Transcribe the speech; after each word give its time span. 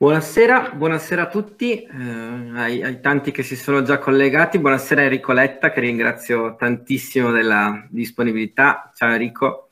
Buonasera, 0.00 0.74
buonasera 0.76 1.22
a 1.22 1.26
tutti, 1.26 1.82
eh, 1.82 1.88
ai, 2.54 2.84
ai, 2.84 3.00
tanti 3.00 3.32
che 3.32 3.42
si 3.42 3.56
sono 3.56 3.82
già 3.82 3.98
collegati. 3.98 4.60
Buonasera 4.60 5.02
Enrico 5.02 5.32
Letta, 5.32 5.72
che 5.72 5.80
ringrazio 5.80 6.54
tantissimo 6.54 7.32
della 7.32 7.84
disponibilità. 7.90 8.92
Ciao 8.94 9.10
Enrico. 9.10 9.70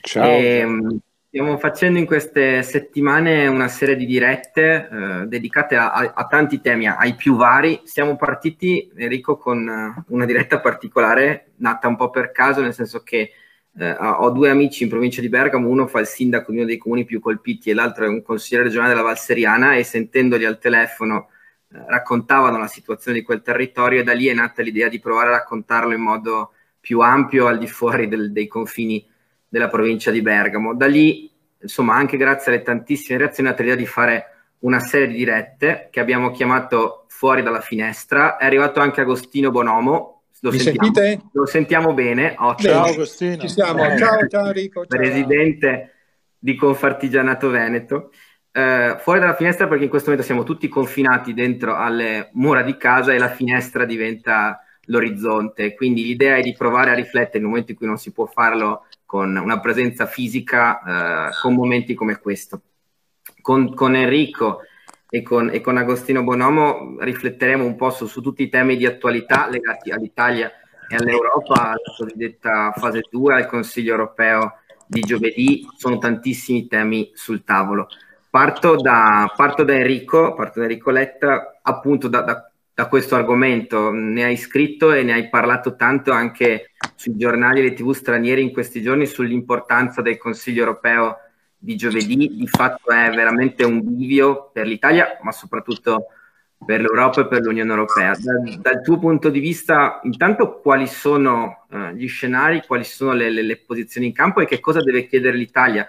Ciao. 0.00 0.30
E, 0.30 0.58
ehm, 0.58 1.00
stiamo 1.26 1.58
facendo 1.58 1.98
in 1.98 2.06
queste 2.06 2.62
settimane 2.62 3.48
una 3.48 3.66
serie 3.66 3.96
di 3.96 4.06
dirette 4.06 4.88
eh, 4.92 5.26
dedicate 5.26 5.74
a, 5.74 5.90
a, 5.90 6.12
a, 6.14 6.26
tanti 6.28 6.60
temi, 6.60 6.86
ai 6.86 7.16
più 7.16 7.34
vari. 7.34 7.80
Siamo 7.82 8.14
partiti, 8.14 8.88
Enrico, 8.94 9.38
con 9.38 10.04
una 10.06 10.24
diretta 10.24 10.60
particolare, 10.60 11.50
nata 11.56 11.88
un 11.88 11.96
po' 11.96 12.10
per 12.10 12.30
caso, 12.30 12.60
nel 12.60 12.74
senso 12.74 13.02
che 13.02 13.32
eh, 13.76 13.92
ho 13.92 14.30
due 14.30 14.50
amici 14.50 14.82
in 14.82 14.88
provincia 14.88 15.20
di 15.20 15.28
Bergamo, 15.28 15.68
uno 15.68 15.86
fa 15.86 16.00
il 16.00 16.06
sindaco 16.06 16.50
di 16.50 16.58
uno 16.58 16.66
dei 16.66 16.78
comuni 16.78 17.04
più 17.04 17.20
colpiti 17.20 17.70
e 17.70 17.74
l'altro 17.74 18.04
è 18.04 18.08
un 18.08 18.22
consigliere 18.22 18.66
regionale 18.66 18.92
della 18.94 19.06
Valseriana 19.06 19.74
e 19.74 19.84
sentendoli 19.84 20.44
al 20.44 20.58
telefono 20.58 21.28
eh, 21.70 21.84
raccontavano 21.86 22.58
la 22.58 22.66
situazione 22.66 23.18
di 23.18 23.24
quel 23.24 23.42
territorio 23.42 24.00
e 24.00 24.02
da 24.04 24.14
lì 24.14 24.26
è 24.26 24.34
nata 24.34 24.62
l'idea 24.62 24.88
di 24.88 25.00
provare 25.00 25.28
a 25.28 25.32
raccontarlo 25.32 25.92
in 25.92 26.00
modo 26.00 26.52
più 26.80 27.00
ampio 27.00 27.46
al 27.46 27.58
di 27.58 27.66
fuori 27.66 28.08
del, 28.08 28.32
dei 28.32 28.46
confini 28.46 29.06
della 29.48 29.68
provincia 29.68 30.10
di 30.10 30.22
Bergamo. 30.22 30.74
Da 30.74 30.86
lì, 30.86 31.30
insomma, 31.60 31.94
anche 31.94 32.16
grazie 32.16 32.52
alle 32.52 32.62
tantissime 32.62 33.18
reazioni 33.18 33.48
è 33.48 33.52
nata 33.52 33.62
l'idea 33.62 33.78
di 33.78 33.86
fare 33.86 34.24
una 34.60 34.80
serie 34.80 35.08
di 35.08 35.14
dirette 35.14 35.88
che 35.90 36.00
abbiamo 36.00 36.30
chiamato 36.30 37.04
Fuori 37.08 37.42
dalla 37.42 37.60
finestra. 37.60 38.36
È 38.36 38.44
arrivato 38.44 38.80
anche 38.80 39.00
Agostino 39.00 39.50
Bonomo, 39.50 40.17
lo 40.40 40.50
Mi 40.50 40.58
sentiamo, 40.58 40.94
sentite? 40.94 41.28
Lo 41.32 41.46
sentiamo 41.46 41.94
bene. 41.94 42.34
Ottimo. 42.38 42.72
Ciao 42.72 42.84
Agostino. 42.84 43.36
Ci 43.38 43.48
siamo. 43.48 43.84
Eh, 43.84 43.98
ciao, 43.98 44.26
ciao 44.28 44.46
Enrico. 44.46 44.86
Ciao. 44.86 44.98
Presidente 44.98 45.94
di 46.38 46.54
Confartigianato 46.54 47.50
Veneto. 47.50 48.10
Eh, 48.52 48.96
fuori 49.00 49.20
dalla 49.20 49.34
finestra 49.34 49.68
perché 49.68 49.84
in 49.84 49.90
questo 49.90 50.10
momento 50.10 50.26
siamo 50.26 50.44
tutti 50.44 50.68
confinati 50.68 51.34
dentro 51.34 51.76
alle 51.76 52.30
mura 52.34 52.62
di 52.62 52.76
casa 52.76 53.12
e 53.12 53.18
la 53.18 53.30
finestra 53.30 53.84
diventa 53.84 54.62
l'orizzonte. 54.86 55.74
Quindi 55.74 56.04
l'idea 56.04 56.36
è 56.36 56.42
di 56.42 56.54
provare 56.54 56.90
a 56.90 56.94
riflettere 56.94 57.38
nel 57.38 57.48
momento 57.48 57.72
in 57.72 57.76
cui 57.76 57.86
non 57.86 57.98
si 57.98 58.12
può 58.12 58.26
farlo 58.26 58.86
con 59.04 59.36
una 59.36 59.60
presenza 59.60 60.06
fisica, 60.06 61.28
eh, 61.28 61.30
con 61.40 61.54
momenti 61.54 61.94
come 61.94 62.18
questo. 62.18 62.62
Con, 63.40 63.74
con 63.74 63.94
Enrico 63.94 64.60
e 65.10 65.22
con, 65.22 65.50
e 65.52 65.60
con, 65.60 65.78
Agostino 65.78 66.22
Bonomo 66.22 66.96
rifletteremo 66.98 67.64
un 67.64 67.76
po' 67.76 67.90
su, 67.90 68.06
su, 68.06 68.20
tutti 68.20 68.42
i 68.42 68.48
temi 68.48 68.76
di 68.76 68.84
attualità 68.84 69.48
legati 69.48 69.90
all'Italia 69.90 70.50
e 70.88 70.96
all'Europa, 70.96 71.68
alla 71.68 71.94
cosiddetta 71.96 72.72
fase 72.76 73.02
2, 73.10 73.34
al 73.34 73.46
Consiglio 73.46 73.92
europeo 73.92 74.58
di 74.86 75.00
giovedì. 75.00 75.66
Sono 75.76 75.98
tantissimi 75.98 76.66
temi 76.66 77.10
sul 77.14 77.42
tavolo. 77.42 77.88
Parto 78.30 78.76
da, 78.76 79.32
parto 79.34 79.64
da 79.64 79.74
Enrico, 79.74 80.34
parto 80.34 80.60
da 80.60 80.66
Enrico 80.66 80.90
Letta, 80.90 81.58
appunto 81.62 82.08
da, 82.08 82.20
da, 82.20 82.50
da, 82.74 82.86
questo 82.86 83.14
argomento. 83.14 83.90
Ne 83.90 84.24
hai 84.24 84.36
scritto 84.36 84.92
e 84.92 85.02
ne 85.02 85.14
hai 85.14 85.30
parlato 85.30 85.74
tanto 85.76 86.12
anche 86.12 86.72
sui 86.96 87.16
giornali 87.16 87.60
e 87.60 87.62
le 87.62 87.72
tv 87.72 87.92
stranieri 87.92 88.42
in 88.42 88.52
questi 88.52 88.82
giorni 88.82 89.06
sull'importanza 89.06 90.02
del 90.02 90.18
Consiglio 90.18 90.60
europeo 90.60 91.16
di 91.58 91.76
giovedì 91.76 92.36
di 92.36 92.46
fatto 92.46 92.92
è 92.92 93.10
veramente 93.10 93.64
un 93.64 93.80
bivio 93.82 94.50
per 94.52 94.66
l'Italia, 94.66 95.18
ma 95.22 95.32
soprattutto 95.32 96.06
per 96.64 96.80
l'Europa 96.80 97.22
e 97.22 97.26
per 97.26 97.42
l'Unione 97.42 97.70
Europea. 97.70 98.14
Da, 98.16 98.56
dal 98.58 98.82
tuo 98.82 98.98
punto 98.98 99.28
di 99.28 99.40
vista, 99.40 100.00
intanto 100.04 100.60
quali 100.60 100.86
sono 100.86 101.66
uh, 101.70 101.88
gli 101.88 102.08
scenari, 102.08 102.64
quali 102.66 102.84
sono 102.84 103.12
le, 103.12 103.30
le, 103.30 103.42
le, 103.42 103.58
posizioni 103.58 104.08
in 104.08 104.12
campo 104.12 104.40
e 104.40 104.46
che 104.46 104.60
cosa 104.60 104.80
deve 104.80 105.06
chiedere 105.06 105.36
l'Italia? 105.36 105.86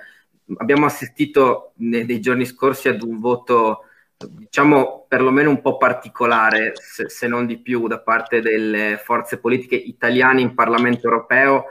Abbiamo 0.58 0.86
assistito 0.86 1.74
nei, 1.78 2.06
nei 2.06 2.20
giorni 2.20 2.46
scorsi 2.46 2.88
ad 2.88 3.04
un 3.04 3.20
voto, 3.20 3.86
diciamo, 4.18 5.06
perlomeno 5.08 5.50
un 5.50 5.62
po' 5.62 5.78
particolare, 5.78 6.74
se, 6.76 7.10
se 7.10 7.28
non 7.28 7.46
di 7.46 7.60
più, 7.60 7.88
da 7.88 8.00
parte 8.00 8.42
delle 8.42 9.00
forze 9.04 9.38
politiche 9.38 9.76
italiane 9.76 10.42
in 10.42 10.56
Parlamento 10.56 11.08
europeo, 11.08 11.66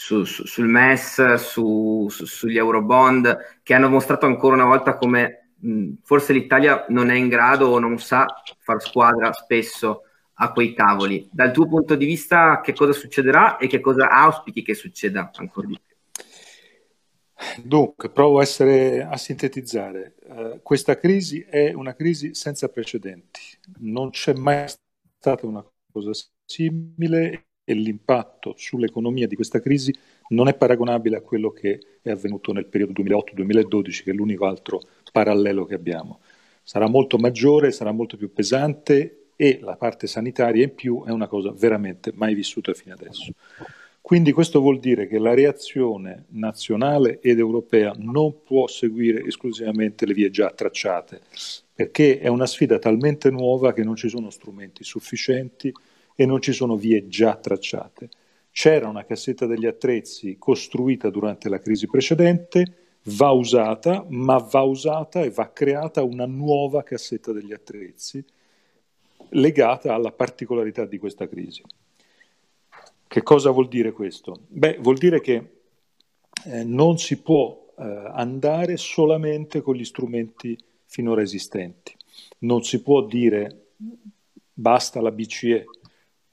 su, 0.00 0.24
su, 0.24 0.46
sul 0.46 0.66
MES, 0.66 1.34
su, 1.34 2.06
sugli 2.08 2.56
Eurobond, 2.56 3.60
che 3.62 3.74
hanno 3.74 3.90
mostrato 3.90 4.24
ancora 4.24 4.54
una 4.54 4.64
volta 4.64 4.96
come 4.96 5.50
mh, 5.56 5.92
forse 6.02 6.32
l'Italia 6.32 6.86
non 6.88 7.10
è 7.10 7.14
in 7.14 7.28
grado 7.28 7.66
o 7.66 7.78
non 7.78 7.98
sa 7.98 8.24
far 8.60 8.80
squadra 8.80 9.30
spesso 9.34 10.04
a 10.32 10.52
quei 10.52 10.72
tavoli. 10.72 11.28
Dal 11.30 11.52
tuo 11.52 11.68
punto 11.68 11.96
di 11.96 12.06
vista, 12.06 12.62
che 12.62 12.72
cosa 12.72 12.92
succederà 12.92 13.58
e 13.58 13.66
che 13.66 13.80
cosa 13.80 14.08
auspichi 14.08 14.62
che 14.62 14.72
succeda 14.72 15.30
ancora 15.34 15.66
di 15.66 15.78
più? 15.84 15.96
Dunque, 17.62 18.10
provo 18.10 18.38
a, 18.38 18.42
essere, 18.42 19.02
a 19.02 19.18
sintetizzare. 19.18 20.14
Uh, 20.22 20.60
questa 20.62 20.96
crisi 20.96 21.40
è 21.40 21.74
una 21.74 21.94
crisi 21.94 22.34
senza 22.34 22.68
precedenti. 22.68 23.40
Non 23.80 24.10
c'è 24.10 24.32
mai 24.32 24.66
stata 25.18 25.46
una 25.46 25.62
cosa 25.92 26.10
simile 26.46 27.49
e 27.70 27.74
l'impatto 27.74 28.54
sull'economia 28.56 29.28
di 29.28 29.36
questa 29.36 29.60
crisi 29.60 29.96
non 30.30 30.48
è 30.48 30.54
paragonabile 30.54 31.18
a 31.18 31.20
quello 31.20 31.50
che 31.50 31.78
è 32.02 32.10
avvenuto 32.10 32.52
nel 32.52 32.66
periodo 32.66 33.00
2008-2012, 33.00 34.02
che 34.02 34.10
è 34.10 34.14
l'unico 34.14 34.44
altro 34.46 34.80
parallelo 35.12 35.64
che 35.66 35.74
abbiamo. 35.74 36.18
Sarà 36.64 36.88
molto 36.88 37.16
maggiore, 37.16 37.70
sarà 37.70 37.92
molto 37.92 38.16
più 38.16 38.32
pesante 38.32 39.28
e 39.36 39.60
la 39.62 39.76
parte 39.76 40.08
sanitaria 40.08 40.64
in 40.64 40.74
più 40.74 41.04
è 41.04 41.10
una 41.10 41.28
cosa 41.28 41.52
veramente 41.52 42.10
mai 42.12 42.34
vissuta 42.34 42.74
fino 42.74 42.94
adesso. 42.94 43.32
Quindi 44.00 44.32
questo 44.32 44.60
vuol 44.60 44.80
dire 44.80 45.06
che 45.06 45.20
la 45.20 45.34
reazione 45.34 46.24
nazionale 46.30 47.20
ed 47.20 47.38
europea 47.38 47.94
non 47.96 48.42
può 48.42 48.66
seguire 48.66 49.24
esclusivamente 49.24 50.06
le 50.06 50.14
vie 50.14 50.30
già 50.30 50.50
tracciate, 50.50 51.20
perché 51.72 52.18
è 52.18 52.26
una 52.26 52.46
sfida 52.46 52.80
talmente 52.80 53.30
nuova 53.30 53.72
che 53.72 53.84
non 53.84 53.94
ci 53.94 54.08
sono 54.08 54.30
strumenti 54.30 54.82
sufficienti 54.82 55.72
e 56.14 56.26
non 56.26 56.40
ci 56.40 56.52
sono 56.52 56.76
vie 56.76 57.08
già 57.08 57.36
tracciate. 57.36 58.08
C'era 58.50 58.88
una 58.88 59.04
cassetta 59.04 59.46
degli 59.46 59.66
attrezzi 59.66 60.36
costruita 60.38 61.08
durante 61.10 61.48
la 61.48 61.58
crisi 61.58 61.86
precedente, 61.86 62.74
va 63.04 63.30
usata, 63.30 64.04
ma 64.08 64.36
va 64.38 64.62
usata 64.62 65.22
e 65.22 65.30
va 65.30 65.50
creata 65.52 66.02
una 66.02 66.26
nuova 66.26 66.82
cassetta 66.82 67.32
degli 67.32 67.52
attrezzi 67.52 68.22
legata 69.30 69.94
alla 69.94 70.12
particolarità 70.12 70.84
di 70.84 70.98
questa 70.98 71.28
crisi. 71.28 71.62
Che 73.06 73.22
cosa 73.22 73.50
vuol 73.50 73.68
dire 73.68 73.92
questo? 73.92 74.42
Beh, 74.48 74.78
vuol 74.80 74.96
dire 74.96 75.20
che 75.20 75.50
eh, 76.44 76.64
non 76.64 76.98
si 76.98 77.20
può 77.20 77.72
eh, 77.76 77.82
andare 78.12 78.76
solamente 78.76 79.60
con 79.60 79.74
gli 79.74 79.84
strumenti 79.84 80.56
finora 80.86 81.22
esistenti. 81.22 81.94
Non 82.38 82.62
si 82.62 82.82
può 82.82 83.04
dire 83.04 83.66
basta 84.52 85.00
la 85.00 85.10
BCE, 85.10 85.64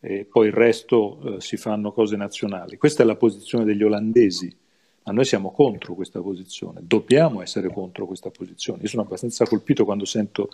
e 0.10 0.24
poi 0.24 0.48
il 0.48 0.54
resto 0.54 1.36
eh, 1.36 1.42
si 1.42 1.58
fanno 1.58 1.92
cose 1.92 2.16
nazionali. 2.16 2.78
Questa 2.78 3.04
è 3.04 3.06
la 3.06 3.18
posizione 3.18 3.66
degli 3.66 3.84
olandesi, 3.84 4.56
ma 5.04 5.12
noi 5.12 5.26
siamo 5.26 5.52
contro 5.52 5.96
questa 5.96 6.22
posizione, 6.22 6.80
dobbiamo 6.82 7.42
essere 7.42 7.68
contro 7.68 8.06
questa 8.06 8.30
posizione. 8.30 8.84
Io 8.84 8.88
sono 8.88 9.02
abbastanza 9.02 9.46
colpito 9.46 9.84
quando 9.84 10.06
sento 10.06 10.50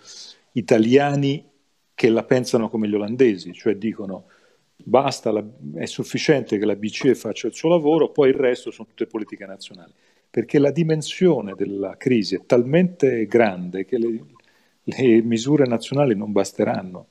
italiani 0.54 1.46
che 1.94 2.10
la 2.10 2.24
pensano 2.24 2.68
come 2.68 2.88
gli 2.88 2.96
olandesi, 2.96 3.54
cioè 3.54 3.76
dicono 3.76 4.26
basta, 4.76 5.32
la, 5.32 5.46
è 5.76 5.86
sufficiente 5.86 6.58
che 6.58 6.66
la 6.66 6.76
BCE 6.76 7.14
faccia 7.14 7.46
il 7.46 7.54
suo 7.54 7.70
lavoro, 7.70 8.10
poi 8.10 8.30
il 8.30 8.36
resto 8.36 8.72
sono 8.72 8.88
tutte 8.88 9.06
politiche 9.06 9.46
nazionali, 9.46 9.92
perché 10.32 10.58
la 10.58 10.72
dimensione 10.72 11.54
della 11.56 11.96
crisi 11.96 12.34
è 12.34 12.42
talmente 12.48 13.28
grande 13.28 13.86
che 13.86 14.00
le, 14.00 14.26
le 14.82 15.22
misure 15.22 15.68
nazionali 15.68 16.16
non 16.16 16.32
basteranno. 16.32 17.10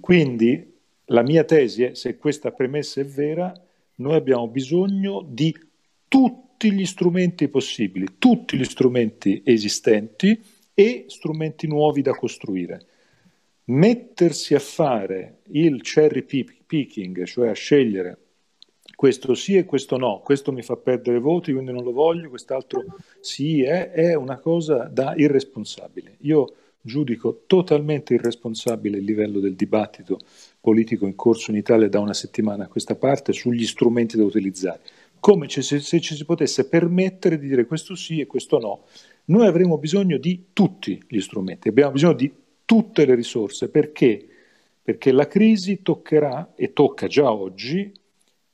Quindi 0.00 0.76
la 1.08 1.22
mia 1.22 1.44
tesi 1.44 1.84
è, 1.84 1.94
se 1.94 2.16
questa 2.16 2.50
premessa 2.52 3.00
è 3.00 3.04
vera, 3.04 3.52
noi 3.96 4.14
abbiamo 4.14 4.48
bisogno 4.48 5.24
di 5.26 5.56
tutti 6.06 6.72
gli 6.72 6.86
strumenti 6.86 7.48
possibili, 7.48 8.16
tutti 8.18 8.56
gli 8.56 8.64
strumenti 8.64 9.42
esistenti 9.44 10.40
e 10.74 11.04
strumenti 11.08 11.66
nuovi 11.66 12.02
da 12.02 12.12
costruire. 12.12 12.86
Mettersi 13.64 14.54
a 14.54 14.60
fare 14.60 15.38
il 15.48 15.82
cherry 15.82 16.24
picking, 16.24 17.24
cioè 17.24 17.48
a 17.48 17.54
scegliere 17.54 18.18
questo 18.94 19.34
sì 19.34 19.56
e 19.56 19.64
questo 19.64 19.96
no, 19.96 20.20
questo 20.24 20.50
mi 20.50 20.62
fa 20.62 20.76
perdere 20.76 21.20
voti, 21.20 21.52
quindi 21.52 21.70
non 21.70 21.84
lo 21.84 21.92
voglio, 21.92 22.28
quest'altro 22.30 22.84
sì, 23.20 23.62
è, 23.62 23.90
è 23.90 24.14
una 24.14 24.38
cosa 24.38 24.88
da 24.90 25.14
irresponsabile. 25.14 26.16
Io 26.22 26.46
giudico 26.88 27.42
totalmente 27.46 28.14
irresponsabile 28.14 28.98
il 28.98 29.04
livello 29.04 29.38
del 29.38 29.54
dibattito 29.54 30.18
politico 30.60 31.06
in 31.06 31.14
corso 31.14 31.52
in 31.52 31.58
Italia 31.58 31.88
da 31.88 32.00
una 32.00 32.14
settimana 32.14 32.64
a 32.64 32.68
questa 32.68 32.96
parte 32.96 33.32
sugli 33.32 33.66
strumenti 33.66 34.16
da 34.16 34.24
utilizzare, 34.24 34.80
come 35.20 35.48
se, 35.48 35.62
se 35.62 36.00
ci 36.00 36.16
si 36.16 36.24
potesse 36.24 36.66
permettere 36.68 37.38
di 37.38 37.46
dire 37.46 37.66
questo 37.66 37.94
sì 37.94 38.18
e 38.18 38.26
questo 38.26 38.58
no. 38.58 38.84
Noi 39.26 39.46
avremo 39.46 39.78
bisogno 39.78 40.16
di 40.16 40.46
tutti 40.52 41.00
gli 41.06 41.20
strumenti, 41.20 41.68
abbiamo 41.68 41.92
bisogno 41.92 42.14
di 42.14 42.32
tutte 42.64 43.04
le 43.04 43.14
risorse, 43.14 43.68
perché? 43.68 44.26
Perché 44.82 45.12
la 45.12 45.28
crisi 45.28 45.82
toccherà, 45.82 46.54
e 46.56 46.72
tocca 46.72 47.06
già 47.06 47.30
oggi, 47.30 47.92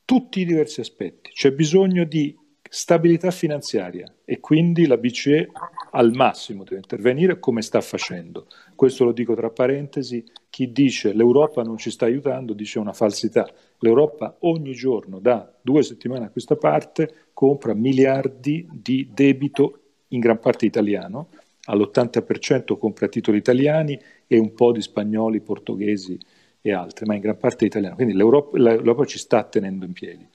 tutti 0.04 0.40
i 0.40 0.44
diversi 0.44 0.80
aspetti. 0.80 1.30
C'è 1.30 1.52
bisogno 1.52 2.04
di 2.04 2.36
stabilità 2.74 3.30
finanziaria 3.30 4.12
e 4.24 4.40
quindi 4.40 4.88
la 4.88 4.96
BCE 4.96 5.46
al 5.92 6.10
massimo 6.12 6.64
deve 6.64 6.78
intervenire 6.78 7.38
come 7.38 7.62
sta 7.62 7.80
facendo. 7.80 8.48
Questo 8.74 9.04
lo 9.04 9.12
dico 9.12 9.36
tra 9.36 9.48
parentesi, 9.48 10.24
chi 10.50 10.72
dice 10.72 11.12
l'Europa 11.12 11.62
non 11.62 11.76
ci 11.78 11.92
sta 11.92 12.06
aiutando 12.06 12.52
dice 12.52 12.80
una 12.80 12.92
falsità. 12.92 13.48
L'Europa 13.78 14.38
ogni 14.40 14.72
giorno 14.72 15.20
da 15.20 15.48
due 15.62 15.84
settimane 15.84 16.24
a 16.24 16.30
questa 16.30 16.56
parte 16.56 17.28
compra 17.32 17.74
miliardi 17.74 18.68
di 18.72 19.08
debito 19.14 19.78
in 20.08 20.18
gran 20.18 20.40
parte 20.40 20.66
italiano, 20.66 21.28
all'80% 21.66 22.76
compra 22.76 23.06
titoli 23.06 23.38
italiani 23.38 23.96
e 24.26 24.36
un 24.36 24.52
po' 24.52 24.72
di 24.72 24.82
spagnoli, 24.82 25.40
portoghesi 25.42 26.18
e 26.60 26.72
altri, 26.72 27.06
ma 27.06 27.14
in 27.14 27.20
gran 27.20 27.36
parte 27.36 27.66
italiano. 27.66 27.94
Quindi 27.94 28.14
l'Europa, 28.14 28.58
l'Europa 28.58 29.04
ci 29.04 29.18
sta 29.18 29.44
tenendo 29.44 29.84
in 29.84 29.92
piedi. 29.92 30.26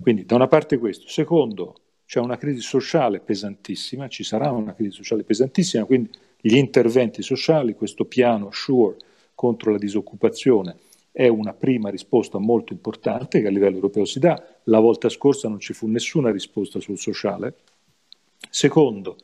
Quindi 0.00 0.24
da 0.24 0.34
una 0.34 0.48
parte 0.48 0.78
questo. 0.78 1.08
Secondo, 1.08 1.74
c'è 2.04 2.20
una 2.20 2.36
crisi 2.36 2.60
sociale 2.60 3.20
pesantissima, 3.20 4.08
ci 4.08 4.22
sarà 4.22 4.50
una 4.50 4.74
crisi 4.74 4.96
sociale 4.96 5.24
pesantissima, 5.24 5.84
quindi 5.84 6.10
gli 6.40 6.56
interventi 6.56 7.22
sociali, 7.22 7.74
questo 7.74 8.04
piano 8.04 8.50
SURE 8.50 8.96
contro 9.34 9.72
la 9.72 9.78
disoccupazione 9.78 10.76
è 11.16 11.28
una 11.28 11.54
prima 11.54 11.88
risposta 11.88 12.36
molto 12.36 12.74
importante 12.74 13.40
che 13.40 13.46
a 13.46 13.50
livello 13.50 13.76
europeo 13.76 14.04
si 14.04 14.18
dà. 14.18 14.38
La 14.64 14.80
volta 14.80 15.08
scorsa 15.08 15.48
non 15.48 15.58
ci 15.60 15.72
fu 15.72 15.86
nessuna 15.86 16.30
risposta 16.30 16.78
sul 16.78 16.98
sociale. 16.98 17.54
Secondo, 18.50 19.16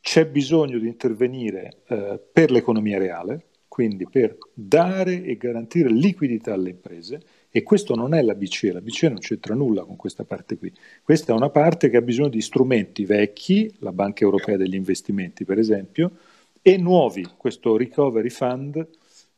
c'è 0.00 0.26
bisogno 0.26 0.78
di 0.78 0.86
intervenire 0.86 1.82
eh, 1.88 2.18
per 2.32 2.50
l'economia 2.50 2.96
reale, 2.96 3.48
quindi 3.68 4.08
per 4.08 4.38
dare 4.54 5.24
e 5.24 5.36
garantire 5.36 5.90
liquidità 5.90 6.54
alle 6.54 6.70
imprese 6.70 7.20
e 7.56 7.62
questo 7.62 7.94
non 7.94 8.12
è 8.12 8.20
la 8.20 8.34
BCE, 8.34 8.70
la 8.70 8.82
BCE 8.82 9.08
non 9.08 9.18
c'entra 9.18 9.54
nulla 9.54 9.82
con 9.82 9.96
questa 9.96 10.24
parte 10.24 10.58
qui. 10.58 10.70
Questa 11.02 11.32
è 11.32 11.34
una 11.34 11.48
parte 11.48 11.88
che 11.88 11.96
ha 11.96 12.02
bisogno 12.02 12.28
di 12.28 12.42
strumenti 12.42 13.06
vecchi, 13.06 13.74
la 13.78 13.92
Banca 13.92 14.24
Europea 14.24 14.58
degli 14.58 14.74
Investimenti 14.74 15.46
per 15.46 15.58
esempio, 15.58 16.18
e 16.60 16.76
nuovi, 16.76 17.26
questo 17.34 17.78
Recovery 17.78 18.28
Fund 18.28 18.86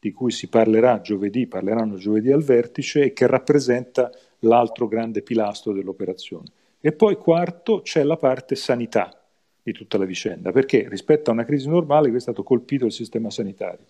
di 0.01 0.11
cui 0.11 0.33
si 0.33 0.49
parlerà 0.49 1.01
giovedì, 1.01 1.47
parleranno 1.47 1.95
giovedì 1.95 2.33
al 2.33 2.43
vertice 2.43 3.03
e 3.05 3.13
che 3.13 3.29
rappresenta 3.29 4.11
l'altro 4.41 4.89
grande 4.89 5.23
pilastro 5.23 5.73
dell'operazione. 5.73 6.47
E 6.81 6.91
poi 6.91 7.15
quarto 7.15 7.83
c'è 7.83 8.03
la 8.03 8.17
parte 8.17 8.57
sanità 8.57 9.17
di 9.63 9.71
tutta 9.71 9.97
la 9.97 10.05
vicenda, 10.05 10.51
perché 10.51 10.89
rispetto 10.89 11.31
a 11.31 11.35
una 11.35 11.45
crisi 11.45 11.69
normale 11.69 12.09
qui 12.09 12.17
è 12.17 12.21
stato 12.21 12.43
colpito 12.43 12.85
il 12.85 12.93
sistema 12.93 13.31
sanitario 13.31 13.85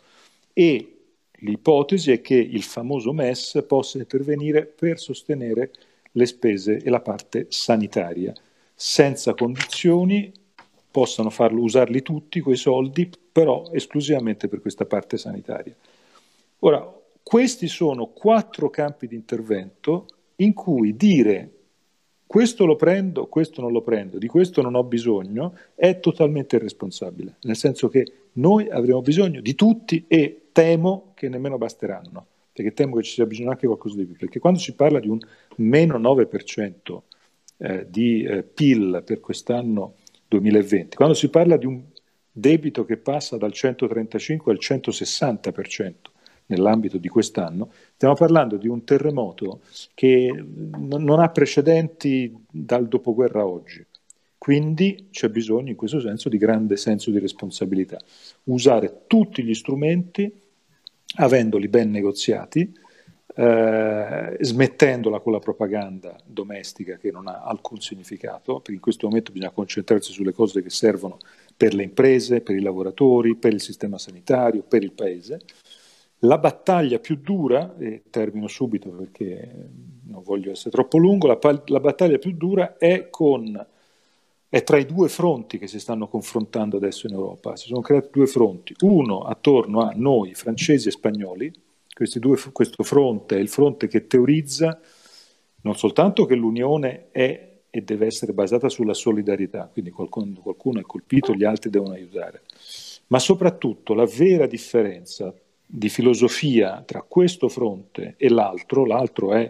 e 0.52 0.97
L'ipotesi 1.40 2.10
è 2.10 2.20
che 2.20 2.34
il 2.34 2.62
famoso 2.62 3.12
MES 3.12 3.64
possa 3.66 3.98
intervenire 3.98 4.66
per 4.66 4.98
sostenere 4.98 5.70
le 6.12 6.26
spese 6.26 6.78
e 6.78 6.90
la 6.90 7.00
parte 7.00 7.46
sanitaria. 7.48 8.32
Senza 8.74 9.34
condizioni 9.34 10.32
possano 10.90 11.30
farlo, 11.30 11.62
usarli 11.62 12.02
tutti 12.02 12.40
quei 12.40 12.56
soldi, 12.56 13.08
però 13.30 13.70
esclusivamente 13.72 14.48
per 14.48 14.60
questa 14.60 14.84
parte 14.84 15.16
sanitaria. 15.16 15.74
Ora, 16.60 16.92
questi 17.22 17.68
sono 17.68 18.06
quattro 18.06 18.70
campi 18.70 19.06
di 19.06 19.14
intervento 19.14 20.06
in 20.36 20.54
cui 20.54 20.96
dire 20.96 21.52
questo 22.26 22.66
lo 22.66 22.76
prendo, 22.76 23.26
questo 23.26 23.60
non 23.60 23.72
lo 23.72 23.80
prendo, 23.80 24.18
di 24.18 24.26
questo 24.26 24.60
non 24.60 24.74
ho 24.74 24.82
bisogno, 24.82 25.56
è 25.74 25.98
totalmente 25.98 26.56
irresponsabile, 26.56 27.36
nel 27.42 27.56
senso 27.56 27.88
che 27.88 28.04
noi 28.32 28.68
avremo 28.68 29.00
bisogno 29.00 29.40
di 29.40 29.54
tutti 29.54 30.04
e 30.06 30.47
temo 30.58 31.12
che 31.14 31.28
nemmeno 31.28 31.56
basteranno, 31.56 32.26
perché 32.52 32.72
temo 32.72 32.96
che 32.96 33.04
ci 33.04 33.12
sia 33.12 33.26
bisogno 33.26 33.50
anche 33.50 33.68
qualcosa 33.68 33.94
di 33.94 34.06
più, 34.06 34.16
perché 34.16 34.40
quando 34.40 34.58
si 34.58 34.74
parla 34.74 34.98
di 34.98 35.08
un 35.08 35.20
meno 35.58 36.00
9% 36.00 37.00
eh, 37.58 37.86
di 37.88 38.24
eh, 38.24 38.42
PIL 38.42 39.04
per 39.06 39.20
quest'anno 39.20 39.94
2020, 40.26 40.96
quando 40.96 41.14
si 41.14 41.30
parla 41.30 41.56
di 41.56 41.66
un 41.66 41.80
debito 42.32 42.84
che 42.84 42.96
passa 42.96 43.36
dal 43.36 43.52
135 43.52 44.50
al 44.50 44.58
160% 44.60 45.92
nell'ambito 46.46 46.98
di 46.98 47.06
quest'anno, 47.06 47.70
stiamo 47.94 48.14
parlando 48.14 48.56
di 48.56 48.66
un 48.66 48.82
terremoto 48.82 49.60
che 49.94 50.44
non 50.76 51.20
ha 51.20 51.28
precedenti 51.28 52.36
dal 52.50 52.88
dopoguerra 52.88 53.42
a 53.42 53.46
oggi. 53.46 53.86
Quindi 54.36 55.06
c'è 55.12 55.28
bisogno 55.28 55.70
in 55.70 55.76
questo 55.76 56.00
senso 56.00 56.28
di 56.28 56.36
grande 56.36 56.76
senso 56.76 57.12
di 57.12 57.20
responsabilità. 57.20 57.98
Usare 58.44 59.02
tutti 59.06 59.44
gli 59.44 59.54
strumenti 59.54 60.46
avendoli 61.16 61.68
ben 61.68 61.90
negoziati, 61.90 62.72
eh, 63.34 64.36
smettendola 64.40 65.20
con 65.20 65.32
la 65.32 65.38
propaganda 65.38 66.16
domestica 66.24 66.96
che 66.96 67.10
non 67.10 67.28
ha 67.28 67.42
alcun 67.42 67.80
significato, 67.80 68.54
perché 68.56 68.72
in 68.72 68.80
questo 68.80 69.06
momento 69.06 69.32
bisogna 69.32 69.52
concentrarsi 69.52 70.12
sulle 70.12 70.32
cose 70.32 70.62
che 70.62 70.70
servono 70.70 71.18
per 71.56 71.74
le 71.74 71.84
imprese, 71.84 72.40
per 72.40 72.56
i 72.56 72.60
lavoratori, 72.60 73.36
per 73.36 73.52
il 73.52 73.60
sistema 73.60 73.98
sanitario, 73.98 74.62
per 74.62 74.82
il 74.82 74.92
paese. 74.92 75.40
La 76.22 76.38
battaglia 76.38 76.98
più 76.98 77.16
dura, 77.16 77.76
e 77.78 78.02
termino 78.10 78.48
subito 78.48 78.90
perché 78.90 79.68
non 80.06 80.22
voglio 80.22 80.50
essere 80.50 80.70
troppo 80.70 80.98
lungo, 80.98 81.28
la, 81.28 81.38
la 81.66 81.80
battaglia 81.80 82.18
più 82.18 82.32
dura 82.32 82.76
è 82.76 83.08
con 83.08 83.66
è 84.48 84.62
tra 84.62 84.78
i 84.78 84.86
due 84.86 85.08
fronti 85.08 85.58
che 85.58 85.66
si 85.66 85.78
stanno 85.78 86.08
confrontando 86.08 86.76
adesso 86.76 87.06
in 87.06 87.14
Europa. 87.14 87.56
Si 87.56 87.66
sono 87.66 87.80
creati 87.80 88.08
due 88.12 88.26
fronti, 88.26 88.74
uno 88.80 89.20
attorno 89.20 89.80
a 89.80 89.92
noi, 89.94 90.34
francesi 90.34 90.88
e 90.88 90.92
spagnoli, 90.92 91.52
due, 92.14 92.38
questo 92.52 92.82
fronte 92.84 93.36
è 93.36 93.40
il 93.40 93.48
fronte 93.48 93.88
che 93.88 94.06
teorizza 94.06 94.80
non 95.60 95.76
soltanto 95.76 96.24
che 96.24 96.34
l'Unione 96.34 97.08
è 97.10 97.46
e 97.70 97.82
deve 97.82 98.06
essere 98.06 98.32
basata 98.32 98.68
sulla 98.68 98.94
solidarietà, 98.94 99.68
quindi 99.70 99.90
qualcuno, 99.90 100.40
qualcuno 100.40 100.80
è 100.80 100.82
colpito, 100.82 101.34
gli 101.34 101.44
altri 101.44 101.68
devono 101.68 101.92
aiutare, 101.92 102.42
ma 103.08 103.18
soprattutto 103.18 103.92
la 103.92 104.06
vera 104.06 104.46
differenza 104.46 105.34
di 105.66 105.88
filosofia 105.90 106.82
tra 106.86 107.02
questo 107.02 107.48
fronte 107.48 108.14
e 108.16 108.30
l'altro, 108.30 108.86
l'altro 108.86 109.34
è 109.34 109.48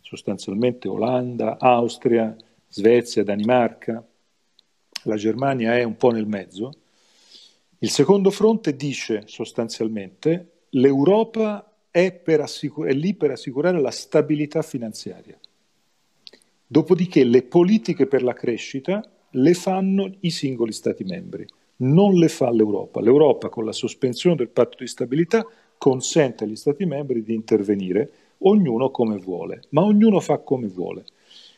sostanzialmente 0.00 0.88
Olanda, 0.88 1.58
Austria, 1.58 2.34
Svezia, 2.68 3.22
Danimarca, 3.22 4.02
la 5.04 5.16
Germania 5.16 5.76
è 5.76 5.82
un 5.82 5.96
po' 5.96 6.10
nel 6.10 6.26
mezzo. 6.26 6.72
Il 7.78 7.90
secondo 7.90 8.30
fronte 8.30 8.74
dice 8.74 9.22
sostanzialmente 9.26 10.50
l'Europa 10.70 11.70
è, 11.90 12.22
assicur- 12.38 12.88
è 12.88 12.92
lì 12.92 13.14
per 13.14 13.30
assicurare 13.30 13.80
la 13.80 13.90
stabilità 13.90 14.62
finanziaria. 14.62 15.38
Dopodiché 16.66 17.24
le 17.24 17.42
politiche 17.42 18.06
per 18.06 18.22
la 18.22 18.34
crescita 18.34 19.02
le 19.30 19.54
fanno 19.54 20.12
i 20.20 20.30
singoli 20.30 20.72
Stati 20.72 21.04
membri, 21.04 21.46
non 21.76 22.14
le 22.14 22.28
fa 22.28 22.50
l'Europa. 22.50 23.00
L'Europa 23.00 23.48
con 23.48 23.64
la 23.64 23.72
sospensione 23.72 24.36
del 24.36 24.48
patto 24.48 24.78
di 24.80 24.86
stabilità 24.86 25.46
consente 25.78 26.44
agli 26.44 26.56
Stati 26.56 26.84
membri 26.84 27.22
di 27.22 27.34
intervenire, 27.34 28.10
ognuno 28.38 28.90
come 28.90 29.16
vuole, 29.16 29.62
ma 29.70 29.82
ognuno 29.82 30.20
fa 30.20 30.38
come 30.38 30.66
vuole. 30.66 31.04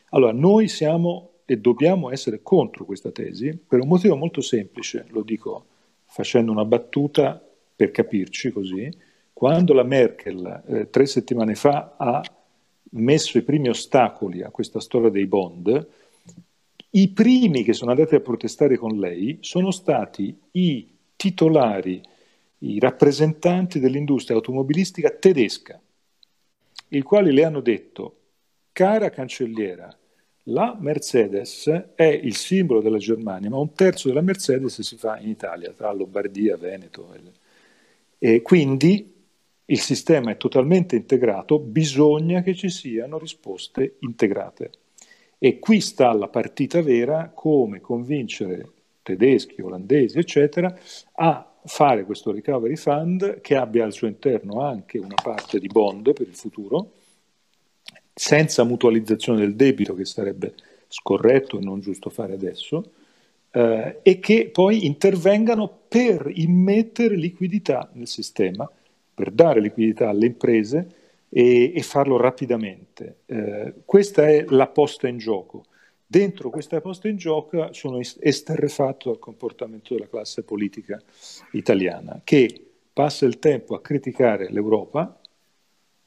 Allora, 0.09 0.31
noi 0.31 0.67
siamo 0.67 1.30
e 1.51 1.57
dobbiamo 1.57 2.11
essere 2.11 2.41
contro 2.41 2.85
questa 2.85 3.11
tesi 3.11 3.53
per 3.57 3.81
un 3.81 3.89
motivo 3.89 4.15
molto 4.15 4.39
semplice, 4.39 5.05
lo 5.09 5.21
dico 5.21 5.65
facendo 6.05 6.49
una 6.49 6.63
battuta 6.63 7.45
per 7.75 7.91
capirci 7.91 8.51
così, 8.51 8.89
quando 9.33 9.73
la 9.73 9.83
Merkel 9.83 10.63
eh, 10.65 10.89
tre 10.89 11.05
settimane 11.05 11.55
fa 11.55 11.95
ha 11.97 12.23
messo 12.91 13.37
i 13.37 13.41
primi 13.41 13.67
ostacoli 13.67 14.43
a 14.43 14.49
questa 14.49 14.79
storia 14.79 15.09
dei 15.09 15.25
bond, 15.25 15.87
i 16.91 17.09
primi 17.09 17.63
che 17.63 17.73
sono 17.73 17.91
andati 17.91 18.15
a 18.15 18.21
protestare 18.21 18.77
con 18.77 18.97
lei 18.97 19.39
sono 19.41 19.71
stati 19.71 20.33
i 20.51 20.87
titolari, 21.17 22.01
i 22.59 22.79
rappresentanti 22.79 23.81
dell'industria 23.81 24.37
automobilistica 24.37 25.09
tedesca, 25.09 25.77
i 26.87 27.01
quali 27.01 27.33
le 27.33 27.43
hanno 27.43 27.59
detto, 27.59 28.15
cara 28.71 29.09
cancelliera, 29.09 29.93
la 30.45 30.75
Mercedes 30.79 31.67
è 31.95 32.03
il 32.03 32.35
simbolo 32.35 32.81
della 32.81 32.97
Germania, 32.97 33.49
ma 33.49 33.57
un 33.57 33.73
terzo 33.73 34.07
della 34.07 34.21
Mercedes 34.21 34.81
si 34.81 34.97
fa 34.97 35.19
in 35.19 35.29
Italia, 35.29 35.71
tra 35.71 35.91
Lombardia, 35.91 36.57
Veneto. 36.57 37.13
E 38.17 38.41
quindi 38.41 39.13
il 39.65 39.79
sistema 39.79 40.31
è 40.31 40.37
totalmente 40.37 40.95
integrato, 40.95 41.59
bisogna 41.59 42.41
che 42.41 42.55
ci 42.55 42.69
siano 42.69 43.17
risposte 43.17 43.97
integrate. 43.99 44.71
E 45.37 45.59
qui 45.59 45.79
sta 45.79 46.11
la 46.13 46.27
partita 46.27 46.81
vera, 46.81 47.31
come 47.33 47.79
convincere 47.79 48.69
tedeschi, 49.01 49.61
olandesi, 49.61 50.17
eccetera, 50.17 50.77
a 51.13 51.51
fare 51.63 52.05
questo 52.05 52.31
recovery 52.31 52.75
fund 52.75 53.41
che 53.41 53.55
abbia 53.55 53.85
al 53.85 53.93
suo 53.93 54.07
interno 54.07 54.61
anche 54.61 54.97
una 54.97 55.15
parte 55.21 55.59
di 55.59 55.67
bond 55.67 56.13
per 56.13 56.27
il 56.27 56.35
futuro, 56.35 56.93
senza 58.13 58.63
mutualizzazione 58.63 59.39
del 59.39 59.55
debito, 59.55 59.93
che 59.93 60.05
sarebbe 60.05 60.53
scorretto 60.87 61.57
e 61.57 61.61
non 61.61 61.79
giusto 61.79 62.09
fare 62.09 62.33
adesso, 62.33 62.91
eh, 63.51 63.99
e 64.01 64.19
che 64.19 64.49
poi 64.51 64.85
intervengano 64.85 65.79
per 65.87 66.29
immettere 66.33 67.15
liquidità 67.15 67.89
nel 67.93 68.07
sistema, 68.07 68.69
per 69.13 69.31
dare 69.31 69.59
liquidità 69.59 70.09
alle 70.09 70.25
imprese 70.25 70.95
e, 71.29 71.73
e 71.75 71.81
farlo 71.81 72.17
rapidamente. 72.17 73.19
Eh, 73.25 73.73
questa 73.85 74.27
è 74.27 74.45
la 74.49 74.67
posta 74.67 75.07
in 75.07 75.17
gioco. 75.17 75.65
Dentro 76.05 76.49
questa 76.49 76.81
posta 76.81 77.07
in 77.07 77.15
gioco 77.15 77.71
sono 77.71 77.99
esterrefatto 77.99 79.09
dal 79.09 79.19
comportamento 79.19 79.93
della 79.93 80.09
classe 80.09 80.43
politica 80.43 81.01
italiana, 81.53 82.19
che 82.23 82.65
passa 82.91 83.25
il 83.25 83.39
tempo 83.39 83.75
a 83.75 83.81
criticare 83.81 84.49
l'Europa, 84.51 85.17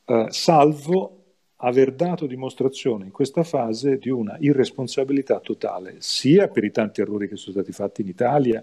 eh, 0.04 0.26
salvo 0.28 1.23
aver 1.56 1.92
dato 1.92 2.26
dimostrazione 2.26 3.04
in 3.04 3.10
questa 3.10 3.42
fase 3.42 3.98
di 3.98 4.10
una 4.10 4.36
irresponsabilità 4.40 5.40
totale, 5.40 5.96
sia 5.98 6.48
per 6.48 6.64
i 6.64 6.70
tanti 6.70 7.00
errori 7.00 7.28
che 7.28 7.36
sono 7.36 7.56
stati 7.56 7.72
fatti 7.72 8.02
in 8.02 8.08
Italia, 8.08 8.62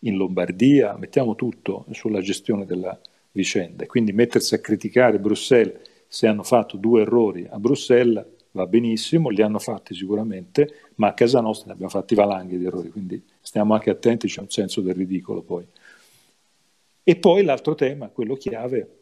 in 0.00 0.16
Lombardia, 0.16 0.96
mettiamo 0.96 1.34
tutto 1.34 1.84
sulla 1.90 2.20
gestione 2.20 2.64
della 2.64 2.98
vicenda. 3.32 3.86
Quindi 3.86 4.12
mettersi 4.12 4.54
a 4.54 4.60
criticare 4.60 5.18
Bruxelles 5.18 5.80
se 6.08 6.26
hanno 6.26 6.42
fatto 6.42 6.76
due 6.76 7.02
errori 7.02 7.46
a 7.48 7.58
Bruxelles 7.58 8.26
va 8.52 8.66
benissimo, 8.66 9.28
li 9.28 9.42
hanno 9.42 9.60
fatti 9.60 9.94
sicuramente, 9.94 10.88
ma 10.96 11.08
a 11.08 11.14
casa 11.14 11.40
nostra 11.40 11.68
ne 11.68 11.72
abbiamo 11.74 11.90
fatti 11.90 12.14
valanghi 12.14 12.58
di 12.58 12.64
errori, 12.64 12.90
quindi 12.90 13.22
stiamo 13.40 13.74
anche 13.74 13.90
attenti, 13.90 14.26
c'è 14.26 14.40
un 14.40 14.50
senso 14.50 14.80
del 14.80 14.94
ridicolo 14.94 15.42
poi. 15.42 15.64
E 17.02 17.16
poi 17.16 17.44
l'altro 17.44 17.74
tema, 17.74 18.08
quello 18.08 18.34
chiave, 18.34 18.96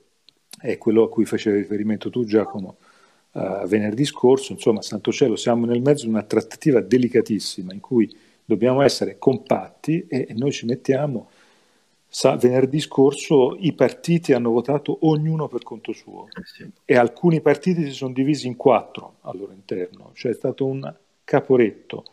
è 0.60 0.76
quello 0.76 1.04
a 1.04 1.08
cui 1.08 1.24
facevi 1.24 1.58
riferimento 1.58 2.10
tu 2.10 2.24
Giacomo 2.24 2.76
uh, 3.32 3.66
venerdì 3.66 4.04
scorso, 4.04 4.52
insomma, 4.52 4.82
Santo 4.82 5.12
Cielo, 5.12 5.36
siamo 5.36 5.66
nel 5.66 5.80
mezzo 5.80 6.04
di 6.04 6.10
una 6.10 6.22
trattativa 6.22 6.80
delicatissima 6.80 7.72
in 7.72 7.80
cui 7.80 8.14
dobbiamo 8.44 8.82
essere 8.82 9.18
compatti 9.18 10.06
e, 10.08 10.26
e 10.28 10.34
noi 10.34 10.52
ci 10.52 10.66
mettiamo. 10.66 11.30
Sa, 12.10 12.36
venerdì 12.36 12.80
scorso 12.80 13.54
i 13.58 13.74
partiti 13.74 14.32
hanno 14.32 14.50
votato 14.50 14.98
ognuno 15.02 15.46
per 15.46 15.62
conto 15.62 15.92
suo 15.92 16.28
eh 16.28 16.42
sì. 16.42 16.66
e 16.86 16.96
alcuni 16.96 17.42
partiti 17.42 17.84
si 17.84 17.90
sono 17.90 18.14
divisi 18.14 18.46
in 18.46 18.56
quattro 18.56 19.16
al 19.22 19.36
loro 19.36 19.52
interno, 19.52 20.12
cioè 20.14 20.32
è 20.32 20.34
stato 20.34 20.64
un 20.64 20.90
caporetto. 21.24 22.04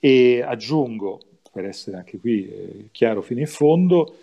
E 0.00 0.42
aggiungo, 0.42 1.20
per 1.52 1.64
essere 1.64 1.98
anche 1.98 2.18
qui 2.18 2.48
eh, 2.48 2.88
chiaro 2.90 3.22
fino 3.22 3.38
in 3.38 3.46
fondo, 3.46 4.16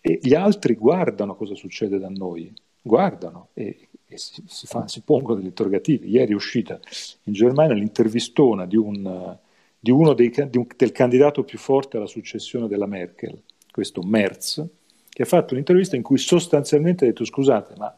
gli 0.00 0.34
altri 0.34 0.74
guardano 0.74 1.34
cosa 1.34 1.54
succede 1.54 1.98
da 1.98 2.10
noi, 2.10 2.52
guardano 2.82 3.48
e, 3.54 3.88
e 3.90 3.93
si, 4.16 4.42
si, 4.46 4.66
fa, 4.66 4.86
si, 4.88 5.02
pongono 5.02 5.36
degli 5.36 5.46
interrogativi. 5.46 6.10
Ieri 6.10 6.32
è 6.32 6.34
uscita 6.34 6.78
in 7.24 7.32
Germania 7.32 7.74
l'intervistona 7.74 8.66
di, 8.66 8.76
un, 8.76 9.36
di 9.78 9.90
uno 9.90 10.12
dei, 10.14 10.30
di 10.48 10.58
un, 10.58 10.66
del 10.76 10.92
candidato 10.92 11.44
più 11.44 11.58
forte 11.58 11.96
alla 11.96 12.06
successione 12.06 12.68
della 12.68 12.86
Merkel, 12.86 13.40
questo 13.70 14.02
Merz, 14.02 14.64
che 15.08 15.22
ha 15.22 15.26
fatto 15.26 15.54
un'intervista 15.54 15.96
in 15.96 16.02
cui 16.02 16.18
sostanzialmente 16.18 17.04
ha 17.04 17.08
detto 17.08 17.24
scusate, 17.24 17.74
ma 17.76 17.96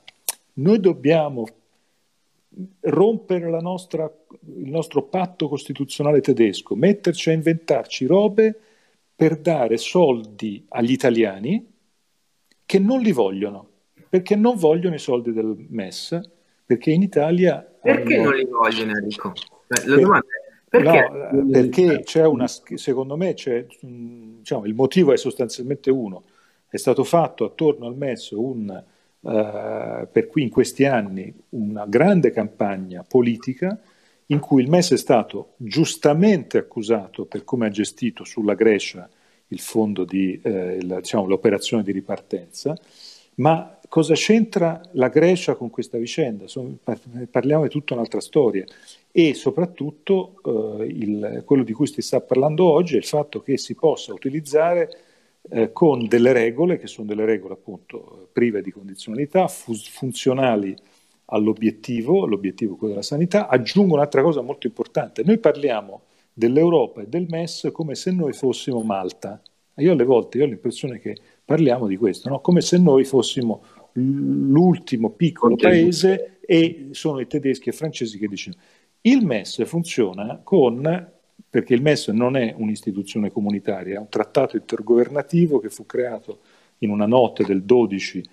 noi 0.55 0.81
dobbiamo 0.81 1.47
rompere 2.81 3.61
nostra, 3.61 4.11
il 4.57 4.71
nostro 4.71 5.03
patto 5.03 5.49
costituzionale 5.49 6.21
tedesco, 6.21 6.75
metterci 6.75 7.31
a 7.31 7.35
inventarci 7.35 8.07
robe 8.07 8.59
per 9.15 9.39
dare 9.39 9.77
soldi 9.77 10.65
agli 10.69 10.93
italiani 10.93 11.73
che 12.65 12.79
non 12.79 13.01
li 13.01 13.13
vogliono 13.13 13.69
perché 14.17 14.35
non 14.35 14.57
vogliono 14.57 14.95
i 14.95 14.99
soldi 14.99 15.33
del 15.33 15.55
MES, 15.69 16.19
perché 16.65 16.91
in 16.91 17.03
Italia... 17.03 17.59
Perché 17.83 18.15
hanno... 18.15 18.25
non 18.31 18.35
li 18.35 18.45
vogliono 18.47 18.93
Enrico? 18.93 19.35
Eh, 19.69 19.87
la 19.87 19.97
domanda 19.97 20.27
è 20.27 20.47
perché? 20.69 21.09
No, 21.33 21.47
perché 21.51 22.03
c'è 22.03 22.27
una, 22.27 22.47
secondo 22.47 23.17
me 23.17 23.35
c'è, 23.35 23.67
diciamo, 23.81 24.65
il 24.65 24.75
motivo 24.75 25.13
è 25.13 25.17
sostanzialmente 25.17 25.91
uno, 25.91 26.25
è 26.69 26.77
stato 26.77 27.05
fatto 27.05 27.45
attorno 27.45 27.87
al 27.87 27.97
MES 27.97 28.31
un, 28.31 28.85
uh, 29.21 29.31
per 30.11 30.27
cui 30.27 30.43
in 30.43 30.51
questi 30.51 30.85
anni 30.87 31.33
una 31.51 31.87
grande 31.87 32.31
campagna 32.31 33.05
politica 33.07 33.79
in 34.27 34.41
cui 34.41 34.63
il 34.63 34.69
MES 34.69 34.93
è 34.93 34.97
stato 34.97 35.53
giustamente 35.57 36.59
accusato 36.59 37.27
per 37.27 37.45
come 37.45 37.67
ha 37.67 37.71
gestito 37.71 38.25
sulla 38.25 38.55
Grecia 38.55 39.09
il 39.49 39.61
fondo 39.61 40.05
di, 40.05 40.41
eh, 40.43 40.79
il, 40.81 40.99
diciamo, 41.01 41.27
l'operazione 41.27 41.85
di 41.85 41.93
ripartenza, 41.93 42.77
ma 43.37 43.79
cosa 43.89 44.15
c'entra 44.15 44.81
la 44.93 45.09
Grecia 45.09 45.55
con 45.55 45.71
questa 45.71 45.99
vicenda? 45.99 46.45
parliamo 47.31 47.65
di 47.65 47.69
tutta 47.69 47.95
un'altra 47.95 48.21
storia 48.21 48.65
e 49.11 49.35
soprattutto 49.35 50.41
eh, 50.45 50.85
il, 50.85 51.43
quello 51.45 51.63
di 51.63 51.73
cui 51.73 51.87
si 51.87 52.03
sta 52.03 52.21
parlando 52.21 52.65
oggi 52.65 52.95
è 52.95 52.99
il 52.99 53.05
fatto 53.05 53.41
che 53.41 53.57
si 53.57 53.75
possa 53.75 54.13
utilizzare 54.13 54.91
eh, 55.51 55.73
con 55.73 56.07
delle 56.09 56.33
regole, 56.33 56.79
che 56.79 56.87
sono 56.87 57.07
delle 57.07 57.25
regole 57.25 57.55
appunto 57.55 58.29
prive 58.33 58.63
di 58.63 58.71
condizionalità, 58.71 59.49
fu- 59.49 59.75
funzionali 59.75 60.77
all'obiettivo, 61.27 62.27
l'obiettivo 62.27 62.77
quello 62.77 62.95
della 62.95 63.05
sanità. 63.05 63.49
Aggiungo 63.49 63.95
un'altra 63.95 64.23
cosa 64.23 64.41
molto 64.41 64.67
importante, 64.67 65.23
noi 65.25 65.39
parliamo 65.39 66.03
dell'Europa 66.33 67.03
e 67.03 67.07
del 67.07 67.27
MES 67.29 67.71
come 67.73 67.95
se 67.95 68.11
noi 68.11 68.33
fossimo 68.33 68.83
Malta. 68.83 69.41
Io 69.77 69.93
alle 69.93 70.05
volte 70.05 70.39
io 70.39 70.45
ho 70.45 70.47
l'impressione 70.47 70.99
che 70.99 71.17
parliamo 71.47 71.87
di 71.87 71.97
questo, 71.97 72.29
no? 72.29 72.41
come 72.41 72.61
se 72.61 72.77
noi 72.77 73.05
fossimo 73.05 73.63
l'ultimo 73.93 75.11
piccolo 75.11 75.57
paese 75.57 76.39
e 76.41 76.89
sono 76.91 77.21
i 77.21 77.27
tedeschi 77.27 77.69
e 77.69 77.73
i 77.73 77.77
francesi 77.77 78.19
che 78.19 78.29
decidono. 78.29 78.63
Il 79.03 79.25
MES 79.25 79.65
funziona 79.65 80.41
con, 80.43 81.11
perché 81.49 81.75
il 81.75 81.83
MES 81.83 82.09
non 82.09 82.37
è 82.37 82.53
un'istituzione 82.57 83.31
comunitaria, 83.31 83.95
è 83.95 83.99
un 83.99 84.09
trattato 84.09 84.57
intergovernativo 84.57 85.61
che 85.61 85.71
fu 85.71 85.87
creato 85.87 86.41
in 86.79 86.91
una 86.91 87.07
notte 87.07 87.45
del 87.45 87.63
12, 87.63 88.29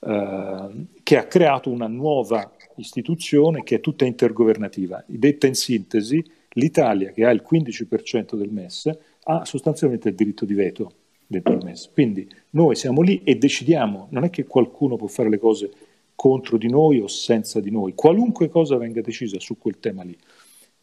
eh, 0.00 0.68
che 1.02 1.16
ha 1.16 1.24
creato 1.24 1.70
una 1.70 1.88
nuova 1.88 2.52
istituzione 2.76 3.62
che 3.62 3.76
è 3.76 3.80
tutta 3.80 4.04
intergovernativa. 4.04 5.02
Detta 5.06 5.46
in 5.46 5.54
sintesi, 5.54 6.22
l'Italia, 6.50 7.12
che 7.12 7.24
ha 7.24 7.30
il 7.30 7.42
15% 7.50 8.36
del 8.36 8.50
MES, 8.50 8.90
ha 9.24 9.44
sostanzialmente 9.46 10.10
il 10.10 10.14
diritto 10.14 10.44
di 10.44 10.54
veto 10.54 10.92
il 11.28 11.60
MES. 11.62 11.90
Quindi 11.92 12.28
noi 12.50 12.74
siamo 12.74 13.02
lì 13.02 13.22
e 13.22 13.36
decidiamo, 13.36 14.08
non 14.10 14.24
è 14.24 14.30
che 14.30 14.44
qualcuno 14.44 14.96
può 14.96 15.06
fare 15.06 15.28
le 15.28 15.38
cose 15.38 15.70
contro 16.14 16.56
di 16.56 16.68
noi 16.68 17.00
o 17.00 17.06
senza 17.06 17.60
di 17.60 17.70
noi, 17.70 17.94
qualunque 17.94 18.48
cosa 18.48 18.76
venga 18.76 19.00
decisa 19.00 19.38
su 19.38 19.58
quel 19.58 19.78
tema 19.78 20.02
lì. 20.02 20.16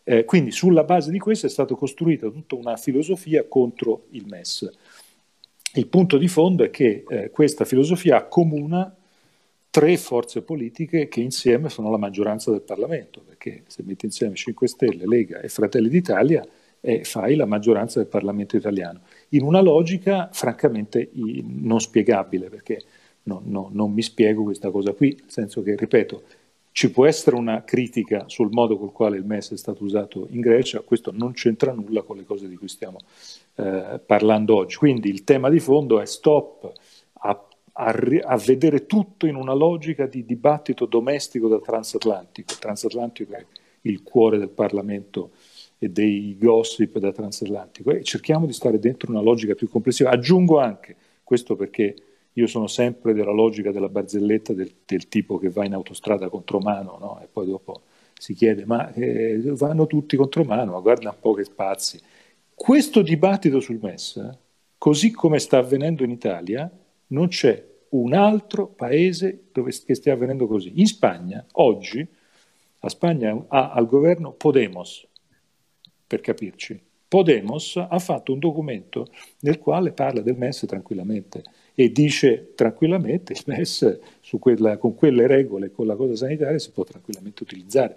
Eh, 0.03 0.23
quindi 0.23 0.51
sulla 0.51 0.83
base 0.83 1.09
di 1.09 1.17
questo 1.17 1.47
è 1.47 1.49
stata 1.49 1.73
costruita 1.73 2.29
tutta 2.29 2.55
una 2.55 2.77
filosofia 2.77 3.43
contro 3.47 4.05
il 4.11 4.25
MES. 4.27 4.69
Il 5.73 5.87
punto 5.87 6.17
di 6.17 6.27
fondo 6.27 6.63
è 6.63 6.69
che 6.69 7.03
eh, 7.07 7.29
questa 7.31 7.65
filosofia 7.65 8.17
accomuna 8.17 8.95
tre 9.69 9.97
forze 9.97 10.41
politiche 10.41 11.09
che 11.09 11.19
insieme 11.19 11.67
sono 11.67 11.89
la 11.89 11.97
maggioranza 11.97 12.49
del 12.49 12.61
Parlamento, 12.61 13.21
perché 13.27 13.63
se 13.67 13.83
metti 13.83 14.05
insieme 14.05 14.35
5 14.35 14.67
Stelle, 14.67 15.05
Lega 15.05 15.41
e 15.41 15.49
Fratelli 15.49 15.89
d'Italia 15.89 16.47
eh, 16.79 17.03
fai 17.03 17.35
la 17.35 17.45
maggioranza 17.45 17.99
del 17.99 18.07
Parlamento 18.07 18.55
italiano, 18.55 19.01
in 19.29 19.43
una 19.43 19.61
logica 19.61 20.29
francamente 20.31 21.09
non 21.13 21.79
spiegabile, 21.79 22.49
perché 22.49 22.83
no, 23.23 23.41
no, 23.45 23.69
non 23.71 23.91
mi 23.91 24.01
spiego 24.01 24.43
questa 24.43 24.71
cosa 24.71 24.93
qui, 24.93 25.15
nel 25.19 25.31
senso 25.31 25.61
che, 25.61 25.75
ripeto, 25.75 26.23
ci 26.75 26.91
può 26.91 27.05
essere 27.05 27.37
una 27.37 27.63
critica 27.63 28.25
sul 28.27 28.49
modo 28.51 28.77
col 28.77 28.91
quale 28.91 29.15
il 29.15 29.23
MES 29.23 29.53
è 29.53 29.57
stato 29.57 29.85
usato 29.85 30.27
in 30.31 30.41
Grecia, 30.41 30.81
questo 30.81 31.11
non 31.13 31.31
c'entra 31.31 31.71
nulla 31.71 32.01
con 32.01 32.17
le 32.17 32.25
cose 32.25 32.49
di 32.49 32.57
cui 32.57 32.67
stiamo 32.67 32.97
eh, 33.55 34.01
parlando 34.05 34.55
oggi. 34.57 34.75
Quindi 34.75 35.09
il 35.09 35.23
tema 35.23 35.49
di 35.49 35.59
fondo 35.59 36.01
è 36.01 36.05
stop 36.05 36.69
a, 37.13 37.47
a, 37.71 37.95
a, 38.23 38.37
vedere 38.37 38.85
tutto 38.87 39.25
in 39.25 39.35
una 39.35 39.53
logica 39.53 40.05
di 40.05 40.25
dibattito 40.25 40.85
domestico 40.85 41.47
da 41.47 41.59
transatlantico. 41.59 42.51
Il 42.51 42.59
transatlantico 42.59 43.33
è 43.35 43.45
il 43.83 44.03
cuore 44.03 44.37
del 44.37 44.49
Parlamento 44.49 45.31
e 45.77 45.89
dei 45.89 46.37
gossip 46.39 46.97
da 46.99 47.11
transatlantico 47.11 47.91
e 47.91 48.03
cerchiamo 48.03 48.45
di 48.45 48.53
stare 48.53 48.79
dentro 48.79 49.11
una 49.11 49.21
logica 49.21 49.55
più 49.55 49.69
complessiva. 49.69 50.09
Aggiungo 50.09 50.59
anche, 50.59 50.95
questo 51.23 51.55
perché 51.55 51.95
io 52.33 52.47
sono 52.47 52.67
sempre 52.67 53.13
della 53.13 53.31
logica 53.31 53.71
della 53.71 53.89
barzelletta 53.89 54.53
del, 54.53 54.71
del 54.85 55.07
tipo 55.07 55.37
che 55.37 55.49
va 55.49 55.65
in 55.65 55.73
autostrada 55.73 56.29
contro 56.29 56.59
mano 56.59 56.97
no? 56.99 57.19
e 57.23 57.27
poi 57.31 57.45
dopo 57.45 57.81
si 58.17 58.33
chiede 58.33 58.65
ma 58.65 58.91
eh, 58.93 59.39
vanno 59.53 59.87
tutti 59.87 60.15
contro 60.15 60.43
mano, 60.43 60.71
ma 60.71 60.79
guarda 60.79 61.09
un 61.09 61.17
po' 61.19 61.33
che 61.33 61.43
spazi. 61.43 61.99
Questo 62.53 63.01
dibattito 63.01 63.59
sul 63.59 63.79
MES, 63.81 64.29
così 64.77 65.11
come 65.11 65.39
sta 65.39 65.57
avvenendo 65.57 66.03
in 66.03 66.11
Italia, 66.11 66.69
non 67.07 67.27
c'è 67.27 67.63
un 67.89 68.13
altro 68.13 68.67
paese 68.67 69.47
dove, 69.51 69.71
che 69.85 69.95
stia 69.95 70.13
avvenendo 70.13 70.47
così. 70.47 70.79
In 70.79 70.87
Spagna, 70.87 71.45
oggi, 71.53 72.07
la 72.79 72.89
Spagna 72.89 73.45
ha 73.47 73.71
al 73.71 73.85
governo 73.87 74.31
Podemos, 74.31 75.05
per 76.05 76.21
capirci. 76.21 76.79
Podemos 77.07 77.77
ha 77.77 77.99
fatto 77.99 78.33
un 78.33 78.39
documento 78.39 79.07
nel 79.41 79.59
quale 79.59 79.91
parla 79.91 80.21
del 80.21 80.37
MES 80.37 80.65
tranquillamente 80.67 81.43
e 81.75 81.91
dice 81.91 82.53
tranquillamente 82.55 83.33
il 83.33 83.43
MES 83.45 83.99
quella, 84.39 84.77
con 84.77 84.95
quelle 84.95 85.27
regole, 85.27 85.71
con 85.71 85.85
la 85.85 85.95
cosa 85.95 86.15
sanitaria 86.15 86.57
si 86.57 86.71
può 86.71 86.83
tranquillamente 86.83 87.43
utilizzare. 87.43 87.95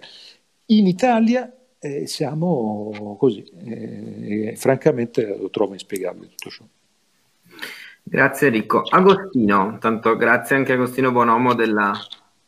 In 0.67 0.85
Italia 0.85 1.51
eh, 1.79 2.05
siamo 2.07 3.15
così 3.17 3.43
eh, 3.65 4.49
e 4.51 4.55
francamente 4.55 5.25
lo 5.25 5.49
trovo 5.49 5.73
inspiegabile 5.73 6.27
tutto 6.29 6.49
ciò. 6.49 6.63
Grazie 8.03 8.47
Enrico. 8.47 8.81
Agostino, 8.81 9.77
tanto 9.79 10.15
grazie 10.15 10.55
anche 10.55 10.71
a 10.71 10.75
Agostino 10.75 11.11
Bonomo 11.11 11.53
della, 11.53 11.93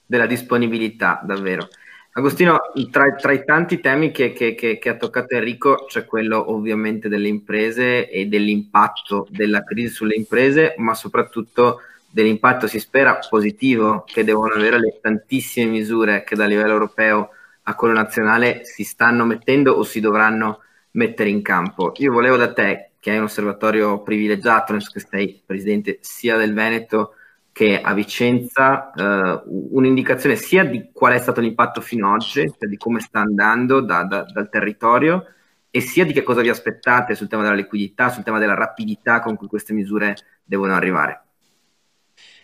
della 0.06 0.26
disponibilità, 0.26 1.22
davvero. 1.24 1.68
Agostino, 2.14 2.60
tra, 2.90 3.16
tra, 3.16 3.32
i 3.32 3.46
tanti 3.46 3.80
temi 3.80 4.12
che, 4.12 4.34
che, 4.34 4.54
che, 4.54 4.78
che, 4.80 4.90
ha 4.90 4.98
toccato 4.98 5.34
Enrico 5.34 5.86
c'è 5.88 6.04
quello 6.04 6.52
ovviamente 6.52 7.08
delle 7.08 7.30
imprese 7.30 8.10
e 8.10 8.26
dell'impatto 8.26 9.28
della 9.30 9.64
crisi 9.64 9.94
sulle 9.94 10.16
imprese, 10.16 10.76
ma 10.78 10.94
soprattutto 10.94 11.80
dell'impatto, 12.10 12.68
si 12.68 12.80
spera, 12.80 13.18
positivo 13.30 14.04
che 14.06 14.26
devono 14.26 14.56
avere 14.56 14.78
le 14.78 15.00
tantissime 15.02 15.72
misure 15.72 16.26
che 16.26 16.36
da 16.36 16.46
livello 16.46 16.74
europeo 16.74 17.30
a 17.64 17.76
quello 17.76 17.94
nazionale 17.94 18.66
si 18.66 18.84
stanno 18.84 19.24
mettendo 19.24 19.72
o 19.72 19.84
si 19.84 20.02
dovranno 20.02 20.64
mettere 20.92 21.30
in 21.30 21.42
campo. 21.42 21.94
Io 21.96 22.12
volevo 22.12 22.36
da 22.36 22.52
te, 22.52 22.92
che 23.00 23.12
hai 23.12 23.18
un 23.20 23.24
osservatorio 23.24 24.02
privilegiato, 24.02 24.74
nel 24.74 24.82
senso 24.82 25.00
che 25.00 25.08
sei 25.10 25.42
presidente 25.46 26.00
sia 26.02 26.36
del 26.36 26.54
Veneto 26.54 27.16
che 27.52 27.82
a 27.82 27.94
Vicenza 27.94 28.92
eh, 28.92 29.44
un'indicazione 29.46 30.36
sia 30.36 30.64
di 30.64 30.90
qual 30.94 31.14
è 31.14 31.18
stato 31.18 31.42
l'impatto 31.42 31.82
fino 31.82 32.08
ad 32.08 32.22
oggi, 32.22 32.50
cioè 32.58 32.68
di 32.68 32.78
come 32.78 33.00
sta 33.00 33.20
andando 33.20 33.82
da, 33.82 34.04
da, 34.04 34.24
dal 34.24 34.50
territorio, 34.50 35.26
e 35.70 35.80
sia 35.80 36.06
di 36.06 36.14
che 36.14 36.24
cosa 36.24 36.42
vi 36.42 36.50
aspettate 36.50 37.16
sul 37.16 37.28
tema 37.28 37.44
della 37.44 37.56
liquidità, 37.56 38.10
sul 38.10 38.24
tema 38.24 38.40
della 38.40 38.54
rapidità 38.54 39.22
con 39.22 39.36
cui 39.36 39.48
queste 39.48 39.74
misure 39.74 40.16
devono 40.44 40.74
arrivare. 40.74 41.24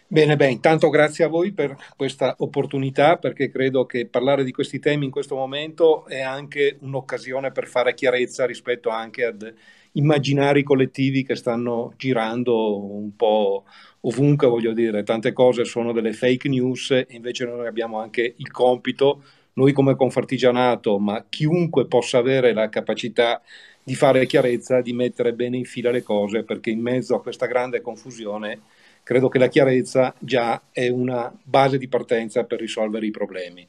Bene, 0.10 0.38
beh, 0.38 0.50
intanto 0.50 0.90
grazie 0.90 1.26
a 1.26 1.28
voi 1.28 1.52
per 1.52 1.76
questa 1.98 2.36
opportunità 2.38 3.18
perché 3.18 3.50
credo 3.50 3.86
che 3.86 4.08
parlare 4.08 4.46
di 4.46 4.54
questi 4.54 4.80
temi 4.80 5.04
in 5.04 5.12
questo 5.12 5.36
momento 5.36 6.06
è 6.06 6.22
anche 6.22 6.78
un'occasione 6.80 7.52
per 7.52 7.68
fare 7.68 7.94
chiarezza 7.94 8.46
rispetto 8.46 8.90
anche 8.90 9.26
ad 9.26 9.54
immaginari 9.94 10.64
collettivi 10.64 11.24
che 11.24 11.36
stanno 11.36 11.94
girando 11.98 12.86
un 12.86 13.16
po' 13.16 13.64
ovunque, 14.02 14.48
voglio 14.48 14.74
dire, 14.74 15.04
tante 15.04 15.34
cose 15.34 15.66
sono 15.66 15.92
delle 15.92 16.14
fake 16.14 16.50
news 16.50 16.92
e 16.92 17.08
invece 17.10 17.46
noi 17.46 17.68
abbiamo 17.68 18.00
anche 18.00 18.34
il 18.38 18.52
compito, 18.52 19.24
noi 19.54 19.74
come 19.74 19.96
Confartigianato, 19.96 21.00
ma 21.00 21.26
chiunque 21.28 21.88
possa 21.88 22.20
avere 22.20 22.54
la 22.54 22.70
capacità 22.70 23.42
di 23.84 23.96
fare 23.96 24.26
chiarezza, 24.26 24.82
di 24.82 24.94
mettere 24.94 25.34
bene 25.34 25.58
in 25.58 25.66
fila 25.66 25.92
le 25.92 26.04
cose, 26.04 26.44
perché 26.44 26.70
in 26.70 26.82
mezzo 26.82 27.16
a 27.16 27.22
questa 27.22 27.46
grande 27.46 27.82
confusione 27.82 28.62
credo 29.02 29.30
che 29.30 29.40
la 29.40 29.48
chiarezza 29.48 30.14
già 30.20 30.62
è 30.72 30.90
una 30.90 31.34
base 31.42 31.78
di 31.78 31.88
partenza 31.88 32.44
per 32.44 32.60
risolvere 32.60 33.06
i 33.06 33.12
problemi. 33.12 33.66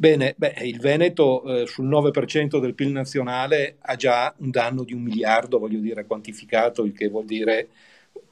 Bene, 0.00 0.32
beh, 0.34 0.54
il 0.62 0.80
Veneto 0.80 1.44
eh, 1.44 1.66
sul 1.66 1.86
9% 1.86 2.58
del 2.58 2.72
PIL 2.72 2.90
nazionale 2.90 3.76
ha 3.80 3.96
già 3.96 4.34
un 4.38 4.48
danno 4.48 4.82
di 4.82 4.94
un 4.94 5.02
miliardo, 5.02 5.58
voglio 5.58 5.78
dire, 5.78 6.06
quantificato, 6.06 6.84
il 6.84 6.94
che 6.94 7.08
vuol 7.08 7.26
dire 7.26 7.68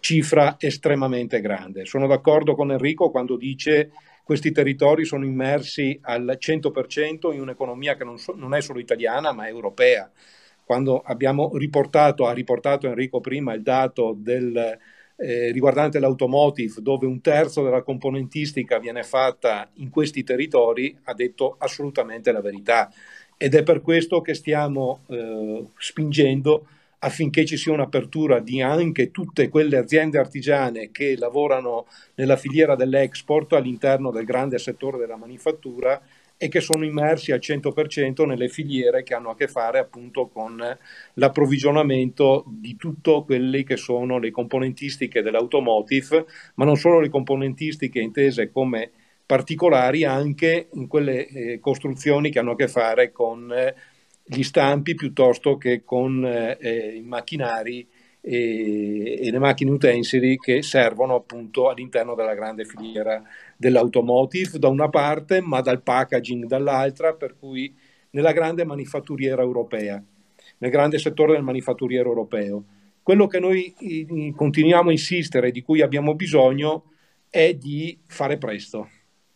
cifra 0.00 0.56
estremamente 0.58 1.42
grande. 1.42 1.84
Sono 1.84 2.06
d'accordo 2.06 2.54
con 2.54 2.72
Enrico 2.72 3.10
quando 3.10 3.36
dice 3.36 3.90
che 3.90 3.90
questi 4.24 4.50
territori 4.50 5.04
sono 5.04 5.26
immersi 5.26 5.98
al 6.04 6.38
100% 6.40 7.34
in 7.34 7.42
un'economia 7.42 7.96
che 7.96 8.04
non, 8.04 8.16
so, 8.16 8.32
non 8.34 8.54
è 8.54 8.62
solo 8.62 8.78
italiana 8.78 9.32
ma 9.32 9.46
europea. 9.46 10.10
Quando 10.64 11.02
abbiamo 11.02 11.54
riportato, 11.54 12.24
ha 12.24 12.32
riportato 12.32 12.86
Enrico 12.86 13.20
prima 13.20 13.52
il 13.52 13.60
dato 13.60 14.14
del, 14.16 14.78
eh, 15.20 15.50
riguardante 15.50 15.98
l'automotive, 15.98 16.80
dove 16.80 17.06
un 17.06 17.20
terzo 17.20 17.64
della 17.64 17.82
componentistica 17.82 18.78
viene 18.78 19.02
fatta 19.02 19.68
in 19.74 19.90
questi 19.90 20.22
territori, 20.22 20.96
ha 21.04 21.14
detto 21.14 21.56
assolutamente 21.58 22.30
la 22.30 22.40
verità. 22.40 22.90
Ed 23.36 23.54
è 23.54 23.62
per 23.62 23.82
questo 23.82 24.20
che 24.20 24.34
stiamo 24.34 25.00
eh, 25.08 25.64
spingendo 25.76 26.66
affinché 27.00 27.44
ci 27.44 27.56
sia 27.56 27.72
un'apertura 27.72 28.40
di 28.40 28.60
anche 28.60 29.10
tutte 29.10 29.48
quelle 29.48 29.76
aziende 29.76 30.18
artigiane 30.18 30.90
che 30.90 31.16
lavorano 31.16 31.86
nella 32.14 32.36
filiera 32.36 32.74
dell'export 32.74 33.52
all'interno 33.52 34.10
del 34.10 34.24
grande 34.24 34.58
settore 34.58 34.98
della 34.98 35.16
manifattura 35.16 36.00
e 36.40 36.48
che 36.48 36.60
sono 36.60 36.84
immersi 36.84 37.32
al 37.32 37.40
100% 37.40 38.24
nelle 38.24 38.48
filiere 38.48 39.02
che 39.02 39.12
hanno 39.12 39.30
a 39.30 39.34
che 39.34 39.48
fare 39.48 39.80
appunto 39.80 40.28
con 40.28 40.62
l'approvvigionamento 41.14 42.44
di 42.46 42.76
tutte 42.76 43.24
quelle 43.26 43.64
che 43.64 43.76
sono 43.76 44.18
le 44.18 44.30
componentistiche 44.30 45.20
dell'automotive, 45.20 46.26
ma 46.54 46.64
non 46.64 46.76
solo 46.76 47.00
le 47.00 47.08
componentistiche 47.08 47.98
intese 47.98 48.52
come 48.52 48.90
particolari, 49.26 50.04
anche 50.04 50.68
in 50.72 50.86
quelle 50.86 51.26
eh, 51.26 51.58
costruzioni 51.58 52.30
che 52.30 52.38
hanno 52.38 52.52
a 52.52 52.56
che 52.56 52.68
fare 52.68 53.10
con 53.10 53.52
eh, 53.52 53.74
gli 54.24 54.42
stampi 54.42 54.94
piuttosto 54.94 55.58
che 55.58 55.82
con 55.84 56.24
eh, 56.24 56.94
i 56.94 57.02
macchinari 57.02 57.86
e, 58.20 59.26
e, 59.26 59.30
le 59.30 59.38
macchine 59.38 59.70
utensili 59.70 60.36
che 60.36 60.62
servono 60.62 61.14
appunto 61.14 61.68
all'interno 61.68 62.14
della 62.14 62.34
grande 62.34 62.64
filiera 62.64 63.22
dell'automotive 63.58 64.58
da 64.58 64.68
una 64.68 64.88
parte, 64.88 65.40
ma 65.40 65.60
dal 65.60 65.82
packaging 65.82 66.46
dall'altra, 66.46 67.14
per 67.14 67.36
cui 67.36 67.76
nella 68.10 68.32
grande 68.32 68.64
manifatturiera 68.64 69.42
europea, 69.42 70.02
nel 70.58 70.70
grande 70.70 70.98
settore 70.98 71.32
del 71.32 71.42
manifatturiero 71.42 72.08
europeo. 72.08 72.64
Quello 73.02 73.26
che 73.26 73.40
noi 73.40 73.74
continuiamo 74.34 74.90
a 74.90 74.92
insistere, 74.92 75.50
di 75.50 75.62
cui 75.62 75.82
abbiamo 75.82 76.14
bisogno, 76.14 76.92
è 77.28 77.54
di 77.54 77.98
fare 78.06 78.38
presto, 78.38 78.88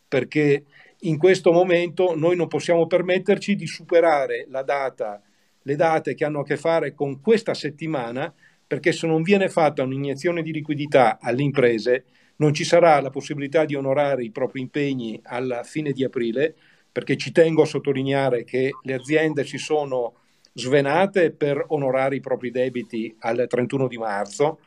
perché 0.07 0.65
in 1.01 1.19
questo 1.19 1.51
momento 1.51 2.15
noi 2.17 2.37
non 2.37 2.47
possiamo 2.47 2.87
permetterci 2.87 3.57
di 3.57 3.67
superare 3.67 4.47
la 4.49 4.63
data, 4.63 5.21
le 5.63 5.77
date 5.77 6.15
che 6.15 6.25
hanno 6.25 6.41
a 6.41 6.45
che 6.45 6.57
fare 6.57 6.95
con 6.95 7.21
questa 7.21 7.55
settimana, 7.55 8.33
perché 8.67 8.93
se 8.93 9.07
non 9.07 9.23
viene 9.23 9.49
fatta 9.49 9.83
un'iniezione 9.83 10.43
di 10.43 10.53
liquidità 10.53 11.19
alle 11.21 11.43
imprese, 11.43 12.05
non 12.43 12.53
ci 12.53 12.65
sarà 12.65 13.01
la 13.01 13.11
possibilità 13.11 13.65
di 13.65 13.77
onorare 13.77 14.25
i 14.25 14.33
propri 14.33 14.61
impegni 14.61 15.21
alla 15.23 15.63
fine 15.63 15.93
di 15.93 16.03
aprile, 16.03 16.57
perché 16.91 17.17
ci 17.17 17.31
tengo 17.31 17.63
a 17.63 17.67
sottolineare 17.67 18.43
che 18.43 18.71
le 18.83 18.95
aziende 18.95 19.45
si 19.45 19.59
sono 19.59 20.15
svenate 20.53 21.31
per 21.31 21.65
onorare 21.69 22.17
i 22.17 22.21
propri 22.21 22.51
debiti 22.51 23.15
al 23.21 23.47
31 23.49 23.87
di 23.87 23.97
marzo, 23.97 24.59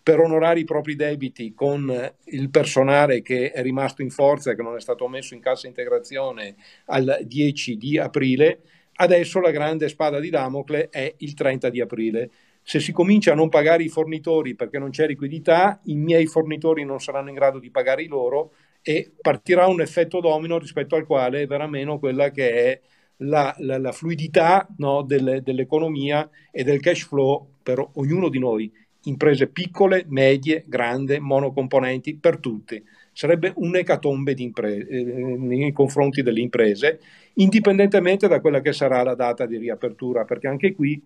per 0.00 0.20
onorare 0.20 0.60
i 0.60 0.64
propri 0.64 0.94
debiti 0.94 1.52
con 1.54 2.14
il 2.24 2.50
personale 2.50 3.20
che 3.20 3.50
è 3.50 3.62
rimasto 3.62 4.00
in 4.00 4.10
forza 4.10 4.52
e 4.52 4.54
che 4.54 4.62
non 4.62 4.76
è 4.76 4.80
stato 4.80 5.08
messo 5.08 5.34
in 5.34 5.40
cassa 5.40 5.66
integrazione 5.66 6.54
al 6.86 7.18
10 7.22 7.76
di 7.76 7.98
aprile, 7.98 8.60
adesso 8.96 9.40
la 9.40 9.50
grande 9.50 9.88
spada 9.88 10.20
di 10.20 10.30
Damocle 10.30 10.88
è 10.88 11.12
il 11.18 11.34
30 11.34 11.68
di 11.68 11.80
aprile. 11.80 12.30
Se 12.66 12.80
si 12.80 12.92
comincia 12.92 13.32
a 13.32 13.34
non 13.34 13.50
pagare 13.50 13.82
i 13.82 13.88
fornitori 13.88 14.54
perché 14.54 14.78
non 14.78 14.88
c'è 14.88 15.06
liquidità, 15.06 15.80
i 15.84 15.96
miei 15.96 16.26
fornitori 16.26 16.82
non 16.82 16.98
saranno 16.98 17.28
in 17.28 17.34
grado 17.34 17.58
di 17.58 17.70
pagare 17.70 18.02
i 18.02 18.06
loro 18.06 18.52
e 18.80 19.12
partirà 19.20 19.66
un 19.66 19.82
effetto 19.82 20.20
domino 20.20 20.58
rispetto 20.58 20.96
al 20.96 21.04
quale 21.04 21.46
verrà 21.46 21.66
meno 21.66 21.98
quella 21.98 22.30
che 22.30 22.50
è 22.50 22.80
la, 23.18 23.54
la, 23.58 23.78
la 23.78 23.92
fluidità 23.92 24.66
no, 24.78 25.02
del, 25.02 25.42
dell'economia 25.42 26.28
e 26.50 26.64
del 26.64 26.80
cash 26.80 27.06
flow 27.06 27.48
per 27.62 27.86
ognuno 27.94 28.30
di 28.30 28.38
noi 28.38 28.72
imprese 29.04 29.48
piccole, 29.48 30.04
medie, 30.08 30.64
grandi, 30.66 31.18
monocomponenti, 31.18 32.16
per 32.16 32.38
tutti. 32.38 32.82
Sarebbe 33.12 33.52
un'ecatombe 33.54 34.34
impre- 34.38 34.86
eh, 34.86 35.04
nei 35.04 35.72
confronti 35.72 36.22
delle 36.22 36.40
imprese, 36.40 37.00
indipendentemente 37.34 38.28
da 38.28 38.40
quella 38.40 38.60
che 38.60 38.72
sarà 38.72 39.02
la 39.02 39.14
data 39.14 39.46
di 39.46 39.58
riapertura, 39.58 40.24
perché 40.24 40.48
anche 40.48 40.74
qui 40.74 41.02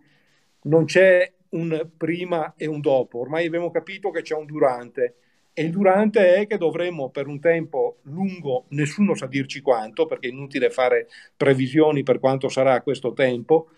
non 0.63 0.85
c'è 0.85 1.33
un 1.51 1.89
prima 1.97 2.55
e 2.57 2.67
un 2.67 2.81
dopo, 2.81 3.21
ormai 3.21 3.47
abbiamo 3.47 3.71
capito 3.71 4.11
che 4.11 4.23
c'è 4.23 4.35
un 4.35 4.47
durante 4.47 5.15
e 5.59 5.65
il 5.65 5.73
durante 5.73 6.37
è 6.37 6.47
che 6.47 6.57
dovremo 6.57 7.11
per 7.11 7.27
un 7.27 7.41
tempo 7.41 7.97
lungo, 8.03 8.67
nessuno 8.69 9.17
sa 9.17 9.27
dirci 9.27 9.61
quanto, 9.61 10.07
perché 10.07 10.29
è 10.29 10.31
inutile 10.31 10.71
fare 10.71 11.09
previsioni 11.37 12.05
per 12.05 12.21
quanto 12.21 12.49
sarà 12.49 12.81
questo 12.81 13.13
tempo, 13.13 13.71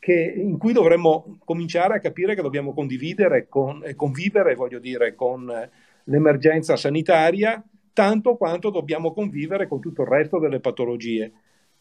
che, 0.00 0.34
in 0.36 0.58
cui 0.58 0.72
dovremmo 0.72 1.38
cominciare 1.44 1.94
a 1.94 2.00
capire 2.00 2.34
che 2.34 2.42
dobbiamo 2.42 2.74
condividere 2.74 3.46
con, 3.48 3.84
e 3.84 3.94
convivere, 3.94 4.56
voglio 4.56 4.80
dire, 4.80 5.14
con 5.14 5.46
l'emergenza 6.02 6.74
sanitaria, 6.74 7.62
tanto 7.92 8.34
quanto 8.36 8.70
dobbiamo 8.70 9.12
convivere 9.12 9.68
con 9.68 9.78
tutto 9.78 10.02
il 10.02 10.08
resto 10.08 10.40
delle 10.40 10.58
patologie. 10.58 11.32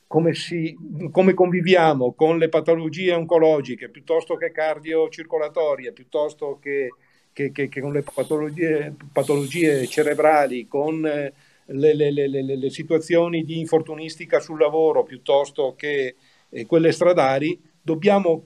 Come, 0.07 0.33
si, 0.33 0.73
come 1.11 1.33
conviviamo 1.33 2.13
con 2.13 2.37
le 2.37 2.47
patologie 2.47 3.13
oncologiche 3.13 3.89
piuttosto 3.89 4.35
che 4.35 4.51
cardiocircolatorie, 4.51 5.91
piuttosto 5.91 6.59
che, 6.61 6.91
che, 7.33 7.51
che, 7.51 7.67
che 7.67 7.81
con 7.81 7.91
le 7.91 8.03
patologie, 8.03 8.95
patologie 9.11 9.85
cerebrali, 9.85 10.65
con 10.65 11.01
le, 11.01 11.93
le, 11.93 12.11
le, 12.11 12.27
le, 12.27 12.69
situazioni 12.69 13.43
di 13.43 13.59
infortunistica 13.59 14.39
sul 14.39 14.59
lavoro 14.59 15.03
piuttosto 15.03 15.75
che 15.75 16.15
eh, 16.49 16.65
quelle 16.65 16.91
stradali, 16.91 17.59
dobbiamo 17.81 18.41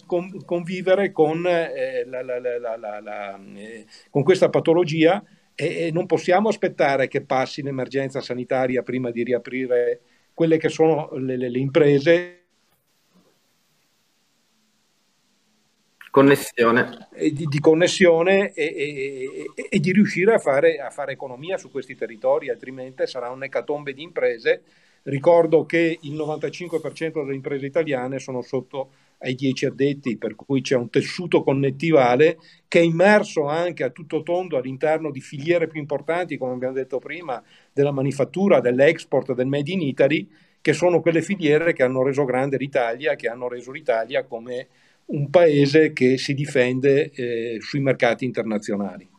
convivere 0.45 1.12
con, 1.12 1.45
eh, 1.47 2.06
la, 2.06 2.21
la, 2.21 2.39
la, 2.39 3.39
eh, 3.56 3.86
con, 4.10 4.24
questa 4.24 4.50
patologia 4.50 5.24
e, 5.56 5.88
e, 5.88 5.91
non 5.91 6.06
possiamo 6.06 6.50
aspettare 6.50 7.08
che 7.08 7.21
passi 7.21 7.62
l'emergenza 7.62 8.21
sanitaria 8.21 8.84
prima 8.84 9.10
di 9.10 9.24
riaprire 9.24 10.02
quelle 10.34 10.58
che 10.58 10.70
sono 10.70 11.10
le, 11.13 11.38
le, 11.38 11.50
le 11.50 11.60
imprese. 11.60 12.38
Connessione. 16.10 17.08
Di, 17.17 17.46
di, 17.46 17.60
connessione 17.60 18.52
e, 18.54 18.65
e, 19.56 19.67
e, 19.70 19.80
di 19.80 19.91
riuscire 19.94 20.34
a 20.34 20.39
fare, 20.39 20.78
a 20.80 20.89
fare 20.89 21.13
economia 21.13 21.58
su 21.58 21.72
questi 21.72 21.96
territori, 21.96 22.50
altrimenti 22.50 23.08
sarà 23.08 23.30
un'ecatombe 23.30 23.94
di 23.94 24.04
imprese 24.04 24.63
Ricordo 25.04 25.65
che 25.65 25.98
il 26.02 26.13
95% 26.13 27.24
delle 27.24 27.34
imprese 27.34 27.65
italiane 27.65 28.20
sono 28.20 28.41
sotto 28.41 28.91
ai 29.21 29.36
10 29.36 29.67
addetti, 29.67 30.17
per 30.17 30.36
cui 30.36 30.62
c'è 30.62 30.75
un 30.75 30.89
tessuto 30.89 31.43
connettivale 31.43 32.38
che 32.67 32.79
è 32.79 32.84
immerso 32.84 33.45
anche 33.45 33.84
a 33.84 33.89
tutto 33.89 34.23
tondo 34.23 34.57
all'interno 34.57 35.12
di 35.12 35.21
filiere 35.21 35.67
più 35.67 35.79
importanti, 35.79 36.38
come 36.38 36.53
abbiamo 36.53 36.73
detto 36.73 36.99
prima, 36.99 37.41
della 37.71 37.91
manifattura, 37.91 38.60
dell'export, 38.60 39.34
del 39.34 39.47
Made 39.47 39.71
in 39.71 39.81
Italy, 39.81 40.27
che 40.62 40.73
sono 40.73 41.01
quelle 41.01 41.21
filiere 41.21 41.73
che 41.73 41.84
hanno 41.84 42.03
reso 42.03 42.23
grande 42.23 42.57
l'Italia, 42.57 43.15
che 43.15 43.27
hanno 43.27 43.47
reso 43.47 43.71
l'Italia 43.71 44.25
come 44.25 44.67
un 45.05 45.29
paese 45.29 45.91
che 45.91 46.17
si 46.17 46.34
difende 46.34 47.12
eh, 47.12 47.57
sui 47.60 47.79
mercati 47.79 48.25
internazionali. 48.25 49.11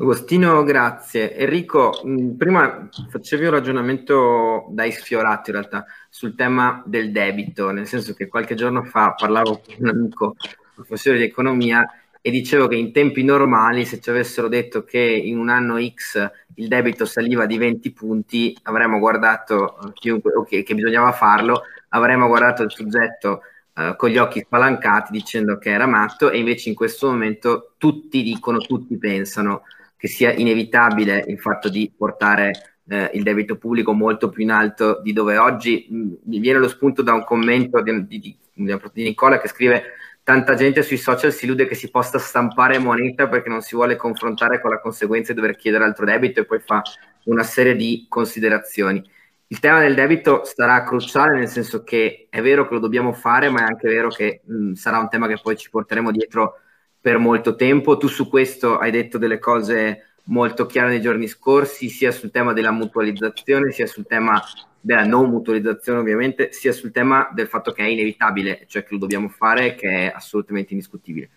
Agostino, 0.00 0.64
grazie. 0.64 1.36
Enrico, 1.36 2.00
mm, 2.06 2.30
prima 2.36 2.88
facevi 3.10 3.44
un 3.44 3.50
ragionamento 3.50 4.68
dai 4.70 4.92
sfiorati 4.92 5.50
in 5.50 5.56
realtà 5.56 5.84
sul 6.08 6.34
tema 6.34 6.82
del 6.86 7.12
debito, 7.12 7.70
nel 7.70 7.86
senso 7.86 8.14
che 8.14 8.26
qualche 8.26 8.54
giorno 8.54 8.82
fa 8.82 9.12
parlavo 9.12 9.60
con 9.60 9.74
un 9.78 9.88
amico 9.88 10.36
professore 10.74 11.18
di 11.18 11.24
economia 11.24 11.86
e 12.18 12.30
dicevo 12.30 12.66
che 12.66 12.76
in 12.76 12.92
tempi 12.92 13.22
normali 13.22 13.84
se 13.84 14.00
ci 14.00 14.08
avessero 14.08 14.48
detto 14.48 14.84
che 14.84 14.98
in 14.98 15.36
un 15.36 15.50
anno 15.50 15.78
X 15.78 16.30
il 16.54 16.68
debito 16.68 17.04
saliva 17.04 17.44
di 17.44 17.58
20 17.58 17.92
punti 17.92 18.56
avremmo 18.62 18.98
guardato 18.98 19.78
eh, 19.80 19.92
chiunque, 19.92 20.32
okay, 20.32 20.62
che 20.62 20.74
bisognava 20.74 21.12
farlo, 21.12 21.64
avremmo 21.90 22.26
guardato 22.26 22.62
il 22.62 22.70
soggetto 22.70 23.42
uh, 23.74 23.94
con 23.96 24.08
gli 24.08 24.16
occhi 24.16 24.40
spalancati 24.40 25.12
dicendo 25.12 25.58
che 25.58 25.70
era 25.70 25.84
matto 25.84 26.30
e 26.30 26.38
invece 26.38 26.70
in 26.70 26.74
questo 26.74 27.10
momento 27.10 27.74
tutti 27.76 28.22
dicono, 28.22 28.56
tutti 28.60 28.96
pensano 28.96 29.64
che 30.00 30.08
sia 30.08 30.32
inevitabile 30.32 31.22
il 31.28 31.38
fatto 31.38 31.68
di 31.68 31.92
portare 31.94 32.78
eh, 32.88 33.10
il 33.12 33.22
debito 33.22 33.58
pubblico 33.58 33.92
molto 33.92 34.30
più 34.30 34.42
in 34.42 34.50
alto 34.50 35.00
di 35.02 35.12
dove 35.12 35.36
oggi 35.36 35.86
mm, 35.92 36.12
mi 36.24 36.38
viene 36.38 36.58
lo 36.58 36.68
spunto 36.68 37.02
da 37.02 37.12
un 37.12 37.22
commento 37.22 37.82
di, 37.82 38.06
di, 38.06 38.18
di, 38.18 38.36
di 38.54 39.02
Nicola 39.02 39.38
che 39.38 39.48
scrive 39.48 39.82
tanta 40.22 40.54
gente 40.54 40.82
sui 40.82 40.96
social 40.96 41.34
si 41.34 41.44
illude 41.44 41.66
che 41.66 41.74
si 41.74 41.90
possa 41.90 42.18
stampare 42.18 42.78
moneta 42.78 43.28
perché 43.28 43.50
non 43.50 43.60
si 43.60 43.74
vuole 43.74 43.96
confrontare 43.96 44.58
con 44.62 44.70
la 44.70 44.80
conseguenza 44.80 45.34
di 45.34 45.38
dover 45.38 45.54
chiedere 45.54 45.84
altro 45.84 46.06
debito 46.06 46.40
e 46.40 46.46
poi 46.46 46.60
fa 46.60 46.80
una 47.24 47.42
serie 47.42 47.76
di 47.76 48.06
considerazioni. 48.08 49.04
Il 49.48 49.58
tema 49.58 49.80
del 49.80 49.94
debito 49.94 50.44
sarà 50.44 50.82
cruciale 50.82 51.36
nel 51.36 51.48
senso 51.48 51.82
che 51.82 52.28
è 52.30 52.40
vero 52.40 52.66
che 52.66 52.74
lo 52.74 52.80
dobbiamo 52.80 53.12
fare, 53.12 53.50
ma 53.50 53.60
è 53.60 53.64
anche 53.64 53.88
vero 53.88 54.08
che 54.08 54.40
mh, 54.46 54.72
sarà 54.72 54.98
un 54.98 55.10
tema 55.10 55.26
che 55.26 55.38
poi 55.42 55.56
ci 55.56 55.68
porteremo 55.68 56.10
dietro 56.10 56.60
per 57.00 57.18
molto 57.18 57.54
tempo. 57.54 57.96
Tu 57.96 58.08
su 58.08 58.28
questo 58.28 58.78
hai 58.78 58.90
detto 58.90 59.18
delle 59.18 59.38
cose 59.38 60.10
molto 60.24 60.66
chiare 60.66 60.90
nei 60.90 61.00
giorni 61.00 61.26
scorsi, 61.26 61.88
sia 61.88 62.12
sul 62.12 62.30
tema 62.30 62.52
della 62.52 62.70
mutualizzazione, 62.70 63.72
sia 63.72 63.86
sul 63.86 64.06
tema 64.06 64.40
della 64.80 65.04
non 65.04 65.28
mutualizzazione 65.28 65.98
ovviamente, 65.98 66.52
sia 66.52 66.72
sul 66.72 66.90
tema 66.90 67.28
del 67.32 67.48
fatto 67.48 67.72
che 67.72 67.84
è 67.84 67.88
inevitabile, 67.88 68.64
cioè 68.66 68.82
che 68.82 68.92
lo 68.92 68.98
dobbiamo 68.98 69.28
fare, 69.28 69.74
che 69.74 69.88
è 69.88 70.12
assolutamente 70.14 70.72
indiscutibile. 70.72 71.28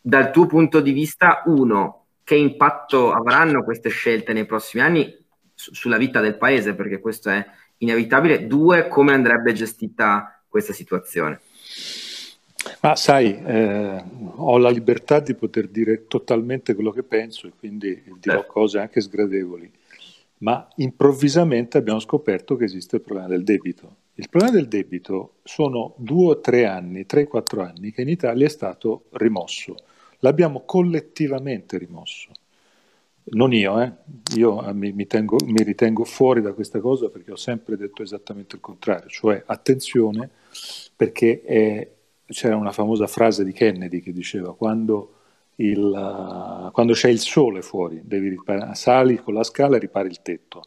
Dal 0.00 0.30
tuo 0.32 0.46
punto 0.46 0.80
di 0.80 0.92
vista, 0.92 1.42
uno, 1.46 2.06
che 2.24 2.34
impatto 2.34 3.12
avranno 3.12 3.62
queste 3.62 3.88
scelte 3.88 4.32
nei 4.32 4.46
prossimi 4.46 4.82
anni 4.82 5.16
su- 5.54 5.72
sulla 5.74 5.96
vita 5.96 6.20
del 6.20 6.36
paese, 6.36 6.74
perché 6.74 7.00
questo 7.00 7.30
è 7.30 7.44
inevitabile. 7.78 8.46
Due, 8.46 8.88
come 8.88 9.12
andrebbe 9.12 9.52
gestita 9.52 10.42
questa 10.48 10.72
situazione? 10.72 11.40
Ma 12.80 12.96
sai, 12.96 13.40
eh, 13.44 14.04
ho 14.36 14.58
la 14.58 14.70
libertà 14.70 15.20
di 15.20 15.34
poter 15.34 15.68
dire 15.68 16.06
totalmente 16.06 16.74
quello 16.74 16.90
che 16.90 17.02
penso 17.02 17.46
e 17.46 17.52
quindi 17.58 18.02
dirò 18.18 18.40
eh. 18.40 18.46
cose 18.46 18.78
anche 18.78 19.00
sgradevoli, 19.00 19.70
ma 20.38 20.68
improvvisamente 20.76 21.78
abbiamo 21.78 22.00
scoperto 22.00 22.56
che 22.56 22.64
esiste 22.64 22.96
il 22.96 23.02
problema 23.02 23.28
del 23.28 23.44
debito. 23.44 23.96
Il 24.14 24.28
problema 24.28 24.54
del 24.54 24.68
debito 24.68 25.34
sono 25.42 25.94
due 25.96 26.30
o 26.30 26.40
tre 26.40 26.66
anni, 26.66 27.06
tre 27.06 27.22
o 27.22 27.26
quattro 27.26 27.62
anni 27.62 27.92
che 27.92 28.02
in 28.02 28.08
Italia 28.08 28.46
è 28.46 28.50
stato 28.50 29.04
rimosso. 29.12 29.74
L'abbiamo 30.18 30.62
collettivamente 30.64 31.78
rimosso. 31.78 32.30
Non 33.24 33.52
io, 33.52 33.80
eh. 33.80 33.92
io 34.34 34.66
eh, 34.66 34.74
mi, 34.74 34.92
mi, 34.92 35.06
tengo, 35.06 35.36
mi 35.46 35.62
ritengo 35.62 36.04
fuori 36.04 36.42
da 36.42 36.52
questa 36.52 36.80
cosa 36.80 37.08
perché 37.08 37.30
ho 37.30 37.36
sempre 37.36 37.76
detto 37.76 38.02
esattamente 38.02 38.56
il 38.56 38.60
contrario, 38.60 39.08
cioè 39.08 39.42
attenzione 39.46 40.28
perché 40.96 41.42
è 41.42 41.88
c'era 42.26 42.56
una 42.56 42.72
famosa 42.72 43.06
frase 43.06 43.44
di 43.44 43.52
Kennedy 43.52 44.00
che 44.00 44.12
diceva 44.12 44.54
quando, 44.54 45.14
il, 45.56 46.70
quando 46.72 46.92
c'è 46.92 47.08
il 47.08 47.20
sole 47.20 47.62
fuori, 47.62 48.02
ripar- 48.06 48.74
sali 48.74 49.16
con 49.16 49.34
la 49.34 49.44
scala 49.44 49.76
e 49.76 49.80
ripari 49.80 50.08
il 50.08 50.22
tetto, 50.22 50.62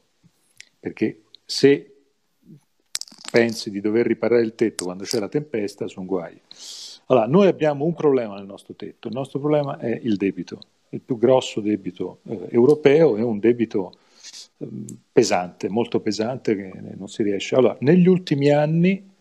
perché 0.79 1.21
se 1.45 1.91
pensi 3.31 3.69
di 3.69 3.81
dover 3.81 4.05
riparare 4.05 4.41
il 4.41 4.55
tetto 4.55 4.85
quando 4.85 5.03
c'è 5.03 5.19
la 5.19 5.27
tempesta 5.27 5.87
sono 5.87 6.05
guai. 6.05 6.39
Allora, 7.07 7.27
noi 7.27 7.47
abbiamo 7.47 7.85
un 7.85 7.93
problema 7.93 8.35
nel 8.35 8.45
nostro 8.45 8.73
tetto, 8.73 9.07
il 9.07 9.13
nostro 9.13 9.39
problema 9.39 9.77
è 9.77 9.99
il 10.01 10.15
debito, 10.15 10.59
il 10.89 11.01
più 11.01 11.17
grosso 11.17 11.59
debito 11.59 12.19
eh, 12.27 12.47
europeo 12.49 13.15
è 13.15 13.21
un 13.21 13.39
debito 13.39 13.91
eh, 14.57 14.67
pesante, 15.11 15.69
molto 15.69 15.99
pesante 15.99 16.55
che 16.55 16.71
non 16.95 17.07
si 17.07 17.23
riesce. 17.23 17.55
Allora, 17.55 17.75
negli 17.81 18.07
ultimi 18.07 18.49
anni 18.51 19.13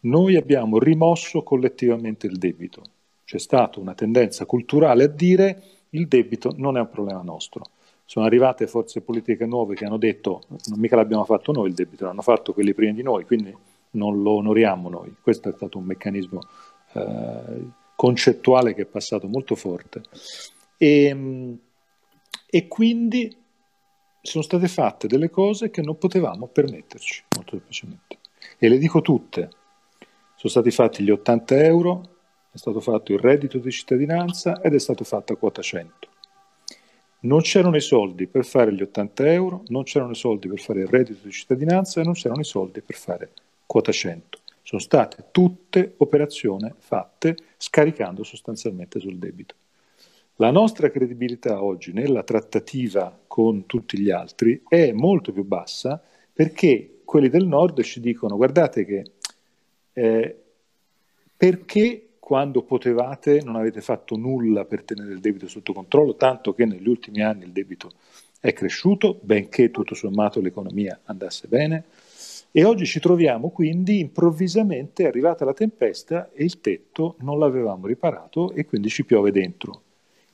noi 0.00 0.36
abbiamo 0.36 0.78
rimosso 0.78 1.42
collettivamente 1.42 2.26
il 2.26 2.36
debito. 2.36 2.82
C'è 3.24 3.38
stata 3.38 3.80
una 3.80 3.94
tendenza 3.94 4.46
culturale 4.46 5.04
a 5.04 5.08
dire 5.08 5.62
il 5.90 6.06
debito 6.06 6.52
non 6.56 6.76
è 6.76 6.80
un 6.80 6.88
problema 6.88 7.22
nostro. 7.22 7.64
Sono 8.04 8.24
arrivate 8.24 8.68
forze 8.68 9.00
politiche 9.00 9.46
nuove 9.46 9.74
che 9.74 9.84
hanno 9.84 9.98
detto 9.98 10.42
non 10.66 10.78
mica 10.78 10.94
l'abbiamo 10.94 11.24
fatto 11.24 11.50
noi 11.50 11.68
il 11.68 11.74
debito, 11.74 12.04
l'hanno 12.04 12.22
fatto 12.22 12.52
quelli 12.52 12.72
prima 12.72 12.92
di 12.92 13.02
noi, 13.02 13.24
quindi 13.24 13.54
non 13.92 14.22
lo 14.22 14.32
onoriamo 14.32 14.88
noi. 14.88 15.16
Questo 15.20 15.48
è 15.48 15.52
stato 15.52 15.78
un 15.78 15.84
meccanismo 15.84 16.40
eh, 16.92 17.66
concettuale 17.96 18.74
che 18.74 18.82
è 18.82 18.86
passato 18.86 19.26
molto 19.26 19.56
forte. 19.56 20.02
E, 20.76 21.58
e 22.48 22.68
quindi 22.68 23.36
sono 24.20 24.42
state 24.42 24.68
fatte 24.68 25.06
delle 25.06 25.30
cose 25.30 25.70
che 25.70 25.82
non 25.82 25.98
potevamo 25.98 26.46
permetterci, 26.46 27.24
molto 27.36 27.56
semplicemente. 27.56 28.18
E 28.58 28.68
le 28.68 28.78
dico 28.78 29.00
tutte, 29.00 29.50
sono 30.36 30.52
stati 30.52 30.70
fatti 30.70 31.02
gli 31.02 31.10
80 31.10 31.64
euro, 31.64 32.02
è 32.52 32.58
stato 32.58 32.80
fatto 32.80 33.12
il 33.12 33.18
reddito 33.18 33.56
di 33.56 33.70
cittadinanza 33.70 34.60
ed 34.60 34.74
è 34.74 34.78
stato 34.78 35.02
fatto 35.02 35.32
a 35.32 35.36
quota 35.36 35.62
100. 35.62 36.08
Non 37.20 37.40
c'erano 37.40 37.76
i 37.76 37.80
soldi 37.80 38.26
per 38.26 38.44
fare 38.44 38.72
gli 38.74 38.82
80 38.82 39.32
euro, 39.32 39.62
non 39.68 39.84
c'erano 39.84 40.12
i 40.12 40.14
soldi 40.16 40.46
per 40.46 40.60
fare 40.60 40.80
il 40.80 40.88
reddito 40.88 41.20
di 41.24 41.32
cittadinanza 41.32 42.02
e 42.02 42.04
non 42.04 42.12
c'erano 42.12 42.42
i 42.42 42.44
soldi 42.44 42.82
per 42.82 42.96
fare 42.96 43.32
quota 43.64 43.90
100. 43.90 44.38
Sono 44.60 44.80
state 44.80 45.28
tutte 45.30 45.94
operazioni 45.96 46.70
fatte 46.76 47.36
scaricando 47.56 48.22
sostanzialmente 48.22 49.00
sul 49.00 49.16
debito. 49.16 49.54
La 50.36 50.50
nostra 50.50 50.90
credibilità 50.90 51.62
oggi 51.62 51.94
nella 51.94 52.22
trattativa 52.22 53.18
con 53.26 53.64
tutti 53.64 53.98
gli 53.98 54.10
altri 54.10 54.62
è 54.68 54.92
molto 54.92 55.32
più 55.32 55.44
bassa 55.44 56.02
perché 56.30 57.00
quelli 57.06 57.30
del 57.30 57.46
nord 57.46 57.80
ci 57.82 58.00
dicono 58.00 58.36
guardate 58.36 58.84
che 58.84 59.12
eh, 59.98 60.36
perché 61.34 62.08
quando 62.18 62.62
potevate 62.62 63.40
non 63.42 63.56
avete 63.56 63.80
fatto 63.80 64.16
nulla 64.16 64.66
per 64.66 64.82
tenere 64.82 65.12
il 65.12 65.20
debito 65.20 65.48
sotto 65.48 65.72
controllo, 65.72 66.16
tanto 66.16 66.52
che 66.52 66.66
negli 66.66 66.86
ultimi 66.86 67.22
anni 67.22 67.44
il 67.44 67.52
debito 67.52 67.92
è 68.38 68.52
cresciuto, 68.52 69.18
benché 69.22 69.70
tutto 69.70 69.94
sommato 69.94 70.40
l'economia 70.40 71.00
andasse 71.04 71.48
bene, 71.48 71.84
e 72.50 72.64
oggi 72.64 72.84
ci 72.84 73.00
troviamo 73.00 73.48
quindi 73.48 74.00
improvvisamente 74.00 75.06
arrivata 75.06 75.46
la 75.46 75.54
tempesta 75.54 76.30
e 76.32 76.44
il 76.44 76.60
tetto 76.60 77.16
non 77.20 77.38
l'avevamo 77.38 77.86
riparato 77.86 78.52
e 78.52 78.66
quindi 78.66 78.88
ci 78.88 79.04
piove 79.04 79.30
dentro. 79.30 79.82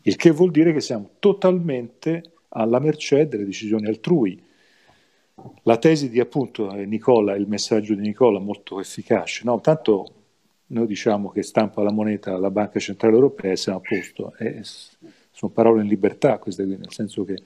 Il 0.03 0.17
che 0.17 0.31
vuol 0.31 0.51
dire 0.51 0.73
che 0.73 0.81
siamo 0.81 1.11
totalmente 1.21 2.23
alla 2.49 2.81
mercé 2.81 3.29
delle 3.29 3.45
decisioni 3.45 3.87
altrui. 3.87 4.43
La 5.63 5.79
tesi 5.79 6.11
di 6.11 6.21
appunto 6.21 6.73
eh, 6.73 6.85
Nicola, 6.85 7.35
il 7.35 7.47
messaggio 7.49 7.95
di 7.95 8.03
Nicola 8.03 8.39
molto 8.39 8.81
efficace, 8.81 9.43
no? 9.45 9.61
tanto 9.61 10.13
noi 10.67 10.87
diciamo 10.87 11.31
che 11.31 11.43
stampa 11.43 11.83
la 11.83 11.93
moneta 11.93 12.37
la 12.39 12.51
Banca 12.51 12.79
Centrale 12.79 13.15
Europea 13.15 13.53
e 13.53 13.57
siamo 13.57 13.79
a 13.79 13.81
posto, 13.81 14.35
eh, 14.39 14.61
sono 14.63 15.53
parole 15.53 15.83
in 15.83 15.89
libertà 15.89 16.39
queste 16.39 16.65
qui, 16.65 16.77
nel 16.77 16.93
senso 16.93 17.25
che 17.25 17.43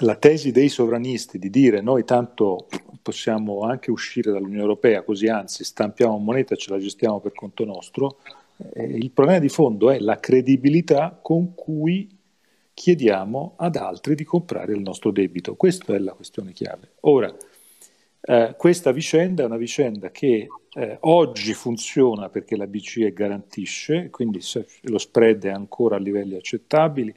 la 0.00 0.16
tesi 0.16 0.50
dei 0.50 0.68
sovranisti 0.68 1.38
di 1.38 1.48
dire 1.48 1.80
noi 1.80 2.04
tanto 2.04 2.66
possiamo 3.00 3.60
anche 3.60 3.90
uscire 3.90 4.30
dall'Unione 4.30 4.62
Europea, 4.62 5.02
così 5.02 5.28
anzi 5.28 5.64
stampiamo 5.64 6.18
moneta 6.18 6.54
e 6.54 6.58
ce 6.58 6.70
la 6.70 6.78
gestiamo 6.78 7.20
per 7.20 7.32
conto 7.32 7.64
nostro, 7.64 8.18
eh, 8.74 8.84
il 8.84 9.10
problema 9.10 9.38
di 9.38 9.48
fondo 9.48 9.90
è 9.90 9.98
la 9.98 10.18
credibilità 10.18 11.18
con 11.20 11.54
cui 11.54 12.15
chiediamo 12.76 13.54
ad 13.56 13.76
altri 13.76 14.14
di 14.14 14.24
comprare 14.24 14.74
il 14.74 14.82
nostro 14.82 15.10
debito. 15.10 15.56
Questa 15.56 15.94
è 15.94 15.98
la 15.98 16.12
questione 16.12 16.52
chiave. 16.52 16.90
Ora, 17.00 17.34
eh, 18.20 18.54
questa 18.58 18.92
vicenda 18.92 19.42
è 19.42 19.46
una 19.46 19.56
vicenda 19.56 20.10
che 20.10 20.46
eh, 20.74 20.96
oggi 21.00 21.54
funziona 21.54 22.28
perché 22.28 22.54
la 22.54 22.66
BCE 22.66 23.14
garantisce, 23.14 24.10
quindi 24.10 24.40
lo 24.82 24.98
spread 24.98 25.46
è 25.46 25.48
ancora 25.48 25.96
a 25.96 25.98
livelli 25.98 26.36
accettabili 26.36 27.14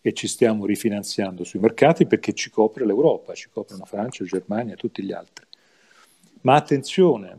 e 0.00 0.14
ci 0.14 0.26
stiamo 0.26 0.64
rifinanziando 0.64 1.44
sui 1.44 1.60
mercati 1.60 2.06
perché 2.06 2.32
ci 2.32 2.48
copre 2.48 2.86
l'Europa, 2.86 3.34
ci 3.34 3.50
coprono 3.50 3.84
Francia, 3.84 4.24
Germania 4.24 4.72
e 4.72 4.78
tutti 4.78 5.02
gli 5.02 5.12
altri. 5.12 5.44
Ma 6.40 6.54
attenzione, 6.54 7.38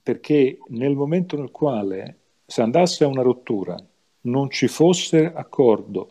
perché 0.00 0.58
nel 0.68 0.94
momento 0.94 1.36
nel 1.36 1.50
quale 1.50 2.18
se 2.46 2.62
andasse 2.62 3.02
a 3.02 3.08
una 3.08 3.22
rottura, 3.22 3.76
non 4.20 4.50
ci 4.50 4.68
fosse 4.68 5.32
accordo, 5.34 6.10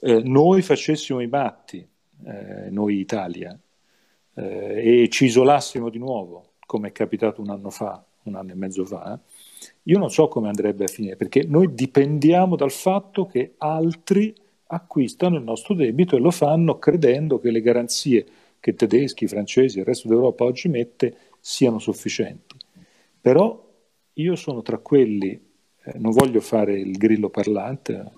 eh, 0.00 0.20
noi 0.22 0.62
facessimo 0.62 1.20
i 1.20 1.26
matti, 1.26 1.86
eh, 2.24 2.70
noi 2.70 2.98
Italia, 2.98 3.58
eh, 4.34 5.02
e 5.02 5.08
ci 5.08 5.26
isolassimo 5.26 5.88
di 5.88 5.98
nuovo, 5.98 6.52
come 6.66 6.88
è 6.88 6.92
capitato 6.92 7.40
un 7.40 7.50
anno 7.50 7.70
fa, 7.70 8.04
un 8.24 8.34
anno 8.34 8.52
e 8.52 8.54
mezzo 8.54 8.84
fa, 8.84 9.18
io 9.84 9.98
non 9.98 10.10
so 10.10 10.28
come 10.28 10.48
andrebbe 10.48 10.84
a 10.84 10.88
finire, 10.88 11.16
perché 11.16 11.44
noi 11.44 11.74
dipendiamo 11.74 12.56
dal 12.56 12.72
fatto 12.72 13.26
che 13.26 13.54
altri 13.58 14.34
acquistano 14.68 15.36
il 15.36 15.44
nostro 15.44 15.74
debito 15.74 16.16
e 16.16 16.20
lo 16.20 16.30
fanno 16.30 16.78
credendo 16.78 17.38
che 17.38 17.50
le 17.50 17.60
garanzie 17.60 18.26
che 18.58 18.74
tedeschi, 18.74 19.28
francesi 19.28 19.78
e 19.78 19.80
il 19.80 19.86
resto 19.86 20.08
d'Europa 20.08 20.44
oggi 20.44 20.68
mette 20.68 21.16
siano 21.38 21.78
sufficienti. 21.78 22.56
Però 23.20 23.64
io 24.14 24.34
sono 24.34 24.62
tra 24.62 24.78
quelli, 24.78 25.30
eh, 25.30 25.98
non 25.98 26.10
voglio 26.10 26.40
fare 26.40 26.78
il 26.78 26.96
grillo 26.96 27.28
parlante, 27.28 28.12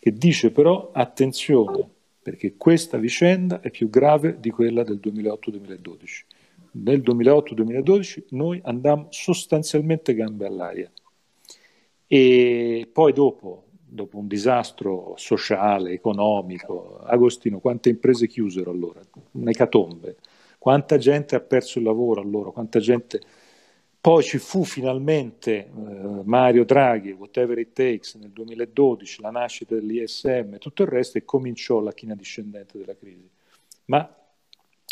che 0.00 0.12
dice 0.12 0.50
però 0.50 0.90
attenzione, 0.92 1.86
perché 2.22 2.56
questa 2.56 2.96
vicenda 2.96 3.60
è 3.60 3.70
più 3.70 3.90
grave 3.90 4.40
di 4.40 4.50
quella 4.50 4.82
del 4.82 4.98
2008-2012. 5.00 6.24
Nel 6.72 7.00
2008-2012 7.02 8.24
noi 8.30 8.60
andammo 8.64 9.08
sostanzialmente 9.10 10.14
gambe 10.14 10.46
all'aria 10.46 10.90
e 12.06 12.88
poi 12.90 13.12
dopo, 13.12 13.66
dopo 13.70 14.18
un 14.18 14.26
disastro 14.26 15.14
sociale, 15.16 15.92
economico, 15.92 16.98
Agostino, 17.00 17.60
quante 17.60 17.90
imprese 17.90 18.26
chiusero 18.26 18.70
allora? 18.70 19.00
Un'ecatombe. 19.32 20.16
Quanta 20.58 20.96
gente 20.96 21.36
ha 21.36 21.40
perso 21.40 21.78
il 21.78 21.84
lavoro 21.84 22.20
allora? 22.20 22.50
Quanta 22.50 22.80
gente 22.80 23.20
poi 24.00 24.22
ci 24.22 24.38
fu 24.38 24.64
finalmente 24.64 25.66
eh, 25.66 25.70
Mario 26.24 26.64
Draghi, 26.64 27.12
Whatever 27.12 27.58
It 27.58 27.72
Takes, 27.74 28.14
nel 28.14 28.30
2012, 28.30 29.20
la 29.20 29.30
nascita 29.30 29.74
dell'ISM 29.74 30.54
e 30.54 30.58
tutto 30.58 30.84
il 30.84 30.88
resto 30.88 31.18
e 31.18 31.24
cominciò 31.24 31.80
la 31.80 31.92
china 31.92 32.14
discendente 32.14 32.78
della 32.78 32.96
crisi. 32.96 33.28
Ma 33.86 34.08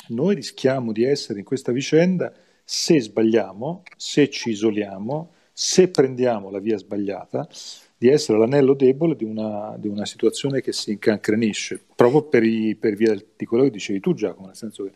noi 0.09 0.35
rischiamo 0.35 0.93
di 0.93 1.05
essere 1.05 1.39
in 1.39 1.45
questa 1.47 1.73
vicenda 1.73 2.33
se 2.63 3.01
sbagliamo, 3.01 3.83
se 3.97 4.29
ci 4.29 4.51
isoliamo, 4.51 5.33
se 5.55 5.89
prendiamo 5.89 6.51
la 6.51 6.59
via 6.59 6.77
sbagliata, 6.77 7.49
di 7.97 8.09
essere 8.09 8.39
l'anello 8.39 8.75
debole 8.75 9.17
di 9.17 9.25
una, 9.25 9.75
di 9.79 9.89
una 9.89 10.05
situazione 10.05 10.61
che 10.61 10.73
si 10.73 10.93
incancrenisce, 10.93 11.83
proprio 11.97 12.25
per, 12.25 12.43
i, 12.43 12.75
per 12.75 12.95
via 12.95 13.15
di 13.15 13.47
quello 13.47 13.65
che 13.65 13.71
dicevi 13.71 14.01
tu 14.01 14.13
Giacomo, 14.13 14.49
nel 14.49 14.57
senso 14.57 14.85
che 14.85 14.93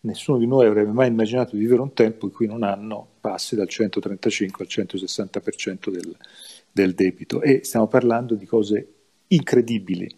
nessuno 0.00 0.38
di 0.38 0.46
noi 0.46 0.66
avrebbe 0.66 0.92
mai 0.92 1.08
immaginato 1.08 1.56
di 1.56 1.60
vivere 1.60 1.82
un 1.82 1.92
tempo 1.92 2.24
in 2.24 2.32
cui 2.32 2.46
non 2.46 2.62
hanno 2.62 3.09
passi 3.20 3.54
dal 3.54 3.68
135 3.68 4.64
al 4.64 4.86
160% 4.86 5.90
del, 5.90 6.16
del 6.72 6.94
debito. 6.94 7.42
E 7.42 7.64
stiamo 7.64 7.86
parlando 7.86 8.34
di 8.34 8.46
cose 8.46 8.92
incredibili. 9.28 10.08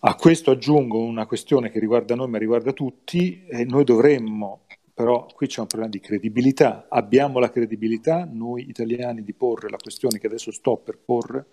A 0.00 0.14
questo 0.14 0.52
aggiungo 0.52 0.98
una 0.98 1.26
questione 1.26 1.70
che 1.70 1.78
riguarda 1.78 2.14
noi 2.14 2.28
ma 2.28 2.38
riguarda 2.38 2.72
tutti, 2.72 3.44
e 3.46 3.64
noi 3.64 3.84
dovremmo, 3.84 4.66
però 4.94 5.26
qui 5.34 5.46
c'è 5.46 5.60
un 5.60 5.66
problema 5.66 5.90
di 5.90 6.00
credibilità, 6.00 6.86
abbiamo 6.88 7.38
la 7.38 7.50
credibilità 7.50 8.28
noi 8.30 8.68
italiani 8.68 9.22
di 9.22 9.32
porre 9.32 9.68
la 9.68 9.78
questione 9.78 10.18
che 10.18 10.26
adesso 10.26 10.52
sto 10.52 10.76
per 10.76 10.98
porre, 10.98 11.46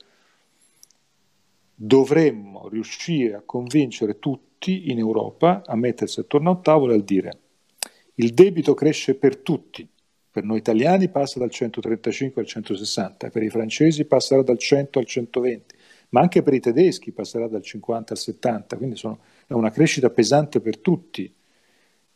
dovremmo 1.75 2.67
riuscire 2.69 3.35
a 3.35 3.43
convincere 3.43 4.19
tutti 4.19 4.91
in 4.91 4.99
Europa 4.99 5.63
a 5.65 5.75
mettersi 5.75 6.19
attorno 6.19 6.49
a 6.49 6.53
un 6.53 6.61
tavolo 6.61 6.93
e 6.93 6.97
a 6.97 7.01
dire 7.01 7.39
il 8.15 8.33
debito 8.33 8.75
cresce 8.75 9.15
per 9.15 9.37
tutti, 9.37 9.87
per 10.33 10.43
noi 10.45 10.57
italiani 10.57 11.09
passa 11.09 11.37
dal 11.37 11.51
135 11.51 12.41
al 12.41 12.47
160, 12.47 13.29
per 13.29 13.43
i 13.43 13.51
francesi 13.51 14.05
passerà 14.05 14.41
dal 14.41 14.57
100 14.57 14.97
al 14.97 15.05
120, 15.05 15.75
ma 16.09 16.21
anche 16.21 16.41
per 16.41 16.55
i 16.55 16.59
tedeschi 16.59 17.11
passerà 17.11 17.47
dal 17.47 17.61
50 17.61 18.13
al 18.13 18.19
70, 18.19 18.77
quindi 18.77 18.95
sono, 18.95 19.19
è 19.45 19.53
una 19.53 19.69
crescita 19.69 20.09
pesante 20.09 20.59
per 20.59 20.79
tutti. 20.79 21.31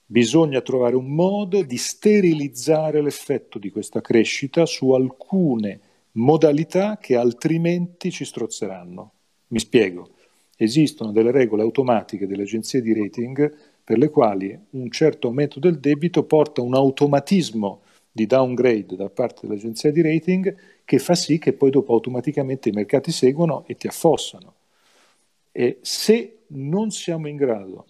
Bisogna 0.03 0.61
trovare 0.61 0.95
un 0.95 1.13
modo 1.13 1.61
di 1.61 1.77
sterilizzare 1.77 3.03
l'effetto 3.03 3.59
di 3.59 3.69
questa 3.69 4.01
crescita 4.01 4.65
su 4.65 4.89
alcune 4.93 5.79
modalità 6.13 6.97
che 6.97 7.15
altrimenti 7.15 8.09
ci 8.09 8.25
strozzeranno. 8.25 9.11
Mi 9.49 9.59
spiego 9.59 10.09
esistono 10.55 11.11
delle 11.11 11.29
regole 11.29 11.61
automatiche 11.61 12.25
delle 12.25 12.41
agenzie 12.41 12.81
di 12.81 12.95
rating 12.95 13.55
per 13.83 13.99
le 13.99 14.09
quali 14.09 14.59
un 14.71 14.89
certo 14.89 15.27
aumento 15.27 15.59
del 15.59 15.77
debito 15.77 16.23
porta 16.23 16.63
un 16.63 16.73
automatismo 16.73 17.81
di 18.17 18.25
downgrade 18.25 18.95
da 18.95 19.09
parte 19.09 19.45
dell'agenzia 19.45 19.91
di 19.91 20.01
rating 20.01 20.55
che 20.83 20.97
fa 20.97 21.13
sì 21.13 21.37
che 21.37 21.53
poi 21.53 21.69
dopo 21.69 21.93
automaticamente 21.93 22.69
i 22.69 22.71
mercati 22.71 23.11
seguono 23.11 23.63
e 23.67 23.75
ti 23.75 23.85
affossano. 23.85 24.55
E 25.51 25.77
se 25.81 26.39
non 26.47 26.89
siamo 26.89 27.27
in 27.27 27.35
grado 27.35 27.85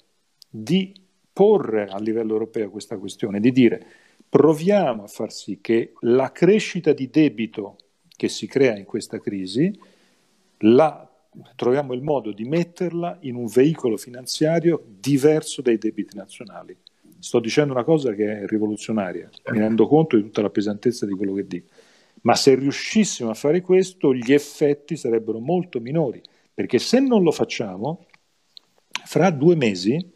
di 0.50 0.94
porre 1.32 1.88
a 1.88 1.98
livello 2.00 2.34
europeo 2.34 2.70
questa 2.70 2.98
questione, 2.98 3.40
di 3.40 3.54
dire 3.54 3.86
proviamo 4.28 5.04
a 5.04 5.08
far 5.08 5.32
sì 5.32 5.60
che 5.62 5.94
la 6.02 6.34
crescita 6.34 6.92
di 6.92 7.10
debito 7.10 7.78
che 8.14 8.28
si 8.28 8.48
crea 8.48 8.76
in 8.76 8.84
questa 8.84 9.20
crisi 9.20 9.80
la 10.62 11.10
troviamo 11.56 11.94
il 11.94 12.02
modo 12.02 12.34
di 12.34 12.44
metterla 12.44 13.20
in 13.22 13.36
un 13.36 13.46
veicolo 13.46 13.96
finanziario 13.96 14.84
diverso 15.00 15.62
dai 15.62 15.78
debiti 15.78 16.18
nazionali. 16.18 16.76
Sto 17.20 17.40
dicendo 17.40 17.74
una 17.74 17.84
cosa 17.84 18.14
che 18.14 18.42
è 18.42 18.46
rivoluzionaria, 18.46 19.30
mi 19.52 19.60
rendo 19.60 19.88
conto 19.88 20.16
di 20.16 20.24
tutta 20.24 20.42
la 20.42 20.50
pesantezza 20.50 21.06
di 21.06 21.14
quello 21.14 21.34
che 21.34 21.48
dico, 21.48 21.68
ma 22.22 22.36
se 22.36 22.56
riuscissimo 22.56 23.30
a 23.30 23.34
fare 23.34 23.62
questo 23.62 24.14
gli 24.14 24.34
effetti 24.34 24.96
sarebbero 24.96 25.40
molto 25.40 25.80
minori, 25.80 26.22
perché 26.54 26.80
se 26.80 27.00
non 27.00 27.24
lo 27.24 27.32
facciamo, 27.32 28.06
fra 29.06 29.30
due 29.30 29.56
mesi 29.56 30.14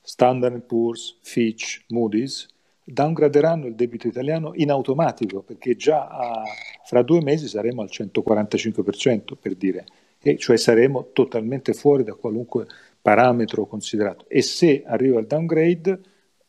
Standard 0.00 0.62
Poor's, 0.62 1.18
Fitch, 1.22 1.84
Moody's 1.88 2.46
downgraderanno 2.84 3.66
il 3.66 3.74
debito 3.74 4.06
italiano 4.06 4.52
in 4.54 4.70
automatico, 4.70 5.42
perché 5.42 5.76
già 5.76 6.06
a, 6.06 6.42
fra 6.84 7.02
due 7.02 7.22
mesi 7.22 7.48
saremo 7.48 7.80
al 7.80 7.88
145%, 7.90 9.34
per 9.40 9.54
dire 9.54 9.86
e 10.26 10.38
cioè 10.38 10.56
saremo 10.56 11.10
totalmente 11.12 11.74
fuori 11.74 12.02
da 12.02 12.14
qualunque 12.14 12.66
parametro 13.00 13.66
considerato. 13.66 14.24
E 14.28 14.40
se 14.40 14.82
arriva 14.86 15.20
il 15.20 15.26
downgrade, 15.26 16.00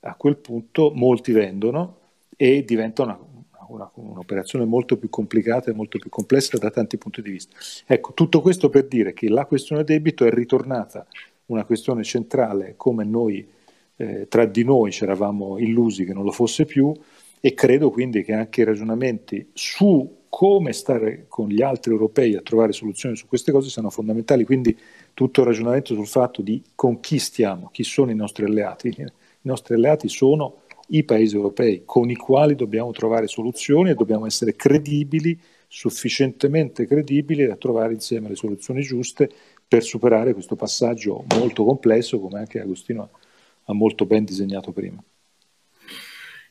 a 0.06 0.16
quel 0.16 0.38
punto 0.38 0.92
molti 0.94 1.32
vendono 1.32 1.98
e 2.38 2.64
diventa 2.64 3.04
una, 3.04 3.18
una, 3.68 3.90
un'operazione 3.94 4.66
molto 4.66 4.98
più 4.98 5.10
complicata 5.10 5.72
e 5.72 5.74
molto 5.74 5.98
più 5.98 6.10
complessa 6.10 6.58
da 6.58 6.70
tanti 6.70 6.98
punti 6.98 7.22
di 7.22 7.32
vista. 7.32 7.56
Ecco, 7.86 8.14
tutto 8.14 8.42
questo 8.42 8.70
per 8.70 8.88
dire 8.88 9.14
che 9.14 9.30
la 9.30 9.46
questione 9.46 9.84
debito 9.84 10.26
è 10.26 10.30
ritornata 10.30 11.06
una 11.48 11.64
questione 11.64 12.04
centrale 12.04 12.74
come 12.76 13.04
noi 13.04 13.48
eh, 13.98 14.28
tra 14.28 14.46
di 14.46 14.64
noi 14.64 14.92
ci 14.92 15.04
eravamo 15.04 15.58
illusi 15.58 16.06
che 16.06 16.14
non 16.14 16.24
lo 16.24 16.32
fosse 16.32 16.66
più 16.66 16.92
e 17.40 17.54
credo 17.54 17.92
quindi 17.92 18.24
che 18.24 18.34
anche 18.34 18.62
i 18.62 18.64
ragionamenti 18.64 19.50
su 19.54 20.24
come 20.30 20.74
stare 20.74 21.26
con 21.30 21.48
gli 21.48 21.62
altri 21.62 21.94
europei 21.94 22.36
a 22.36 22.42
trovare 22.42 22.74
soluzioni 22.74 23.16
su 23.16 23.26
queste 23.26 23.54
cose 23.54 23.70
sono 23.70 23.90
fondamentali. 23.90 24.44
Quindi 24.44 24.78
tutto 25.14 25.42
il 25.42 25.48
ragionamento 25.48 25.94
sul 25.94 26.08
fatto 26.08 26.42
di 26.42 26.62
con 26.76 27.00
chi 27.00 27.20
stiamo, 27.20 27.70
chi 27.72 27.84
sono 27.84 28.12
i 28.12 28.16
nostri 28.16 28.44
alleati. 28.44 28.94
I 29.46 29.48
nostri 29.48 29.76
alleati 29.76 30.10
sono 30.10 30.64
i 30.88 31.04
paesi 31.04 31.36
europei 31.36 31.84
con 31.86 32.10
i 32.10 32.16
quali 32.16 32.56
dobbiamo 32.56 32.90
trovare 32.92 33.28
soluzioni 33.28 33.92
e 33.92 33.94
dobbiamo 33.94 34.26
essere 34.26 34.56
credibili, 34.56 35.40
sufficientemente 35.68 36.88
credibili 36.88 37.46
da 37.46 37.56
trovare 37.56 37.94
insieme 37.94 38.28
le 38.30 38.36
soluzioni 38.36 38.82
giuste 38.82 39.30
per 39.68 39.84
superare 39.84 40.34
questo 40.34 40.56
passaggio 40.56 41.26
molto 41.36 41.64
complesso, 41.64 42.20
come 42.20 42.40
anche 42.40 42.60
Agostino 42.60 43.12
ha 43.66 43.74
molto 43.74 44.06
ben 44.08 44.24
disegnato 44.24 44.72
prima. 44.72 45.04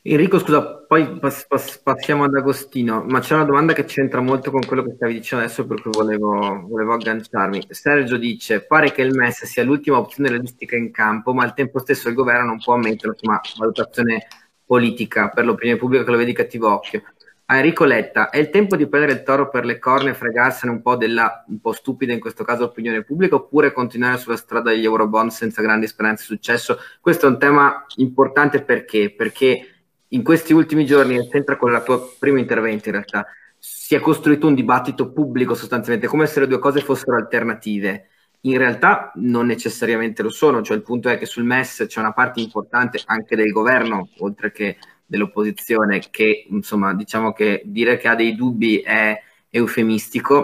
Enrico, 0.07 0.39
scusa, 0.39 0.85
poi 0.87 1.19
pass- 1.19 1.47
pass- 1.47 1.79
passiamo 1.79 2.25
ad 2.25 2.35
Agostino, 2.35 3.03
ma 3.09 3.21
c'è 3.21 3.35
una 3.35 3.47
domanda 3.47 3.73
che 3.73 3.87
c'entra 3.87 4.21
molto 4.21 4.51
con 4.51 4.61
quello 4.67 4.83
che 4.83 4.93
stavi 4.97 5.15
dicendo 5.15 5.47
adesso 5.47 5.67
per 5.67 5.81
cui 5.81 5.93
volevo, 5.95 6.67
volevo 6.69 6.93
agganciarmi. 6.93 7.65
Sergio 7.71 8.19
dice, 8.19 8.67
pare 8.67 8.93
che 8.93 9.01
il 9.01 9.15
MES 9.15 9.47
sia 9.47 9.65
l'ultima 9.65 9.97
opzione 9.97 10.29
realistica 10.29 10.77
in 10.77 10.91
campo, 10.91 11.33
ma 11.33 11.45
al 11.45 11.55
tempo 11.55 11.79
stesso 11.79 12.11
il 12.11 12.15
governo 12.15 12.45
non 12.45 12.59
può 12.59 12.75
ammettere 12.75 13.17
una 13.23 13.41
valutazione 13.57 14.27
politica 14.67 15.31
per 15.31 15.47
l'opinione 15.47 15.79
pubblica 15.79 16.05
che 16.05 16.11
lo 16.11 16.19
vedi 16.19 16.35
cattivo 16.35 16.71
occhio. 16.71 17.03
A 17.47 17.57
Enrico 17.57 17.85
Letta, 17.85 18.29
è 18.29 18.37
il 18.37 18.51
tempo 18.51 18.77
di 18.77 18.87
prendere 18.87 19.15
il 19.15 19.23
toro 19.23 19.49
per 19.49 19.65
le 19.65 19.79
corna 19.79 20.11
e 20.11 20.15
fregarsene 20.15 20.71
un 20.71 20.83
po' 20.83 20.97
della, 20.97 21.45
un 21.49 21.61
po' 21.61 21.73
stupida 21.73 22.13
in 22.13 22.21
questo 22.21 22.45
caso, 22.45 22.65
opinione 22.65 23.05
pubblica, 23.05 23.37
oppure 23.37 23.73
continuare 23.73 24.19
sulla 24.19 24.37
strada 24.37 24.69
degli 24.69 24.85
Eurobond 24.85 25.31
senza 25.31 25.63
grandi 25.63 25.87
speranze 25.87 26.27
di 26.29 26.35
successo? 26.35 26.79
Questo 27.01 27.25
è 27.25 27.31
un 27.31 27.39
tema 27.39 27.87
importante 27.97 28.61
perché? 28.63 29.11
Perché 29.11 29.69
in 30.15 30.23
questi 30.23 30.53
ultimi 30.53 30.87
giorni, 30.87 31.17
e 31.17 31.29
c'entra 31.29 31.57
con 31.57 31.73
il 31.73 31.83
tuo 31.85 32.15
primo 32.19 32.39
intervento 32.39 32.89
in 32.89 32.95
realtà, 32.95 33.27
si 33.59 33.95
è 33.95 34.01
costruito 34.01 34.47
un 34.47 34.55
dibattito 34.55 35.13
pubblico 35.13 35.55
sostanzialmente, 35.55 36.07
come 36.07 36.27
se 36.27 36.41
le 36.41 36.47
due 36.47 36.59
cose 36.59 36.81
fossero 36.81 37.17
alternative. 37.17 38.09
In 38.43 38.59
realtà 38.59 39.11
non 39.17 39.47
necessariamente 39.47 40.23
lo 40.23 40.29
sono, 40.29 40.63
cioè 40.63 40.77
il 40.77 40.83
punto 40.83 41.09
è 41.09 41.19
che 41.19 41.27
sul 41.27 41.45
MES 41.45 41.87
c'è 41.89 41.99
una 41.99 42.13
parte 42.13 42.41
importante 42.41 43.01
anche 43.07 43.37
del 43.37 43.51
governo, 43.51 44.11
oltre 44.19 44.53
che 44.53 44.77
dell'opposizione 45.07 46.01
che 46.11 46.47
insomma 46.49 46.95
diciamo 46.95 47.33
che 47.33 47.63
dire 47.65 47.97
che 47.97 48.09
ha 48.09 48.15
dei 48.15 48.35
dubbi 48.35 48.81
è 48.81 49.19
eufemistico 49.51 50.43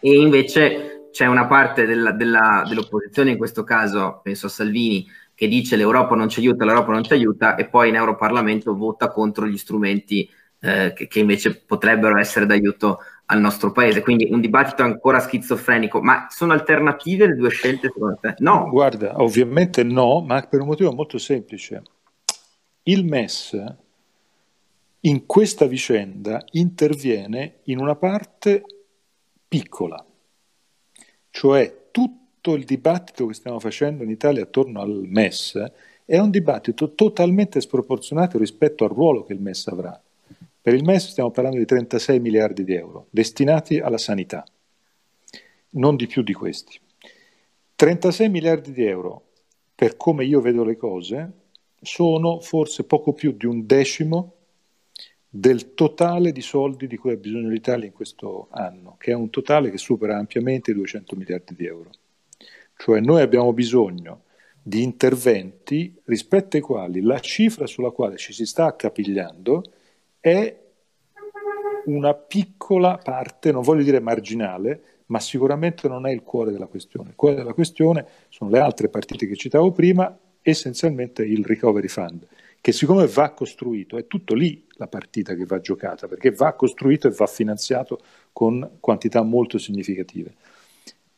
e 0.00 0.16
invece 0.16 1.08
c'è 1.12 1.26
una 1.26 1.46
parte 1.46 1.84
della, 1.86 2.10
della, 2.12 2.64
dell'opposizione, 2.66 3.30
in 3.30 3.36
questo 3.36 3.62
caso 3.62 4.20
penso 4.22 4.46
a 4.46 4.50
Salvini, 4.50 5.06
che 5.42 5.48
dice 5.48 5.74
l'Europa 5.74 6.14
non 6.14 6.28
ci 6.28 6.38
aiuta, 6.38 6.64
l'Europa 6.64 6.92
non 6.92 7.02
ci 7.02 7.14
aiuta 7.14 7.56
e 7.56 7.64
poi 7.64 7.88
in 7.88 7.96
Europarlamento 7.96 8.76
vota 8.76 9.10
contro 9.10 9.44
gli 9.44 9.58
strumenti 9.58 10.30
eh, 10.60 10.92
che, 10.94 11.08
che, 11.08 11.18
invece 11.18 11.56
potrebbero 11.56 12.16
essere 12.16 12.46
d'aiuto 12.46 13.00
al 13.26 13.40
nostro 13.40 13.72
paese. 13.72 14.02
Quindi 14.02 14.28
un 14.30 14.40
dibattito 14.40 14.84
ancora 14.84 15.18
schizofrenico, 15.18 16.00
ma 16.00 16.28
sono 16.30 16.52
alternative 16.52 17.26
le 17.26 17.34
due 17.34 17.50
scelte 17.50 17.90
te? 18.20 18.36
No. 18.38 18.68
Guarda, 18.70 19.20
ovviamente 19.20 19.82
no, 19.82 20.20
ma 20.20 20.40
per 20.42 20.60
un 20.60 20.68
motivo 20.68 20.92
molto 20.92 21.18
semplice. 21.18 21.82
Il 22.84 23.04
MES 23.04 23.74
in 25.00 25.26
questa 25.26 25.66
vicenda 25.66 26.40
interviene 26.52 27.62
in 27.64 27.80
una 27.80 27.96
parte 27.96 28.62
piccola, 29.48 30.06
cioè 31.30 31.81
tutto 32.42 32.56
il 32.56 32.64
dibattito 32.64 33.26
che 33.26 33.34
stiamo 33.34 33.60
facendo 33.60 34.02
in 34.02 34.10
Italia 34.10 34.42
attorno 34.42 34.80
al 34.80 35.04
MES 35.06 35.64
è 36.04 36.18
un 36.18 36.28
dibattito 36.30 36.92
totalmente 36.92 37.60
sproporzionato 37.60 38.36
rispetto 38.36 38.82
al 38.82 38.90
ruolo 38.90 39.22
che 39.22 39.32
il 39.32 39.40
MES 39.40 39.68
avrà. 39.68 40.02
Per 40.60 40.74
il 40.74 40.82
MES 40.82 41.10
stiamo 41.10 41.30
parlando 41.30 41.58
di 41.58 41.64
36 41.64 42.18
miliardi 42.18 42.64
di 42.64 42.74
euro 42.74 43.06
destinati 43.10 43.78
alla 43.78 43.96
sanità, 43.96 44.44
non 45.70 45.94
di 45.94 46.08
più 46.08 46.22
di 46.22 46.32
questi. 46.32 46.80
36 47.76 48.28
miliardi 48.28 48.72
di 48.72 48.84
euro, 48.86 49.22
per 49.76 49.96
come 49.96 50.24
io 50.24 50.40
vedo 50.40 50.64
le 50.64 50.76
cose, 50.76 51.30
sono 51.80 52.40
forse 52.40 52.82
poco 52.82 53.12
più 53.12 53.36
di 53.36 53.46
un 53.46 53.66
decimo 53.66 54.34
del 55.28 55.74
totale 55.74 56.32
di 56.32 56.42
soldi 56.42 56.88
di 56.88 56.96
cui 56.96 57.12
ha 57.12 57.16
bisogno 57.16 57.50
l'Italia 57.50 57.86
in 57.86 57.92
questo 57.92 58.48
anno, 58.50 58.96
che 58.98 59.12
è 59.12 59.14
un 59.14 59.30
totale 59.30 59.70
che 59.70 59.78
supera 59.78 60.18
ampiamente 60.18 60.72
i 60.72 60.74
200 60.74 61.14
miliardi 61.14 61.54
di 61.54 61.66
euro. 61.66 61.90
Cioè 62.76 63.00
noi 63.00 63.20
abbiamo 63.20 63.52
bisogno 63.52 64.22
di 64.62 64.82
interventi 64.82 66.00
rispetto 66.04 66.56
ai 66.56 66.62
quali 66.62 67.00
la 67.00 67.18
cifra 67.18 67.66
sulla 67.66 67.90
quale 67.90 68.16
ci 68.16 68.32
si 68.32 68.46
sta 68.46 68.66
accapigliando 68.66 69.64
è 70.20 70.56
una 71.86 72.14
piccola 72.14 72.96
parte, 72.96 73.50
non 73.50 73.62
voglio 73.62 73.82
dire 73.82 73.98
marginale, 73.98 74.82
ma 75.06 75.18
sicuramente 75.18 75.88
non 75.88 76.06
è 76.06 76.12
il 76.12 76.22
cuore 76.22 76.52
della 76.52 76.66
questione. 76.66 77.10
Il 77.10 77.16
cuore 77.16 77.34
della 77.34 77.52
questione 77.52 78.06
sono 78.28 78.50
le 78.50 78.60
altre 78.60 78.88
partite 78.88 79.26
che 79.26 79.36
citavo 79.36 79.72
prima, 79.72 80.16
essenzialmente 80.40 81.24
il 81.24 81.44
Recovery 81.44 81.88
Fund, 81.88 82.26
che 82.60 82.72
siccome 82.72 83.06
va 83.06 83.30
costruito, 83.30 83.98
è 83.98 84.06
tutto 84.06 84.34
lì 84.34 84.64
la 84.74 84.86
partita 84.86 85.34
che 85.34 85.44
va 85.44 85.60
giocata, 85.60 86.06
perché 86.06 86.30
va 86.30 86.52
costruito 86.52 87.08
e 87.08 87.10
va 87.10 87.26
finanziato 87.26 87.98
con 88.32 88.78
quantità 88.80 89.22
molto 89.22 89.58
significative. 89.58 90.34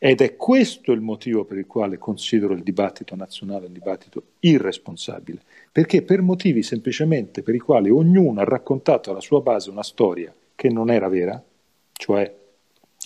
Ed 0.07 0.21
è 0.21 0.37
questo 0.37 0.93
il 0.93 1.01
motivo 1.01 1.47
per 1.47 1.57
il 1.57 1.67
quale 1.67 1.97
considero 1.97 2.53
il 2.53 2.63
dibattito 2.63 3.17
nazionale 3.17 3.69
un 3.69 3.73
dibattito 3.73 4.33
irresponsabile, 4.41 5.41
perché 5.73 6.03
per 6.03 6.21
motivi 6.21 6.63
semplicemente 6.63 7.43
per 7.43 7.55
i 7.55 7.59
quali 7.59 7.89
ognuno 7.89 8.39
ha 8.43 8.45
raccontato 8.45 9.11
alla 9.11 9.23
sua 9.23 9.41
base 9.41 9.71
una 9.71 9.83
storia 9.83 10.31
che 10.55 10.69
non 10.69 10.91
era 10.91 11.09
vera, 11.09 11.43
cioè 11.95 12.31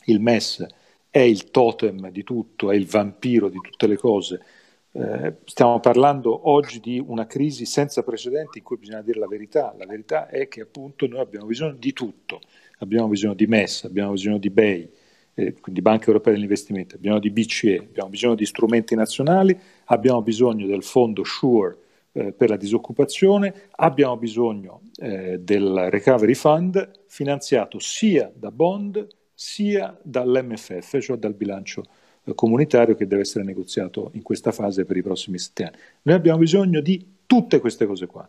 il 0.06 0.20
MES 0.20 0.66
è 1.08 1.20
il 1.20 1.52
totem 1.52 2.11
di 2.11 2.24
tutto, 2.24 2.72
è 2.72 2.74
il 2.74 2.87
vampiro 2.87 3.48
di 3.48 3.61
tutte 3.62 3.87
le 3.87 3.96
cose. 3.96 4.42
Eh, 4.90 5.34
stiamo 5.44 5.78
parlando 5.78 6.50
oggi 6.50 6.80
di 6.80 6.98
una 6.98 7.28
crisi 7.28 7.64
senza 7.64 8.02
precedenti 8.02 8.58
in 8.58 8.64
cui 8.64 8.76
bisogna 8.76 9.02
dire 9.02 9.20
la 9.20 9.28
verità. 9.28 9.72
La 9.78 9.87
verità 9.87 10.26
è 10.26 10.48
che 10.48 10.62
appunto 10.62 11.06
noi 11.06 11.20
abbiamo 11.20 11.46
bisogno 11.46 11.76
di 11.78 11.92
tutto. 11.92 12.40
Abbiamo 12.78 13.06
bisogno 13.06 13.34
di 13.34 13.46
MES, 13.46 13.84
abbiamo 13.84 14.11
bisogno 14.11 14.38
di 14.38 14.50
BEI, 14.50 14.90
eh, 15.38 15.55
quindi 15.61 15.81
Banca 15.81 16.09
Europea 16.09 16.33
degli 16.33 16.42
Investimenti, 16.42 16.96
abbiamo 16.96 17.20
di 17.20 17.31
BCE, 17.31 17.77
abbiamo 17.77 18.09
bisogno 18.09 18.35
di 18.35 18.44
strumenti 18.44 18.96
nazionali, 18.96 19.57
abbiamo 19.85 20.20
bisogno 20.20 20.66
del 20.66 20.83
fondo 20.83 21.22
SURE 21.22 21.77
eh, 22.11 22.33
per 22.33 22.48
la 22.48 22.57
disoccupazione, 22.57 23.68
abbiamo 23.77 24.16
bisogno 24.16 24.81
eh, 24.96 25.38
del 25.38 25.90
Recovery 25.90 26.35
Fund 26.35 26.90
finanziato 27.07 27.79
sia 27.79 28.33
da 28.35 28.51
bond 28.51 29.07
sia 29.33 29.96
dall'MFF, 30.03 30.98
cioè 30.98 31.16
dal 31.18 31.35
bilancio 31.35 31.85
eh, 32.24 32.35
comunitario 32.35 32.96
che 32.96 33.07
deve 33.07 33.22
essere 33.22 33.44
negoziato 33.44 34.11
in 34.14 34.22
questa 34.22 34.51
fase 34.51 34.85
per 34.85 34.96
i 34.96 35.03
prossimi 35.03 35.38
sette 35.38 35.62
anni. 35.62 35.77
Noi 36.03 36.16
abbiamo 36.16 36.38
bisogno 36.38 36.81
di 36.81 37.18
tutte 37.27 37.61
queste 37.61 37.87
cose 37.87 38.07
qua. 38.07 38.27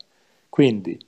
Quindi 0.48 1.00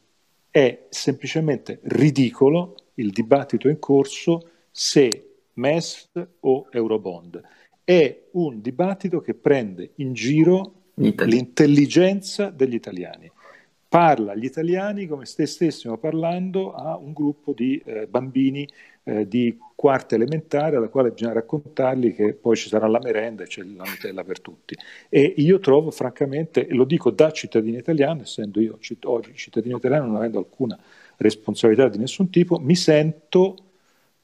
è 0.49 0.87
semplicemente 0.89 1.79
ridicolo 1.83 2.75
il 2.95 3.11
dibattito 3.11 3.69
in 3.69 3.77
corso 3.77 4.49
se 4.71 5.30
MES 5.53 6.11
o 6.41 6.67
Eurobond. 6.71 7.41
È 7.83 8.27
un 8.31 8.61
dibattito 8.61 9.21
che 9.21 9.33
prende 9.33 9.91
in 9.95 10.13
giro 10.13 10.81
l'intelligenza 10.95 12.49
degli 12.49 12.75
italiani. 12.75 13.29
Parla 13.87 14.31
agli 14.31 14.45
italiani 14.45 15.05
come 15.05 15.25
se 15.25 15.45
stessimo 15.45 15.97
parlando 15.97 16.73
a 16.73 16.95
un 16.95 17.11
gruppo 17.11 17.51
di 17.51 17.81
eh, 17.83 18.07
bambini 18.07 18.65
eh, 19.03 19.27
di 19.27 19.57
quarta 19.75 20.15
elementare 20.15 20.77
alla 20.77 20.87
quale 20.87 21.11
bisogna 21.11 21.33
raccontargli 21.33 22.15
che 22.15 22.33
poi 22.33 22.55
ci 22.55 22.69
sarà 22.69 22.87
la 22.87 22.99
merenda 23.03 23.43
e 23.43 23.47
c'è 23.47 23.63
la 23.63 23.83
Nutella 23.83 24.23
per 24.23 24.39
tutti. 24.39 24.77
E 25.09 25.33
io 25.37 25.59
trovo 25.59 25.91
francamente, 25.91 26.67
e 26.67 26.73
lo 26.73 26.85
dico 26.85 27.09
da 27.09 27.31
cittadino 27.31 27.77
italiano, 27.77 28.21
essendo 28.21 28.61
io 28.61 28.77
citt- 28.79 29.05
oggi 29.05 29.33
cittadino 29.35 29.77
italiano 29.77 30.05
non 30.05 30.15
avendo 30.15 30.37
alcuna 30.37 30.79
responsabilità 31.17 31.89
di 31.89 31.97
nessun 31.97 32.29
tipo, 32.29 32.59
mi 32.59 32.75
sento 32.75 33.70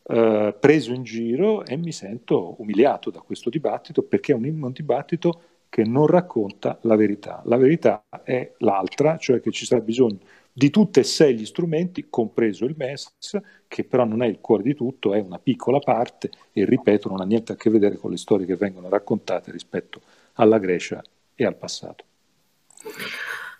eh, 0.09 0.55
preso 0.59 0.93
in 0.93 1.03
giro 1.03 1.65
e 1.65 1.75
mi 1.75 1.91
sento 1.91 2.55
umiliato 2.59 3.09
da 3.09 3.19
questo 3.19 3.49
dibattito 3.49 4.03
perché 4.03 4.31
è 4.31 4.35
un, 4.35 4.45
un 4.45 4.71
dibattito 4.71 5.41
che 5.69 5.83
non 5.83 6.07
racconta 6.07 6.79
la 6.83 6.95
verità. 6.95 7.41
La 7.45 7.57
verità 7.57 8.05
è 8.23 8.53
l'altra, 8.59 9.17
cioè 9.17 9.41
che 9.41 9.51
ci 9.51 9.65
sarà 9.65 9.81
bisogno 9.81 10.19
di 10.53 10.69
tutti 10.69 10.99
e 10.99 11.03
sei 11.03 11.35
gli 11.35 11.45
strumenti, 11.45 12.07
compreso 12.09 12.65
il 12.65 12.73
MES, 12.75 13.15
che 13.67 13.83
però 13.83 14.05
non 14.05 14.23
è 14.23 14.27
il 14.27 14.39
cuore 14.39 14.63
di 14.63 14.73
tutto, 14.73 15.13
è 15.13 15.19
una 15.19 15.37
piccola 15.37 15.77
parte 15.79 16.31
e 16.51 16.65
ripeto, 16.65 17.09
non 17.09 17.21
ha 17.21 17.25
niente 17.25 17.51
a 17.51 17.55
che 17.55 17.69
vedere 17.69 17.97
con 17.97 18.09
le 18.09 18.17
storie 18.17 18.47
che 18.47 18.55
vengono 18.55 18.89
raccontate 18.89 19.51
rispetto 19.51 20.01
alla 20.33 20.57
Grecia 20.57 21.03
e 21.35 21.45
al 21.45 21.55
passato. 21.55 22.05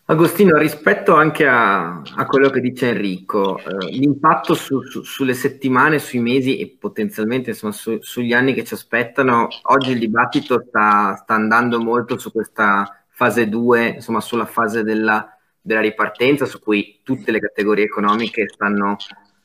Agostino, 0.09 0.57
rispetto 0.57 1.15
anche 1.15 1.45
a, 1.45 2.01
a, 2.01 2.25
quello 2.27 2.49
che 2.49 2.61
dice 2.61 2.91
Enrico, 2.91 3.57
eh, 3.57 3.87
l'impatto 3.87 4.53
su, 4.53 4.81
su, 4.83 5.03
sulle 5.03 5.33
settimane, 5.33 5.99
sui 5.99 6.19
mesi 6.19 6.59
e 6.59 6.77
potenzialmente 6.79 7.49
insomma, 7.49 7.73
su, 7.73 7.97
sugli 7.99 8.31
anni 8.31 8.53
che 8.53 8.63
ci 8.63 8.73
aspettano, 8.73 9.49
oggi 9.63 9.91
il 9.91 9.99
dibattito 9.99 10.63
sta, 10.65 11.13
sta 11.17 11.33
andando 11.33 11.81
molto 11.81 12.17
su 12.17 12.31
questa 12.31 13.05
fase 13.09 13.49
2, 13.49 13.95
insomma 13.95 14.21
sulla 14.21 14.45
fase 14.45 14.83
della, 14.83 15.27
della, 15.59 15.81
ripartenza, 15.81 16.45
su 16.45 16.61
cui 16.61 17.01
tutte 17.03 17.31
le 17.31 17.41
categorie 17.41 17.83
economiche 17.83 18.47
stanno 18.47 18.95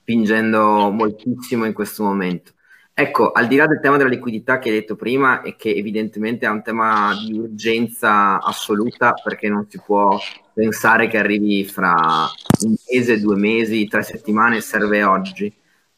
spingendo 0.02 0.90
moltissimo 0.92 1.64
in 1.64 1.72
questo 1.72 2.04
momento. 2.04 2.52
Ecco, 2.94 3.32
al 3.32 3.48
di 3.48 3.56
là 3.56 3.66
del 3.66 3.80
tema 3.80 3.96
della 3.96 4.10
liquidità 4.10 4.58
che 4.58 4.68
hai 4.68 4.74
detto 4.74 4.96
prima 4.96 5.40
e 5.40 5.56
che 5.56 5.74
evidentemente 5.74 6.44
è 6.44 6.50
un 6.50 6.62
tema 6.62 7.14
di 7.24 7.38
urgenza 7.38 8.38
assoluta 8.42 9.14
perché 9.14 9.48
non 9.48 9.66
si 9.66 9.80
può 9.82 10.18
pensare 10.52 11.08
che 11.08 11.16
arrivi 11.16 11.64
fra 11.64 12.30
un 12.64 12.74
mese, 12.90 13.18
due 13.18 13.36
mesi, 13.36 13.88
tre 13.88 14.02
settimane, 14.02 14.60
serve 14.60 15.02
oggi. 15.04 15.50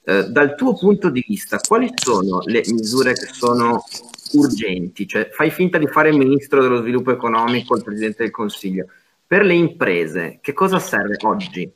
Eh, 0.05 0.29
dal 0.29 0.55
tuo 0.55 0.77
punto 0.77 1.11
di 1.11 1.25
vista, 1.27 1.59
quali 1.59 1.91
sono 1.95 2.41
le 2.45 2.63
misure 2.69 3.13
che 3.15 3.27
sono 3.33 3.83
urgenti? 4.35 5.09
Cioè, 5.09 5.31
fai 5.33 5.51
finta 5.51 5.79
di 5.79 5.89
fare 5.89 6.11
il 6.11 6.17
ministro 6.17 6.63
dello 6.63 6.81
sviluppo 6.81 7.11
economico, 7.11 7.77
il 7.77 7.83
presidente 7.83 8.23
del 8.23 8.31
Consiglio. 8.31 8.87
Per 9.27 9.45
le 9.45 9.55
imprese, 9.55 10.39
che 10.41 10.53
cosa 10.53 10.79
serve 10.79 11.17
oggi? 11.23 11.73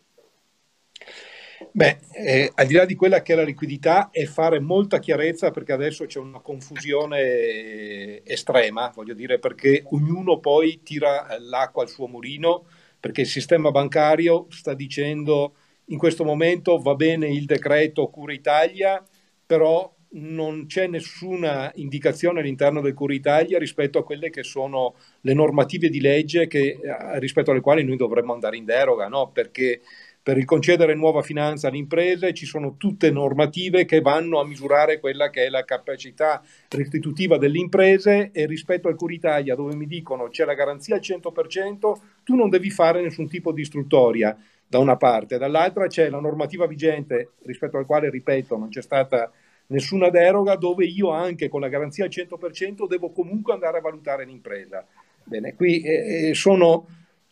Beh, 1.79 1.99
eh, 2.11 2.51
al 2.57 2.67
di 2.67 2.75
là 2.75 2.85
di 2.85 2.97
quella 2.97 3.23
che 3.23 3.35
è 3.35 3.37
la 3.37 3.45
liquidità, 3.45 4.11
è 4.11 4.25
fare 4.25 4.59
molta 4.59 4.99
chiarezza 4.99 5.53
perché 5.53 5.71
adesso 5.73 6.07
c'è 6.07 6.19
una 6.19 6.41
confusione 6.41 8.25
estrema, 8.25 8.91
voglio 8.93 9.15
dire, 9.15 9.39
perché 9.39 9.85
ognuno 9.91 10.41
poi 10.41 10.81
tira 10.83 11.29
l'acqua 11.39 11.85
al 11.85 11.89
suo 11.89 12.09
mulino, 12.09 12.65
perché 12.99 13.21
il 13.21 13.29
sistema 13.29 13.71
bancario 13.71 14.49
sta 14.51 14.75
dicendo 14.75 15.55
in 15.91 15.99
questo 15.99 16.25
momento 16.25 16.79
va 16.79 16.97
bene 16.97 17.29
il 17.29 17.45
decreto 17.45 18.09
Cura 18.09 18.33
Italia, 18.33 19.01
però 19.47 19.95
non 20.11 20.67
c'è 20.67 20.89
nessuna 20.89 21.71
indicazione 21.77 22.41
all'interno 22.41 22.81
del 22.81 22.95
Cura 22.95 23.15
Italia 23.15 23.57
rispetto 23.57 23.99
a 23.99 24.05
quelle 24.05 24.31
che 24.31 24.43
sono 24.43 24.97
le 25.21 25.35
normative 25.35 25.91
di 25.91 26.01
legge 26.01 26.49
che, 26.49 26.77
rispetto 27.19 27.53
alle 27.53 27.61
quali 27.61 27.85
noi 27.85 27.97
dovremmo 27.97 28.33
andare 28.33 28.57
in 28.57 28.65
deroga, 28.65 29.07
no? 29.07 29.31
perché 29.31 29.81
per 30.29 30.37
il 30.37 30.45
concedere 30.45 30.95
nuova 30.95 31.23
finanza 31.23 31.69
alle 31.69 31.79
imprese 31.79 32.35
ci 32.35 32.45
sono 32.45 32.77
tutte 32.77 33.11
normative 33.11 33.87
che 33.87 34.03
vanno 34.03 34.41
a 34.41 34.45
misurare 34.45 35.01
quella 35.01 35.31
che 35.31 35.47
è 35.47 35.49
la 35.49 35.65
capacità 35.65 36.43
restitutiva 36.69 37.39
delle 37.39 37.57
imprese 37.57 38.29
e 38.35 38.45
rispetto 38.45 38.89
al 38.89 38.95
Curitalia 38.95 39.55
dove 39.55 39.75
mi 39.75 39.87
dicono 39.87 40.29
c'è 40.29 40.45
la 40.45 40.53
garanzia 40.53 40.97
al 40.97 41.01
100%, 41.01 41.93
tu 42.25 42.35
non 42.35 42.51
devi 42.51 42.69
fare 42.69 43.01
nessun 43.01 43.27
tipo 43.27 43.53
di 43.53 43.63
istruttoria. 43.63 44.37
da 44.67 44.79
una 44.79 44.99
parte, 44.99 45.39
dall'altra 45.39 45.87
c'è 45.87 46.11
la 46.11 46.21
normativa 46.21 46.67
vigente 46.67 47.31
rispetto 47.45 47.79
al 47.79 47.87
quale, 47.87 48.11
ripeto, 48.11 48.59
non 48.59 48.69
c'è 48.69 48.83
stata 48.83 49.33
nessuna 49.69 50.11
deroga, 50.11 50.57
dove 50.57 50.85
io 50.85 51.09
anche 51.09 51.49
con 51.49 51.63
la 51.63 51.69
garanzia 51.69 52.05
al 52.05 52.11
100% 52.11 52.87
devo 52.87 53.13
comunque 53.13 53.55
andare 53.55 53.79
a 53.79 53.81
valutare 53.81 54.27
l'impresa. 54.27 54.87
Bene, 55.25 55.55
qui 55.55 55.81
eh, 55.81 56.29
eh, 56.29 56.35
sono 56.35 56.87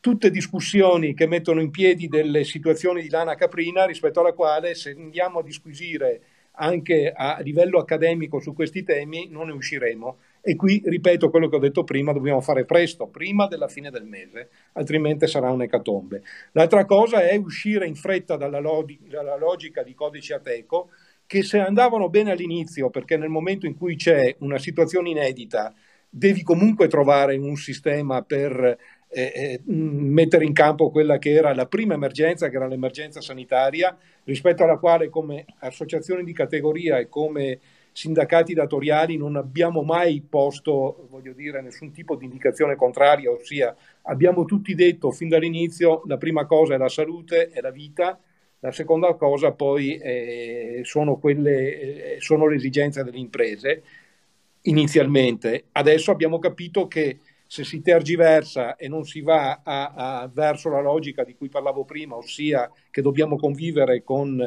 tutte 0.07 0.31
discussioni 0.31 1.15
che 1.15 1.27
mettono 1.27 1.61
in 1.61 1.73
piedi 1.73 2.07
delle 2.07 2.45
situazioni 2.45 3.03
di 3.03 3.11
lana 3.11 3.35
caprina 3.35 3.85
rispetto 3.87 4.21
alla 4.21 4.35
quale 4.35 4.77
se 4.77 4.95
andiamo 4.97 5.41
a 5.41 5.43
disquisire 5.43 6.21
anche 6.59 7.13
a 7.13 7.41
livello 7.41 7.81
accademico 7.81 8.39
su 8.39 8.55
questi 8.55 8.85
temi 8.85 9.27
non 9.29 9.49
ne 9.49 9.55
usciremo 9.55 10.19
e 10.43 10.55
qui 10.55 10.81
ripeto 10.85 11.29
quello 11.29 11.49
che 11.49 11.57
ho 11.57 11.59
detto 11.59 11.83
prima, 11.83 12.13
dobbiamo 12.13 12.41
fare 12.41 12.65
presto, 12.65 13.09
prima 13.09 13.49
della 13.49 13.67
fine 13.67 13.91
del 13.91 14.05
mese, 14.05 14.49
altrimenti 14.75 15.27
sarà 15.27 15.51
un'ecatombe. 15.51 16.23
L'altra 16.53 16.85
cosa 16.85 17.27
è 17.27 17.35
uscire 17.35 17.85
in 17.85 17.97
fretta 17.97 18.37
dalla, 18.37 18.61
log- 18.61 19.09
dalla 19.09 19.37
logica 19.37 19.83
di 19.83 19.93
codice 19.93 20.35
ateco, 20.35 20.91
che 21.27 21.43
se 21.43 21.59
andavano 21.59 22.09
bene 22.09 22.31
all'inizio, 22.31 22.91
perché 22.91 23.17
nel 23.17 23.29
momento 23.29 23.67
in 23.67 23.77
cui 23.77 23.97
c'è 23.97 24.37
una 24.39 24.59
situazione 24.59 25.11
inedita, 25.11 25.75
devi 26.09 26.43
comunque 26.43 26.89
trovare 26.89 27.37
un 27.37 27.57
sistema 27.57 28.23
per 28.23 28.79
eh, 29.09 29.61
mettere 29.65 30.45
in 30.45 30.53
campo 30.53 30.91
quella 30.91 31.19
che 31.19 31.33
era 31.33 31.55
la 31.55 31.67
prima 31.67 31.95
emergenza, 31.95 32.49
che 32.49 32.57
era 32.57 32.67
l'emergenza 32.67 33.21
sanitaria, 33.21 33.97
rispetto 34.25 34.63
alla 34.63 34.79
quale 34.79 35.09
come 35.09 35.45
associazioni 35.61 36.25
di 36.25 36.33
categoria 36.33 36.99
e 36.99 37.09
come 37.09 37.59
sindacati 37.93 38.53
datoriali 38.53 39.17
non 39.17 39.37
abbiamo 39.37 39.83
mai 39.83 40.21
posto, 40.21 41.07
voglio 41.09 41.33
dire, 41.33 41.63
nessun 41.63 41.93
tipo 41.93 42.15
di 42.15 42.27
indicazione 42.27 42.77
contraria, 42.77 43.31
ossia 43.31 43.75
abbiamo 44.03 44.45
tutti 44.45 44.75
detto 44.75 45.11
fin 45.13 45.31
dall'inizio 45.31 46.03
la 46.05 46.19
prima 46.19 46.45
cosa 46.45 46.75
è 46.75 46.77
la 46.77 46.91
salute, 46.91 47.49
è 47.49 47.63
la 47.63 47.71
vita, 47.71 48.21
la 48.61 48.71
seconda 48.71 49.15
cosa 49.15 49.53
poi 49.53 49.97
eh, 49.97 50.81
sono, 50.83 51.17
quelle, 51.17 52.17
eh, 52.17 52.21
sono 52.21 52.47
le 52.49 52.57
esigenze 52.57 53.03
delle 53.03 53.19
imprese 53.19 53.83
inizialmente. 54.63 55.67
Adesso 55.73 56.11
abbiamo 56.11 56.39
capito 56.39 56.87
che 56.89 57.21
se 57.47 57.65
si 57.65 57.81
tergiversa 57.81 58.77
e 58.77 58.89
non 58.89 59.05
si 59.05 59.21
va 59.21 59.61
a, 59.63 59.93
a, 59.95 60.31
verso 60.33 60.69
la 60.69 60.81
logica 60.81 61.25
di 61.25 61.35
cui 61.35 61.49
parlavo 61.49 61.85
prima, 61.85 62.17
ossia 62.17 62.71
che 62.91 63.03
dobbiamo 63.03 63.37
convivere 63.37 64.03
con 64.03 64.41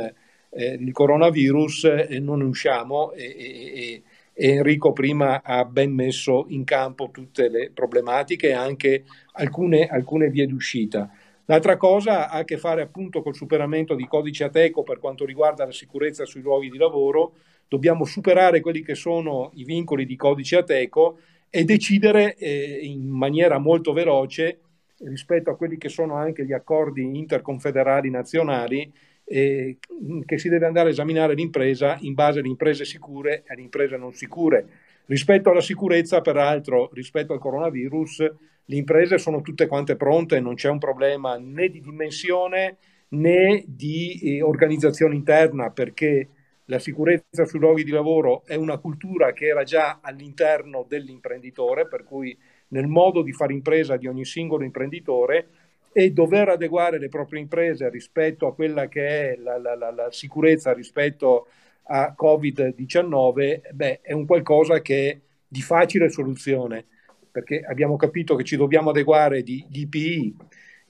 eh, 0.52 0.74
il 0.74 0.92
coronavirus 0.92 1.84
eh, 2.10 2.20
non 2.20 2.42
usciamo 2.42 3.12
e, 3.14 3.24
e, 3.24 4.04
e, 4.34 4.52
Enrico 4.52 4.94
prima 4.94 5.42
ha 5.44 5.66
ben 5.66 5.94
messo 5.94 6.46
in 6.48 6.64
campo 6.64 7.10
tutte 7.12 7.50
le 7.50 7.72
problematiche 7.72 8.50
e 8.50 8.54
anche 8.54 9.04
alcune, 9.34 9.88
alcune 9.88 10.30
vie 10.30 10.48
d'uscita. 10.48 11.10
L'altra 11.46 11.76
cosa 11.76 12.30
ha 12.30 12.38
a 12.38 12.44
che 12.46 12.58
fare 12.58 12.82
appunto 12.82 13.22
col 13.22 13.36
superamento 13.36 13.96
di 13.96 14.08
codice 14.08 14.46
Ateco 14.46 14.84
per 14.84 15.00
quanto 15.00 15.26
riguarda 15.26 15.66
la 15.66 15.72
sicurezza 15.72 16.24
sui 16.24 16.42
luoghi 16.42 16.70
di 16.70 16.78
lavoro. 16.78 17.34
Dobbiamo 17.68 18.06
superare 18.06 18.62
quelli 18.62 18.82
che 18.82 18.96
sono 18.96 19.52
i 19.56 19.66
vincoli 19.66 20.06
di 20.06 20.16
codice 20.16 20.58
Ateco 20.58 21.18
e 21.50 21.64
decidere 21.64 22.36
eh, 22.36 22.80
in 22.84 23.08
maniera 23.08 23.58
molto 23.58 23.94
veloce 23.94 24.60
rispetto 25.00 25.50
a 25.50 25.56
quelli 25.56 25.78
che 25.78 25.90
sono 25.90 26.16
anche 26.16 26.46
gli 26.46 26.54
accordi 26.54 27.02
interconfederali 27.02 28.10
nazionali 28.10 28.92
eh, 29.24 29.78
che 30.26 30.38
si 30.38 30.50
deve 30.50 30.66
andare 30.66 30.90
a 30.90 30.92
esaminare 30.92 31.36
l'impresa 31.36 31.98
in 32.02 32.14
base 32.14 32.40
alle 32.40 32.48
imprese 32.48 32.84
sicure 32.84 33.44
e 33.46 33.54
alle 33.54 33.62
imprese 33.62 33.96
non 33.96 34.14
sicure. 34.14 34.66
Rispetto 35.06 35.50
alla 35.50 35.62
sicurezza, 35.62 36.22
peraltro, 36.22 36.90
rispetto 36.94 37.34
al 37.34 37.40
coronavirus, 37.40 38.32
le 38.66 38.76
imprese 38.76 39.18
sono 39.18 39.42
tutte 39.42 39.68
quante 39.68 39.96
pronte, 39.96 40.40
non 40.40 40.56
c'è 40.56 40.70
un 40.70 40.78
problema 40.78 41.38
né 41.38 41.70
di 41.70 41.80
dimensione 41.80 42.78
né 43.10 43.64
di 43.66 44.20
eh, 44.22 44.42
organizzazione 44.42 45.16
interna, 45.16 45.72
perché 45.72 46.28
la 46.70 46.80
sicurezza 46.80 47.46
sui 47.46 47.60
luoghi 47.60 47.84
di 47.84 47.90
lavoro 47.90 48.44
è 48.46 48.54
una 48.54 48.78
cultura 48.78 49.34
che 49.34 49.48
era 49.48 49.64
già 49.64 50.00
all'interno 50.02 50.86
dell'imprenditore, 50.88 51.88
per 51.88 52.04
cui 52.04 52.38
nel 52.70 52.88
modo 52.88 53.24
di 53.24 53.34
fare 53.34 53.54
impresa 53.54 53.98
di 53.98 54.06
ogni 54.06 54.24
singolo 54.24 54.64
imprenditore 54.64 55.48
e 55.92 56.12
dover 56.12 56.50
adeguare 56.50 57.00
le 57.00 57.10
proprie 57.10 57.42
imprese 57.42 57.90
rispetto 57.90 58.46
a 58.46 58.54
quella 58.54 58.88
che 58.88 59.34
è 59.34 59.36
la, 59.38 59.58
la, 59.58 59.76
la, 59.76 59.92
la 59.92 60.12
sicurezza 60.12 60.72
rispetto 60.72 61.48
a 61.86 62.14
Covid-19, 62.16 63.62
beh, 63.74 64.02
è 64.02 64.14
un 64.14 64.28
qualcosa 64.28 64.80
che 64.82 65.10
è 65.10 65.20
di 65.48 65.62
facile 65.64 66.10
soluzione, 66.10 66.86
perché 67.32 67.62
abbiamo 67.62 67.96
capito 67.96 68.36
che 68.36 68.44
ci 68.44 68.56
dobbiamo 68.56 68.92
adeguare 68.92 69.42
di, 69.42 69.66
di 69.68 69.82
IPI 69.82 70.36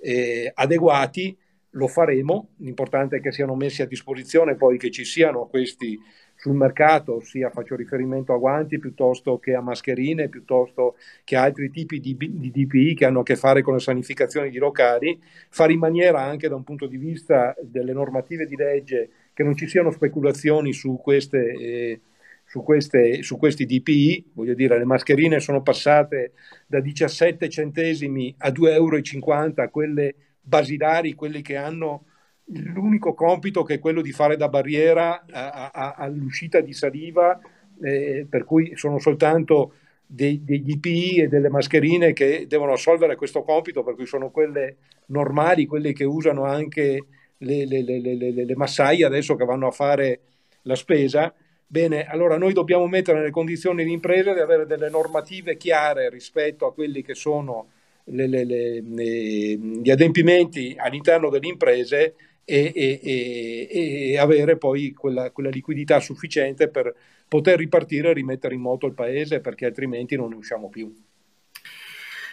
eh, 0.01 0.51
adeguati, 0.53 1.37
lo 1.71 1.87
faremo, 1.87 2.49
l'importante 2.57 3.17
è 3.17 3.21
che 3.21 3.31
siano 3.31 3.55
messi 3.55 3.81
a 3.81 3.87
disposizione, 3.87 4.55
poi 4.55 4.77
che 4.77 4.89
ci 4.89 5.05
siano 5.05 5.45
questi 5.47 5.99
sul 6.35 6.55
mercato, 6.55 7.15
ossia 7.15 7.49
faccio 7.49 7.75
riferimento 7.75 8.33
a 8.33 8.37
guanti 8.37 8.79
piuttosto 8.79 9.39
che 9.39 9.53
a 9.53 9.61
mascherine, 9.61 10.29
piuttosto 10.29 10.95
che 11.25 11.35
a 11.35 11.43
altri 11.43 11.69
tipi 11.69 11.99
di, 11.99 12.15
di 12.17 12.49
DPI 12.49 12.95
che 12.95 13.05
hanno 13.05 13.19
a 13.19 13.23
che 13.23 13.35
fare 13.35 13.61
con 13.61 13.73
le 13.73 13.81
sanificazioni 13.81 14.49
di 14.49 14.57
locali, 14.57 15.21
fare 15.49 15.73
in 15.73 15.79
maniera 15.79 16.21
anche 16.21 16.47
da 16.47 16.55
un 16.55 16.63
punto 16.63 16.87
di 16.87 16.95
vista 16.95 17.53
delle 17.61 17.91
normative 17.91 18.45
di 18.45 18.55
legge 18.55 19.09
che 19.33 19.43
non 19.43 19.55
ci 19.55 19.67
siano 19.67 19.91
speculazioni 19.91 20.73
su 20.73 20.97
queste... 21.01 21.51
Eh, 21.51 22.01
su, 22.49 22.63
queste, 22.63 23.21
su, 23.21 23.37
questi 23.37 23.67
DPI, 23.67 24.31
voglio 24.33 24.55
dire, 24.55 24.79
le 24.79 24.83
mascherine 24.83 25.39
sono 25.39 25.61
passate 25.61 26.31
da 26.65 26.79
17 26.79 27.47
centesimi 27.47 28.33
a 28.39 28.49
2,50 28.49 28.73
euro, 28.73 29.69
quelle 29.69 30.15
basilari, 30.49 31.13
quelle 31.13 31.41
che 31.41 31.55
hanno 31.55 32.05
l'unico 32.51 33.13
compito 33.13 33.63
che 33.63 33.75
è 33.75 33.79
quello 33.79 34.01
di 34.01 34.11
fare 34.11 34.35
da 34.35 34.49
barriera 34.49 35.23
a, 35.29 35.69
a, 35.71 35.93
all'uscita 35.93 36.59
di 36.59 36.73
saliva, 36.73 37.39
eh, 37.81 38.25
per 38.27 38.43
cui 38.43 38.75
sono 38.75 38.97
soltanto 38.97 39.73
dei, 40.05 40.43
degli 40.43 40.71
IPI 40.71 41.21
e 41.21 41.27
delle 41.27 41.49
mascherine 41.49 42.13
che 42.13 42.45
devono 42.47 42.73
assolvere 42.73 43.15
questo 43.15 43.43
compito, 43.43 43.83
per 43.83 43.93
cui 43.93 44.07
sono 44.07 44.31
quelle 44.31 44.77
normali, 45.07 45.67
quelle 45.67 45.93
che 45.93 46.03
usano 46.03 46.43
anche 46.43 47.05
le, 47.37 47.65
le, 47.65 47.83
le, 47.83 48.31
le 48.45 48.55
massaie 48.55 49.05
adesso 49.05 49.35
che 49.35 49.45
vanno 49.45 49.67
a 49.67 49.71
fare 49.71 50.19
la 50.63 50.75
spesa. 50.75 51.31
Bene, 51.67 52.05
allora 52.05 52.37
noi 52.37 52.53
dobbiamo 52.53 52.87
mettere 52.87 53.19
nelle 53.19 53.29
condizioni 53.29 53.83
di 53.83 53.91
impresa 53.91 54.33
di 54.33 54.39
avere 54.39 54.65
delle 54.65 54.89
normative 54.89 55.55
chiare 55.55 56.09
rispetto 56.09 56.65
a 56.65 56.73
quelli 56.73 57.03
che 57.03 57.13
sono 57.13 57.67
le, 58.09 58.27
le, 58.27 58.43
le, 58.43 59.55
gli 59.81 59.89
adempimenti 59.89 60.75
all'interno 60.77 61.29
delle 61.29 61.47
imprese 61.47 62.15
e, 62.43 62.71
e, 62.75 63.67
e, 64.11 64.17
avere 64.17 64.57
poi 64.57 64.91
quella, 64.93 65.31
quella, 65.31 65.49
liquidità 65.49 65.99
sufficiente 65.99 66.69
per 66.69 66.93
poter 67.27 67.59
ripartire 67.59 68.09
e 68.09 68.13
rimettere 68.13 68.55
in 68.55 68.61
moto 68.61 68.87
il 68.87 68.93
paese 68.93 69.39
perché 69.39 69.65
altrimenti 69.65 70.15
non 70.15 70.29
ne 70.29 70.35
usciamo 70.35 70.69
più. 70.69 70.91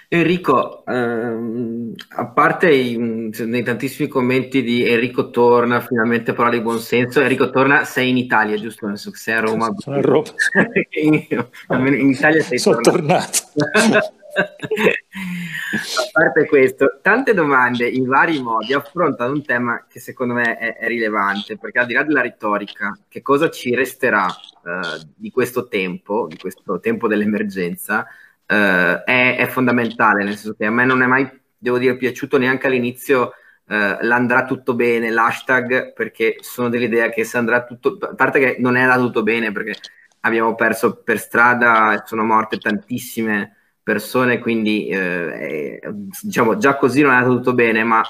Enrico, 0.09 0.84
ehm, 0.86 1.94
a 2.16 2.26
parte 2.26 2.72
i, 2.72 2.96
nei 2.96 3.62
tantissimi 3.62 4.09
commenti 4.09 4.62
di 4.62 4.88
Enrico 4.88 5.30
torna, 5.30 5.80
finalmente 5.80 6.32
parole 6.32 6.59
di 6.59 6.62
buonsenso, 6.62 7.20
Enrico 7.20 7.50
torna, 7.50 7.84
sei 7.84 8.11
in 8.11 8.16
Italia, 8.16 8.57
giusto? 8.57 8.86
Adesso 8.86 9.11
sei 9.14 9.34
a 9.34 9.40
Roma. 9.40 9.74
Sono 9.76 9.96
a 9.96 10.00
Roma. 10.00 10.24
in 10.90 12.11
Italia 12.11 12.42
sei 12.42 12.59
Sono 12.59 12.80
tornato. 12.80 13.38
tornato. 13.52 14.14
A 14.36 16.11
parte 16.12 16.46
questo, 16.46 16.98
tante 17.00 17.32
domande 17.32 17.88
in 17.88 18.07
vari 18.07 18.40
modi 18.42 18.74
affrontano 18.74 19.32
un 19.32 19.42
tema 19.42 19.86
che 19.88 19.98
secondo 19.98 20.34
me 20.34 20.59
è, 20.59 20.76
è 20.76 20.86
rilevante, 20.86 21.57
perché 21.57 21.78
al 21.78 21.86
di 21.86 21.94
là 21.94 22.02
della 22.02 22.20
retorica, 22.20 22.96
che 23.09 23.22
cosa 23.22 23.50
ci 23.50 23.74
resterà 23.74 24.26
uh, 24.26 25.07
di 25.14 25.30
questo 25.30 25.68
tempo, 25.68 26.26
di 26.28 26.36
questo 26.36 26.78
tempo 26.80 27.09
dell'emergenza, 27.09 28.00
uh, 28.46 28.54
è, 28.54 29.02
è, 29.37 29.47
fondamentale, 29.47 30.24
nel 30.24 30.37
senso 30.37 30.55
che 30.55 30.66
a 30.66 30.70
me 30.70 30.84
non 30.84 31.03
è 31.03 31.07
mai, 31.07 31.28
devo 31.57 31.78
dire, 31.78 31.97
piaciuto 31.97 32.39
neanche 32.39 32.66
all'inizio 32.66 33.32
uh, 33.66 33.74
l'andrà 34.01 34.45
tutto 34.45 34.74
bene, 34.74 35.11
l'hashtag, 35.11 35.93
perché 35.93 36.37
sono 36.41 36.68
dell'idea 36.68 37.11
che 37.11 37.24
se 37.24 37.37
andrà 37.37 37.64
tutto, 37.64 37.99
a 38.01 38.14
parte 38.14 38.39
che 38.39 38.57
non 38.59 38.76
è 38.76 38.82
andato 38.82 39.07
tutto 39.07 39.22
bene, 39.22 39.53
perché 39.53 39.74
abbiamo 40.20 40.55
perso 40.55 41.03
per 41.03 41.18
strada, 41.18 42.03
sono 42.07 42.24
morte 42.24 42.59
tantissime 42.59 43.57
persone, 43.82 44.41
quindi 44.41 44.89
eh, 44.89 45.80
diciamo 46.20 46.57
già 46.57 46.76
così 46.76 47.03
non 47.03 47.12
è 47.12 47.16
andato 47.16 47.37
tutto 47.37 47.55
bene, 47.55 47.84
ma 47.84 48.03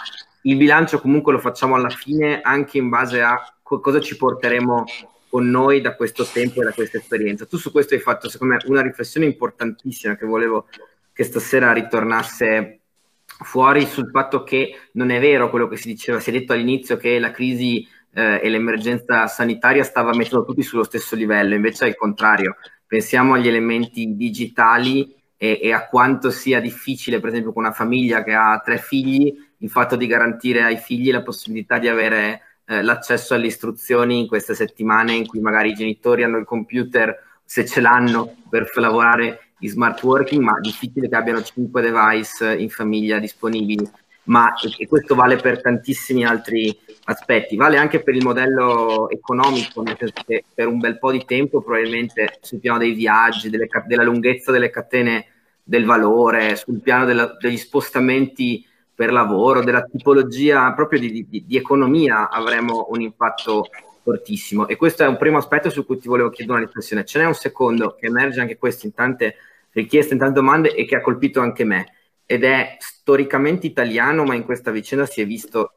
il 0.42 0.56
bilancio 0.56 1.00
comunque 1.00 1.32
lo 1.32 1.38
facciamo 1.38 1.74
alla 1.74 1.90
fine 1.90 2.40
anche 2.40 2.78
in 2.78 2.88
base 2.88 3.20
a 3.20 3.38
co- 3.62 3.80
cosa 3.80 4.00
ci 4.00 4.16
porteremo 4.16 4.84
con 5.28 5.50
noi 5.50 5.82
da 5.82 5.94
questo 5.94 6.24
tempo 6.24 6.62
e 6.62 6.64
da 6.64 6.72
questa 6.72 6.96
esperienza. 6.96 7.44
Tu 7.44 7.58
su 7.58 7.72
questo 7.72 7.94
hai 7.94 8.00
fatto 8.00 8.30
secondo 8.30 8.54
me 8.54 8.60
una 8.66 8.80
riflessione 8.80 9.26
importantissima 9.26 10.16
che 10.16 10.24
volevo 10.24 10.68
che 11.16 11.24
stasera 11.24 11.72
ritornasse 11.72 12.80
fuori 13.24 13.86
sul 13.86 14.10
fatto 14.10 14.42
che 14.42 14.76
non 14.92 15.08
è 15.08 15.18
vero 15.18 15.48
quello 15.48 15.66
che 15.66 15.78
si 15.78 15.88
diceva, 15.88 16.20
si 16.20 16.28
è 16.28 16.32
detto 16.34 16.52
all'inizio 16.52 16.98
che 16.98 17.18
la 17.18 17.30
crisi 17.30 17.88
eh, 18.12 18.38
e 18.42 18.50
l'emergenza 18.50 19.26
sanitaria 19.26 19.82
stava 19.82 20.14
mettendo 20.14 20.44
tutti 20.44 20.62
sullo 20.62 20.84
stesso 20.84 21.16
livello, 21.16 21.54
invece 21.54 21.86
è 21.86 21.88
il 21.88 21.96
contrario. 21.96 22.56
Pensiamo 22.86 23.32
agli 23.32 23.48
elementi 23.48 24.14
digitali 24.14 25.10
e, 25.38 25.58
e, 25.62 25.72
a 25.72 25.86
quanto 25.86 26.30
sia 26.30 26.60
difficile, 26.60 27.18
per 27.18 27.30
esempio, 27.30 27.54
con 27.54 27.64
una 27.64 27.72
famiglia 27.72 28.22
che 28.22 28.34
ha 28.34 28.60
tre 28.62 28.76
figli, 28.76 29.34
il 29.56 29.70
fatto 29.70 29.96
di 29.96 30.06
garantire 30.06 30.64
ai 30.64 30.76
figli 30.76 31.10
la 31.10 31.22
possibilità 31.22 31.78
di 31.78 31.88
avere 31.88 32.42
eh, 32.66 32.82
l'accesso 32.82 33.32
alle 33.32 33.46
istruzioni 33.46 34.18
in 34.18 34.26
queste 34.26 34.54
settimane 34.54 35.14
in 35.14 35.26
cui 35.26 35.40
magari 35.40 35.70
i 35.70 35.74
genitori 35.74 36.24
hanno 36.24 36.36
il 36.36 36.44
computer, 36.44 37.38
se 37.42 37.64
ce 37.64 37.80
l'hanno, 37.80 38.36
per 38.50 38.70
lavorare 38.74 39.45
in 39.60 39.68
smart 39.68 40.02
working, 40.02 40.42
ma 40.42 40.58
difficile 40.60 41.08
che 41.08 41.16
abbiano 41.16 41.42
cinque 41.42 41.82
device 41.82 42.54
in 42.56 42.68
famiglia 42.68 43.18
disponibili. 43.18 43.88
Ma 44.24 44.54
e 44.78 44.88
questo 44.88 45.14
vale 45.14 45.36
per 45.36 45.60
tantissimi 45.60 46.24
altri 46.24 46.76
aspetti, 47.04 47.54
vale 47.54 47.76
anche 47.76 48.02
per 48.02 48.14
il 48.16 48.24
modello 48.24 49.08
economico, 49.08 49.82
nel 49.82 49.96
senso 49.96 50.22
che 50.26 50.44
per 50.52 50.66
un 50.66 50.78
bel 50.78 50.98
po' 50.98 51.12
di 51.12 51.24
tempo 51.24 51.62
probabilmente 51.62 52.38
sul 52.40 52.58
piano 52.58 52.78
dei 52.78 52.92
viaggi, 52.92 53.50
delle, 53.50 53.68
della 53.86 54.02
lunghezza 54.02 54.50
delle 54.50 54.70
catene 54.70 55.26
del 55.62 55.84
valore, 55.84 56.56
sul 56.56 56.80
piano 56.80 57.04
della, 57.04 57.36
degli 57.38 57.56
spostamenti 57.56 58.66
per 58.94 59.12
lavoro, 59.12 59.62
della 59.62 59.84
tipologia 59.84 60.72
proprio 60.72 60.98
di, 60.98 61.28
di, 61.28 61.44
di, 61.46 61.56
economia 61.56 62.30
avremo 62.30 62.86
un 62.90 63.02
impatto 63.02 63.66
fortissimo. 64.06 64.68
E 64.68 64.76
questo 64.76 65.02
è 65.02 65.08
un 65.08 65.16
primo 65.16 65.38
aspetto 65.38 65.68
su 65.68 65.84
cui 65.84 65.98
ti 65.98 66.06
volevo 66.06 66.30
chiedere 66.30 66.58
una 66.58 66.66
riflessione. 66.66 67.04
Ce 67.04 67.18
n'è 67.18 67.26
un 67.26 67.34
secondo 67.34 67.96
che 67.98 68.06
emerge 68.06 68.40
anche 68.40 68.56
questo 68.56 68.86
in 68.86 68.94
tante 68.94 69.34
richieste, 69.72 70.12
in 70.12 70.20
tante 70.20 70.34
domande 70.34 70.72
e 70.76 70.84
che 70.84 70.94
ha 70.94 71.00
colpito 71.00 71.40
anche 71.40 71.64
me. 71.64 71.92
Ed 72.24 72.44
è 72.44 72.76
storicamente 72.78 73.66
italiano, 73.66 74.22
ma 74.22 74.34
in 74.34 74.44
questa 74.44 74.70
vicenda 74.70 75.06
si 75.06 75.20
è 75.20 75.26
visto 75.26 75.72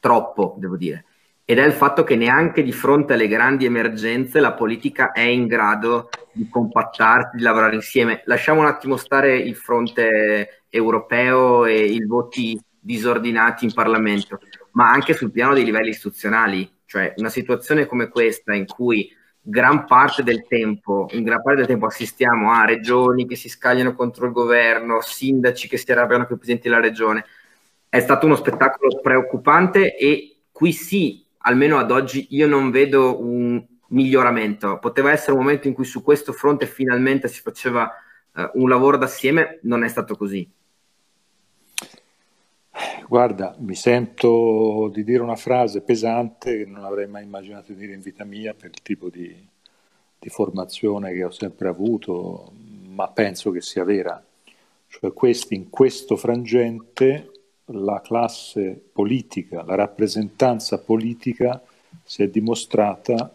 troppo, 0.00 0.56
devo 0.58 0.78
dire. 0.78 1.04
Ed 1.44 1.58
è 1.58 1.66
il 1.66 1.74
fatto 1.74 2.04
che 2.04 2.16
neanche 2.16 2.62
di 2.62 2.72
fronte 2.72 3.12
alle 3.12 3.28
grandi 3.28 3.66
emergenze 3.66 4.40
la 4.40 4.54
politica 4.54 5.12
è 5.12 5.20
in 5.20 5.46
grado 5.46 6.08
di 6.32 6.48
compattarsi, 6.48 7.36
di 7.36 7.42
lavorare 7.42 7.74
insieme. 7.74 8.22
Lasciamo 8.24 8.60
un 8.60 8.66
attimo 8.66 8.96
stare 8.96 9.36
il 9.36 9.54
fronte 9.54 10.62
europeo 10.70 11.66
e 11.66 11.84
i 11.84 12.02
voti 12.06 12.58
disordinati 12.80 13.66
in 13.66 13.74
Parlamento, 13.74 14.40
ma 14.72 14.90
anche 14.90 15.12
sul 15.12 15.30
piano 15.30 15.52
dei 15.52 15.64
livelli 15.64 15.90
istituzionali, 15.90 16.70
cioè 16.94 17.12
una 17.16 17.28
situazione 17.28 17.86
come 17.86 18.06
questa 18.06 18.54
in 18.54 18.66
cui 18.66 19.12
gran 19.40 19.84
parte 19.84 20.22
del 20.22 20.46
tempo, 20.46 21.08
in 21.10 21.24
gran 21.24 21.42
parte 21.42 21.58
del 21.58 21.66
tempo 21.66 21.86
assistiamo 21.86 22.52
a 22.52 22.64
regioni 22.64 23.26
che 23.26 23.34
si 23.34 23.48
scagliano 23.48 23.96
contro 23.96 24.26
il 24.26 24.32
governo, 24.32 25.00
sindaci 25.00 25.66
che 25.66 25.76
si 25.76 25.90
arrabbiano 25.90 26.24
con 26.24 26.36
i 26.36 26.38
presidenti 26.38 26.68
della 26.68 26.80
regione, 26.80 27.24
è 27.88 27.98
stato 27.98 28.26
uno 28.26 28.36
spettacolo 28.36 29.00
preoccupante 29.02 29.96
e 29.96 30.36
qui 30.52 30.70
sì, 30.70 31.26
almeno 31.38 31.78
ad 31.78 31.90
oggi, 31.90 32.28
io 32.30 32.46
non 32.46 32.70
vedo 32.70 33.20
un 33.20 33.60
miglioramento. 33.88 34.78
Poteva 34.78 35.10
essere 35.10 35.32
un 35.32 35.38
momento 35.38 35.66
in 35.66 35.74
cui 35.74 35.84
su 35.84 36.00
questo 36.00 36.32
fronte 36.32 36.66
finalmente 36.66 37.26
si 37.26 37.40
faceva 37.40 37.90
uh, 38.34 38.50
un 38.54 38.68
lavoro 38.68 38.98
d'assieme, 38.98 39.58
non 39.62 39.82
è 39.82 39.88
stato 39.88 40.16
così. 40.16 40.48
Guarda, 43.06 43.54
mi 43.58 43.74
sento 43.74 44.88
di 44.90 45.04
dire 45.04 45.22
una 45.22 45.36
frase 45.36 45.82
pesante 45.82 46.56
che 46.56 46.64
non 46.64 46.84
avrei 46.84 47.06
mai 47.06 47.24
immaginato 47.24 47.72
di 47.72 47.78
dire 47.78 47.92
in 47.92 48.00
vita 48.00 48.24
mia 48.24 48.54
per 48.54 48.70
il 48.70 48.80
tipo 48.82 49.10
di, 49.10 49.46
di 50.18 50.28
formazione 50.30 51.12
che 51.12 51.22
ho 51.22 51.30
sempre 51.30 51.68
avuto, 51.68 52.52
ma 52.88 53.08
penso 53.08 53.50
che 53.50 53.60
sia 53.60 53.84
vera. 53.84 54.22
Cioè 54.88 55.12
questi, 55.12 55.54
in 55.54 55.68
questo 55.68 56.16
frangente 56.16 57.30
la 57.66 58.00
classe 58.00 58.80
politica, 58.90 59.62
la 59.64 59.74
rappresentanza 59.74 60.78
politica 60.78 61.62
si 62.02 62.22
è 62.22 62.28
dimostrata 62.28 63.34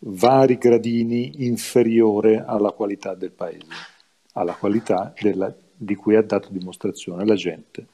vari 0.00 0.58
gradini 0.58 1.44
inferiore 1.46 2.42
alla 2.44 2.72
qualità 2.72 3.14
del 3.14 3.30
paese, 3.30 3.66
alla 4.32 4.54
qualità 4.54 5.14
della, 5.20 5.54
di 5.72 5.94
cui 5.94 6.16
ha 6.16 6.22
dato 6.22 6.48
dimostrazione 6.50 7.24
la 7.24 7.36
gente 7.36 7.92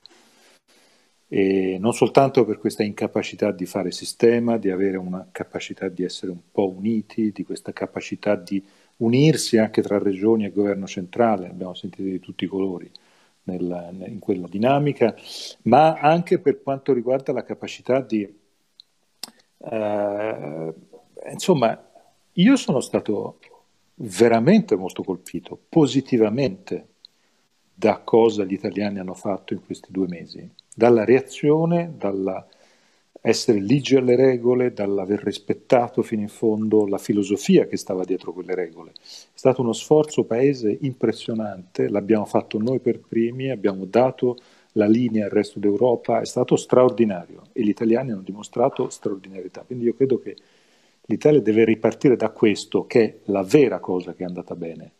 e 1.32 1.78
non 1.78 1.92
soltanto 1.92 2.44
per 2.44 2.58
questa 2.58 2.82
incapacità 2.82 3.52
di 3.52 3.64
fare 3.64 3.92
sistema, 3.92 4.56
di 4.58 4.68
avere 4.68 4.96
una 4.96 5.28
capacità 5.30 5.88
di 5.88 6.02
essere 6.02 6.32
un 6.32 6.40
po' 6.50 6.68
uniti, 6.68 7.30
di 7.30 7.44
questa 7.44 7.72
capacità 7.72 8.34
di 8.34 8.60
unirsi 8.96 9.56
anche 9.56 9.80
tra 9.80 9.98
regioni 9.98 10.44
e 10.44 10.50
governo 10.50 10.88
centrale, 10.88 11.48
abbiamo 11.48 11.74
sentito 11.74 12.02
di 12.02 12.18
tutti 12.18 12.42
i 12.42 12.48
colori 12.48 12.90
nella, 13.44 13.90
in 14.06 14.18
quella 14.18 14.48
dinamica, 14.48 15.14
ma 15.62 16.00
anche 16.00 16.40
per 16.40 16.62
quanto 16.64 16.92
riguarda 16.92 17.32
la 17.32 17.44
capacità 17.44 18.00
di... 18.00 18.28
Eh, 19.58 20.74
insomma, 21.30 21.90
io 22.32 22.56
sono 22.56 22.80
stato 22.80 23.38
veramente 23.94 24.74
molto 24.74 25.04
colpito, 25.04 25.56
positivamente, 25.68 26.88
da 27.80 28.02
cosa 28.04 28.44
gli 28.44 28.52
italiani 28.52 28.98
hanno 28.98 29.14
fatto 29.14 29.54
in 29.54 29.64
questi 29.64 29.90
due 29.90 30.06
mesi 30.06 30.46
dalla 30.76 31.02
reazione, 31.02 31.94
dall'essere 31.96 33.58
ligi 33.58 33.96
alle 33.96 34.16
regole, 34.16 34.74
dall'aver 34.74 35.22
rispettato 35.22 36.02
fino 36.02 36.20
in 36.20 36.28
fondo 36.28 36.86
la 36.86 36.98
filosofia 36.98 37.66
che 37.66 37.78
stava 37.78 38.04
dietro 38.04 38.34
quelle 38.34 38.54
regole. 38.54 38.90
È 38.90 38.96
stato 39.32 39.62
uno 39.62 39.72
sforzo 39.72 40.24
paese 40.24 40.76
impressionante, 40.82 41.88
l'abbiamo 41.88 42.26
fatto 42.26 42.58
noi 42.58 42.80
per 42.80 43.00
primi, 43.00 43.50
abbiamo 43.50 43.86
dato 43.86 44.36
la 44.72 44.86
linea 44.86 45.24
al 45.24 45.30
resto 45.30 45.58
d'Europa, 45.58 46.20
è 46.20 46.26
stato 46.26 46.56
straordinario 46.56 47.44
e 47.54 47.62
gli 47.62 47.70
italiani 47.70 48.10
hanno 48.10 48.20
dimostrato 48.20 48.90
straordinarietà. 48.90 49.62
Quindi 49.62 49.86
io 49.86 49.94
credo 49.94 50.18
che 50.18 50.36
l'Italia 51.06 51.40
deve 51.40 51.64
ripartire 51.64 52.14
da 52.14 52.28
questo, 52.28 52.86
che 52.86 53.02
è 53.02 53.14
la 53.24 53.42
vera 53.42 53.80
cosa 53.80 54.12
che 54.12 54.22
è 54.22 54.26
andata 54.26 54.54
bene. 54.54 54.92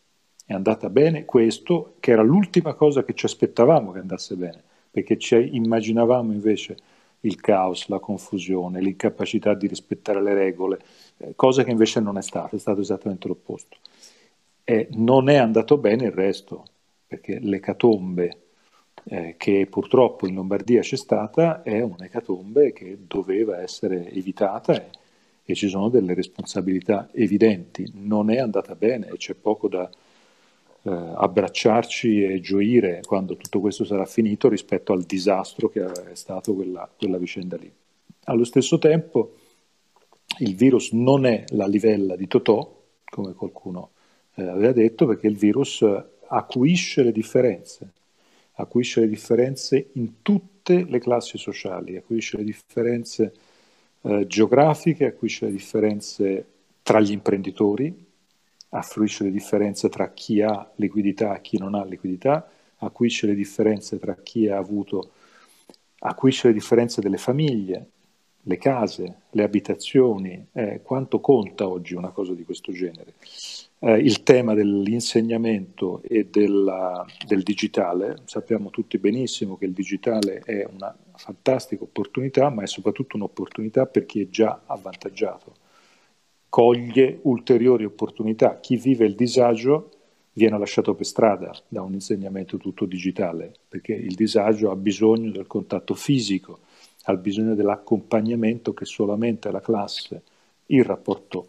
È 0.50 0.52
andata 0.52 0.90
bene 0.90 1.24
questo, 1.26 1.94
che 2.00 2.10
era 2.10 2.22
l'ultima 2.22 2.74
cosa 2.74 3.04
che 3.04 3.14
ci 3.14 3.24
aspettavamo 3.24 3.92
che 3.92 4.00
andasse 4.00 4.34
bene 4.34 4.62
perché 4.90 5.16
ci 5.16 5.54
immaginavamo 5.54 6.32
invece 6.32 6.76
il 7.20 7.40
caos, 7.40 7.86
la 7.86 8.00
confusione, 8.00 8.80
l'incapacità 8.80 9.54
di 9.54 9.68
rispettare 9.68 10.20
le 10.20 10.34
regole, 10.34 10.80
eh, 11.18 11.34
cosa 11.36 11.62
che 11.62 11.70
invece 11.70 12.00
non 12.00 12.18
è 12.18 12.22
stato, 12.22 12.56
è 12.56 12.58
stato 12.58 12.80
esattamente 12.80 13.28
l'opposto. 13.28 13.76
E 14.64 14.88
non 14.94 15.28
è 15.28 15.36
andato 15.36 15.78
bene 15.78 16.06
il 16.06 16.10
resto, 16.10 16.64
perché 17.06 17.38
l'ecatombe 17.38 18.38
eh, 19.04 19.36
che 19.38 19.68
purtroppo 19.70 20.26
in 20.26 20.34
Lombardia 20.34 20.80
c'è 20.80 20.96
stata 20.96 21.62
è 21.62 21.80
un'ecatombe 21.80 22.72
che 22.72 22.98
doveva 23.06 23.60
essere 23.60 24.10
evitata 24.10 24.74
e, 24.74 24.90
e 25.44 25.54
ci 25.54 25.68
sono 25.68 25.88
delle 25.90 26.12
responsabilità 26.14 27.08
evidenti. 27.12 27.88
Non 27.94 28.32
è 28.32 28.38
andata 28.38 28.74
bene 28.74 29.06
e 29.06 29.16
c'è 29.16 29.34
poco 29.34 29.68
da, 29.68 29.88
eh, 30.82 30.90
abbracciarci 30.90 32.24
e 32.24 32.40
gioire 32.40 33.00
quando 33.04 33.36
tutto 33.36 33.60
questo 33.60 33.84
sarà 33.84 34.06
finito 34.06 34.48
rispetto 34.48 34.92
al 34.92 35.02
disastro 35.02 35.68
che 35.68 35.84
è 35.84 36.14
stato 36.14 36.54
quella, 36.54 36.88
quella 36.96 37.18
vicenda 37.18 37.56
lì. 37.56 37.70
Allo 38.24 38.44
stesso 38.44 38.78
tempo 38.78 39.34
il 40.38 40.54
virus 40.54 40.92
non 40.92 41.26
è 41.26 41.44
la 41.48 41.66
livella 41.66 42.16
di 42.16 42.26
Totò, 42.26 42.78
come 43.04 43.34
qualcuno 43.34 43.90
eh, 44.34 44.42
aveva 44.42 44.72
detto, 44.72 45.06
perché 45.06 45.26
il 45.26 45.36
virus 45.36 45.84
acuisce 46.28 47.02
le 47.02 47.12
differenze, 47.12 47.92
acuisce 48.54 49.00
le 49.00 49.08
differenze 49.08 49.90
in 49.94 50.22
tutte 50.22 50.84
le 50.84 50.98
classi 50.98 51.36
sociali, 51.36 51.96
acuisce 51.96 52.36
le 52.36 52.44
differenze 52.44 53.34
eh, 54.02 54.26
geografiche, 54.26 55.06
acuisce 55.06 55.46
le 55.46 55.52
differenze 55.52 56.46
tra 56.82 57.00
gli 57.00 57.10
imprenditori, 57.10 58.08
affluisce 58.70 59.24
le 59.24 59.30
differenze 59.30 59.88
tra 59.88 60.12
chi 60.12 60.42
ha 60.42 60.70
liquidità 60.76 61.36
e 61.36 61.40
chi 61.40 61.58
non 61.58 61.74
ha 61.74 61.84
liquidità, 61.84 62.48
acuisce 62.78 63.26
le 63.26 63.34
differenze 63.34 63.98
tra 63.98 64.14
chi 64.16 64.48
ha 64.48 64.56
avuto, 64.56 65.10
acuisce 66.00 66.48
le 66.48 66.54
differenze 66.54 67.00
delle 67.00 67.18
famiglie, 67.18 67.88
le 68.44 68.56
case, 68.56 69.22
le 69.30 69.42
abitazioni, 69.42 70.46
eh, 70.52 70.80
quanto 70.82 71.20
conta 71.20 71.68
oggi 71.68 71.94
una 71.94 72.10
cosa 72.10 72.32
di 72.32 72.44
questo 72.44 72.72
genere. 72.72 73.14
Eh, 73.80 73.98
il 73.98 74.22
tema 74.22 74.54
dell'insegnamento 74.54 76.00
e 76.02 76.26
della, 76.30 77.04
del 77.26 77.42
digitale, 77.42 78.18
sappiamo 78.24 78.70
tutti 78.70 78.98
benissimo 78.98 79.56
che 79.56 79.66
il 79.66 79.72
digitale 79.72 80.38
è 80.38 80.66
una 80.70 80.96
fantastica 81.16 81.82
opportunità, 81.82 82.48
ma 82.48 82.62
è 82.62 82.66
soprattutto 82.66 83.16
un'opportunità 83.16 83.86
per 83.86 84.06
chi 84.06 84.22
è 84.22 84.28
già 84.28 84.62
avvantaggiato 84.64 85.59
coglie 86.50 87.20
ulteriori 87.22 87.84
opportunità. 87.84 88.58
Chi 88.60 88.76
vive 88.76 89.06
il 89.06 89.14
disagio 89.14 89.90
viene 90.32 90.58
lasciato 90.58 90.94
per 90.94 91.06
strada 91.06 91.56
da 91.68 91.80
un 91.82 91.94
insegnamento 91.94 92.58
tutto 92.58 92.84
digitale, 92.84 93.54
perché 93.68 93.94
il 93.94 94.14
disagio 94.14 94.70
ha 94.70 94.76
bisogno 94.76 95.30
del 95.30 95.46
contatto 95.46 95.94
fisico, 95.94 96.58
ha 97.04 97.14
bisogno 97.14 97.54
dell'accompagnamento 97.54 98.74
che 98.74 98.84
solamente 98.84 99.50
la 99.50 99.60
classe, 99.60 100.22
il 100.66 100.84
rapporto 100.84 101.46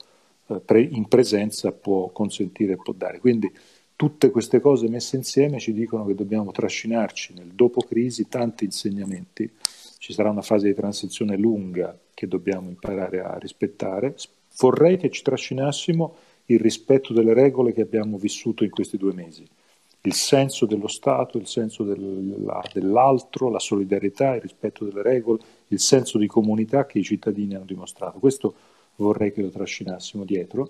eh, 0.47 0.89
in 0.91 1.08
presenza 1.08 1.72
può 1.72 2.10
consentire 2.10 2.74
e 2.74 2.78
può 2.78 2.93
dare. 2.93 3.20
Quindi 3.20 3.52
tutte 3.95 4.30
queste 4.30 4.60
cose 4.60 4.88
messe 4.88 5.16
insieme 5.16 5.60
ci 5.60 5.74
dicono 5.74 6.06
che 6.06 6.16
dobbiamo 6.16 6.52
trascinarci 6.52 7.34
nel 7.36 7.49
dopo 7.49 7.82
crisi 7.82 8.28
tanti 8.28 8.66
insegnamenti. 8.66 9.52
Ci 9.97 10.14
sarà 10.14 10.30
una 10.32 10.41
fase 10.41 10.68
di 10.68 10.74
transizione 10.74 11.38
lunga 11.38 11.97
che 12.14 12.28
dobbiamo 12.28 12.70
imparare 12.70 13.22
a 13.22 13.38
rispettare, 13.38 14.16
Vorrei 14.62 14.97
che 14.97 15.09
ci 15.09 15.24
trascinassimo 15.24 16.16
il 16.45 16.59
rispetto 16.59 17.14
delle 17.14 17.34
regole 17.34 17.74
che 17.74 17.82
abbiamo 17.82 18.18
vissuto 18.18 18.64
in 18.64 18.70
questi 18.70 18.97
due 18.97 19.14
mesi. 19.14 19.43
il 20.03 20.14
senso 20.14 20.66
dello 20.66 20.88
Stato, 20.88 21.38
il 21.38 21.45
senso 21.45 21.84
della, 21.84 22.62
dell'altro, 22.74 23.49
la 23.49 23.59
solidarietà, 23.59 24.34
il 24.36 24.41
rispetto 24.41 24.84
delle 24.84 25.03
regole, 25.03 25.39
il 25.68 25.80
senso 25.80 26.18
di 26.18 26.26
comunità 26.26 26.88
che 26.88 26.99
i 26.99 27.03
cittadini 27.03 27.53
hanno 27.53 27.66
dimostrato. 27.66 28.18
Questo 28.18 28.53
vorrei 28.95 29.32
che 29.32 29.41
lo 29.41 29.49
trascinassimo 29.49 30.24
dietro 30.24 30.70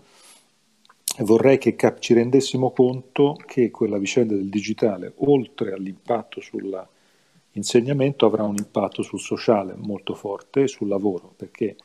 vorrei 1.19 1.57
che 1.57 1.75
ci 1.99 2.13
rendessimo 2.13 2.71
conto 2.71 3.37
che 3.45 3.69
quella 3.69 3.97
vicenda 3.97 4.33
del 4.33 4.49
digitale, 4.49 5.13
oltre 5.17 5.73
all'impatto 5.73 6.39
sull'insegnamento, 6.41 8.25
avrà 8.25 8.43
un 8.43 8.55
impatto 8.57 9.01
sul 9.01 9.19
sociale 9.19 9.73
molto 9.75 10.13
forte 10.13 10.63
e 10.63 10.67
sul 10.67 10.87
lavoro, 10.87 11.33
perché 11.35 11.75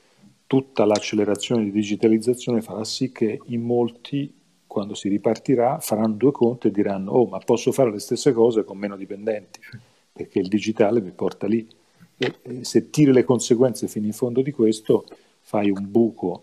tutta 0.47 0.85
l'accelerazione 0.85 1.65
di 1.65 1.73
digitalizzazione 1.73 2.63
farà 2.63 2.85
sì 2.85 3.11
che 3.11 3.41
in 3.47 3.63
molti 3.63 4.33
quando 4.67 4.95
si 4.95 5.09
ripartirà, 5.09 5.79
faranno 5.81 6.15
due 6.15 6.33
conti 6.33 6.67
e 6.67 6.71
diranno, 6.71 7.13
oh, 7.13 7.27
ma 7.27 7.39
posso 7.39 7.73
fare 7.73 7.91
le 7.91 7.99
stesse 7.99 8.33
cose 8.33 8.63
con 8.63 8.77
meno 8.77 8.97
dipendenti, 8.97 9.59
perché 10.13 10.39
il 10.39 10.49
digitale 10.49 11.01
mi 11.01 11.13
porta 11.13 11.47
lì. 11.47 11.67
E, 12.19 12.63
se 12.63 12.91
tiri 12.91 13.13
le 13.13 13.25
conseguenze 13.25 13.89
fino 13.89 14.07
in 14.07 14.13
fondo 14.13 14.43
di 14.43 14.53
questo, 14.53 15.07
fai 15.41 15.71
un 15.71 15.91
buco 15.91 16.43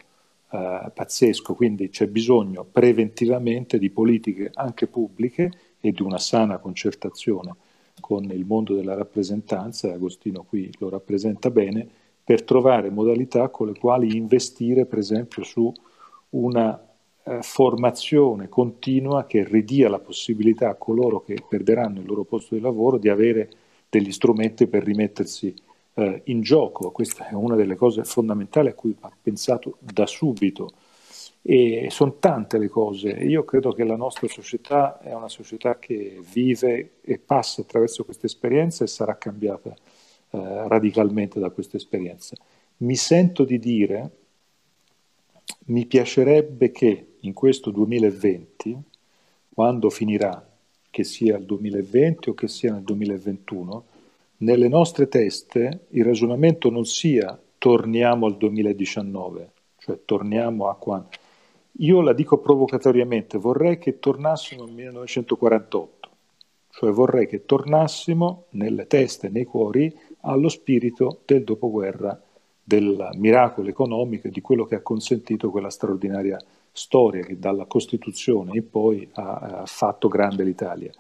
eh, 0.50 0.92
pazzesco, 0.94 1.54
quindi 1.54 1.90
c'è 1.90 2.08
bisogno 2.08 2.64
preventivamente 2.64 3.78
di 3.78 3.90
politiche 3.90 4.50
anche 4.54 4.88
pubbliche 4.88 5.52
e 5.80 5.92
di 5.92 6.02
una 6.02 6.18
sana 6.18 6.58
concertazione 6.58 7.56
con 8.00 8.24
il 8.24 8.46
mondo 8.46 8.74
della 8.74 8.96
rappresentanza, 8.96 9.92
Agostino 9.92 10.44
qui 10.44 10.72
lo 10.80 10.90
rappresenta 10.90 11.50
bene, 11.52 11.88
per 12.24 12.44
trovare 12.44 12.90
modalità 12.90 13.50
con 13.50 13.68
le 13.68 13.78
quali 13.78 14.16
investire, 14.16 14.86
per 14.86 15.00
esempio, 15.00 15.44
su 15.44 15.72
una 16.30 16.80
eh, 17.26 17.40
formazione 17.42 18.50
continua 18.50 19.26
che 19.26 19.44
ridia 19.44 19.90
la 19.90 20.00
possibilità 20.00 20.70
a 20.70 20.76
coloro 20.76 21.22
che 21.22 21.38
perderanno 21.48 22.00
il 22.00 22.06
loro 22.06 22.24
posto 22.24 22.56
di 22.56 22.62
lavoro 22.62 22.98
di 22.98 23.10
avere 23.10 23.50
degli 23.90 24.12
strumenti 24.12 24.68
per 24.68 24.84
rimettersi 24.84 25.54
eh, 25.96 26.22
in 26.26 26.42
gioco. 26.42 26.92
Questa 26.92 27.28
è 27.28 27.34
una 27.34 27.56
delle 27.56 27.76
cose 27.76 28.04
fondamentali 28.04 28.70
a 28.70 28.74
cui 28.74 28.96
ha 29.02 29.12
pensato 29.22 29.78
da 29.80 30.06
subito. 30.06 30.72
E 31.46 31.88
sono 31.90 32.16
tante 32.20 32.58
le 32.58 32.70
cose. 32.70 33.10
Io 33.10 33.44
credo 33.44 33.74
che 33.74 33.84
la 33.84 33.98
nostra 33.98 34.28
società 34.30 35.00
è 35.00 35.14
una 35.14 35.28
società 35.28 35.78
che 35.78 36.22
vive 36.32 36.94
e 37.02 37.20
passa 37.20 37.62
attraverso 37.62 38.06
questa 38.06 38.28
esperienza 38.28 38.86
e 38.86 38.88
sarà 38.88 39.18
cambiata 39.18 39.76
eh, 40.36 40.68
radicalmente 40.68 41.40
da 41.40 41.52
questa 41.52 41.78
esperienza. 41.78 42.36
Mi 42.78 42.96
sento 42.96 43.44
di 43.44 43.60
dire, 43.60 44.12
mi 45.66 45.86
piacerebbe 45.86 46.72
che 46.72 47.18
in 47.20 47.34
questo 47.34 47.70
2020, 47.70 48.76
quando 49.54 49.92
finirà, 49.92 50.44
che 50.90 51.04
sia 51.04 51.38
il 51.38 51.46
2020 51.46 52.30
o 52.30 52.34
che 52.34 52.48
sia 52.48 52.74
nel 52.74 52.82
2021, 52.82 53.86
nelle 54.38 54.68
nostre 54.68 55.08
teste 55.08 55.86
il 55.90 56.04
ragionamento 56.04 56.72
non 56.72 56.86
sia 56.86 57.40
torniamo 57.60 58.26
al 58.26 58.36
2019, 58.36 59.52
cioè 59.78 60.00
torniamo 60.04 60.68
a 60.68 60.76
quando. 60.76 61.10
Io 61.78 62.02
la 62.02 62.14
dico 62.14 62.40
provocatoriamente, 62.40 63.38
vorrei 63.38 63.78
che 63.78 64.00
tornassimo 64.00 64.64
al 64.64 64.72
1948, 64.72 66.10
cioè 66.72 66.92
vorrei 66.92 67.28
che 67.28 67.46
tornassimo 67.46 68.46
nelle 68.52 68.88
teste, 68.88 69.30
nei 69.30 69.46
cuori, 69.46 69.96
allo 70.26 70.50
spirito 70.50 71.22
del 71.26 71.44
dopoguerra, 71.44 72.20
del 72.64 73.10
miracolo 73.16 73.70
economico 73.70 74.28
e 74.28 74.32
di 74.32 74.42
quello 74.42 74.66
che 74.66 74.76
ha 74.76 74.82
consentito 74.82 75.50
quella 75.50 75.70
straordinaria 75.70 76.40
storia 76.72 77.24
che 77.24 77.38
dalla 77.38 77.66
Costituzione 77.66 78.52
in 78.56 78.70
poi 78.70 79.08
ha, 79.14 79.34
ha 79.62 79.66
fatto 79.66 80.08
grande 80.08 80.44
l'Italia. 80.44 80.92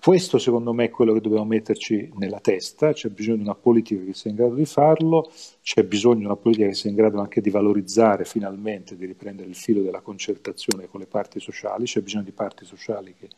Questo 0.00 0.38
secondo 0.38 0.72
me 0.72 0.84
è 0.84 0.90
quello 0.90 1.12
che 1.12 1.20
dobbiamo 1.20 1.44
metterci 1.44 2.12
nella 2.14 2.38
testa, 2.38 2.92
c'è 2.92 3.08
bisogno 3.08 3.38
di 3.38 3.42
una 3.42 3.56
politica 3.56 4.04
che 4.04 4.14
sia 4.14 4.30
in 4.30 4.36
grado 4.36 4.54
di 4.54 4.64
farlo, 4.64 5.28
c'è 5.60 5.82
bisogno 5.82 6.18
di 6.20 6.24
una 6.24 6.36
politica 6.36 6.68
che 6.68 6.74
sia 6.74 6.90
in 6.90 6.94
grado 6.94 7.18
anche 7.18 7.40
di 7.40 7.50
valorizzare 7.50 8.24
finalmente, 8.24 8.96
di 8.96 9.06
riprendere 9.06 9.48
il 9.48 9.56
filo 9.56 9.82
della 9.82 10.00
concertazione 10.00 10.86
con 10.86 11.00
le 11.00 11.06
parti 11.06 11.40
sociali, 11.40 11.86
c'è 11.86 12.00
bisogno 12.00 12.22
di 12.22 12.30
parti 12.30 12.64
sociali 12.64 13.12
che 13.18 13.28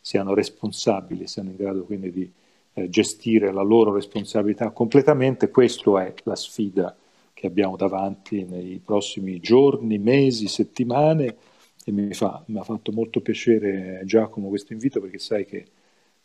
siano 0.00 0.34
responsabili, 0.34 1.26
siano 1.26 1.50
in 1.50 1.56
grado 1.56 1.82
quindi 1.82 2.12
di 2.12 2.32
eh, 2.78 2.88
gestire 2.88 3.52
la 3.52 3.62
loro 3.62 3.92
responsabilità 3.92 4.70
completamente, 4.70 5.50
questa 5.50 6.04
è 6.04 6.14
la 6.24 6.36
sfida 6.36 6.96
che 7.34 7.46
abbiamo 7.46 7.76
davanti 7.76 8.44
nei 8.44 8.80
prossimi 8.84 9.38
giorni, 9.40 9.98
mesi, 9.98 10.48
settimane. 10.48 11.36
E 11.84 11.92
mi, 11.92 12.12
fa, 12.12 12.42
mi 12.46 12.58
ha 12.58 12.62
fatto 12.62 12.92
molto 12.92 13.20
piacere 13.20 14.02
Giacomo 14.04 14.48
questo 14.48 14.72
invito 14.72 15.00
perché 15.00 15.18
sai 15.18 15.46
che 15.46 15.64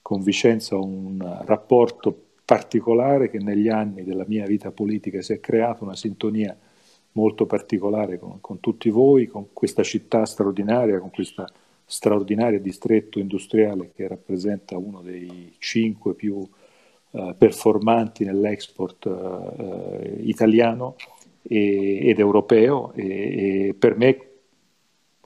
con 0.01 0.21
Vicenza 0.21 0.75
ho 0.75 0.83
un 0.83 1.41
rapporto 1.45 2.31
particolare 2.43 3.29
che 3.29 3.39
negli 3.39 3.69
anni 3.69 4.03
della 4.03 4.25
mia 4.27 4.45
vita 4.45 4.71
politica 4.71 5.21
si 5.21 5.33
è 5.33 5.39
creata 5.39 5.83
una 5.83 5.95
sintonia 5.95 6.57
molto 7.13 7.45
particolare 7.45 8.19
con, 8.19 8.41
con 8.41 8.59
tutti 8.59 8.89
voi, 8.89 9.27
con 9.27 9.53
questa 9.53 9.83
città 9.83 10.25
straordinaria, 10.25 10.99
con 10.99 11.11
questo 11.11 11.45
straordinario 11.85 12.59
distretto 12.59 13.19
industriale 13.19 13.91
che 13.93 14.07
rappresenta 14.07 14.77
uno 14.77 15.01
dei 15.01 15.53
cinque 15.59 16.13
più 16.13 16.47
eh, 17.11 17.35
performanti 17.37 18.25
nell'export 18.25 19.05
eh, 19.05 20.15
italiano 20.21 20.95
e, 21.43 22.09
ed 22.09 22.19
europeo 22.19 22.91
e, 22.93 23.67
e, 23.67 23.73
per 23.73 23.95
me 23.97 24.27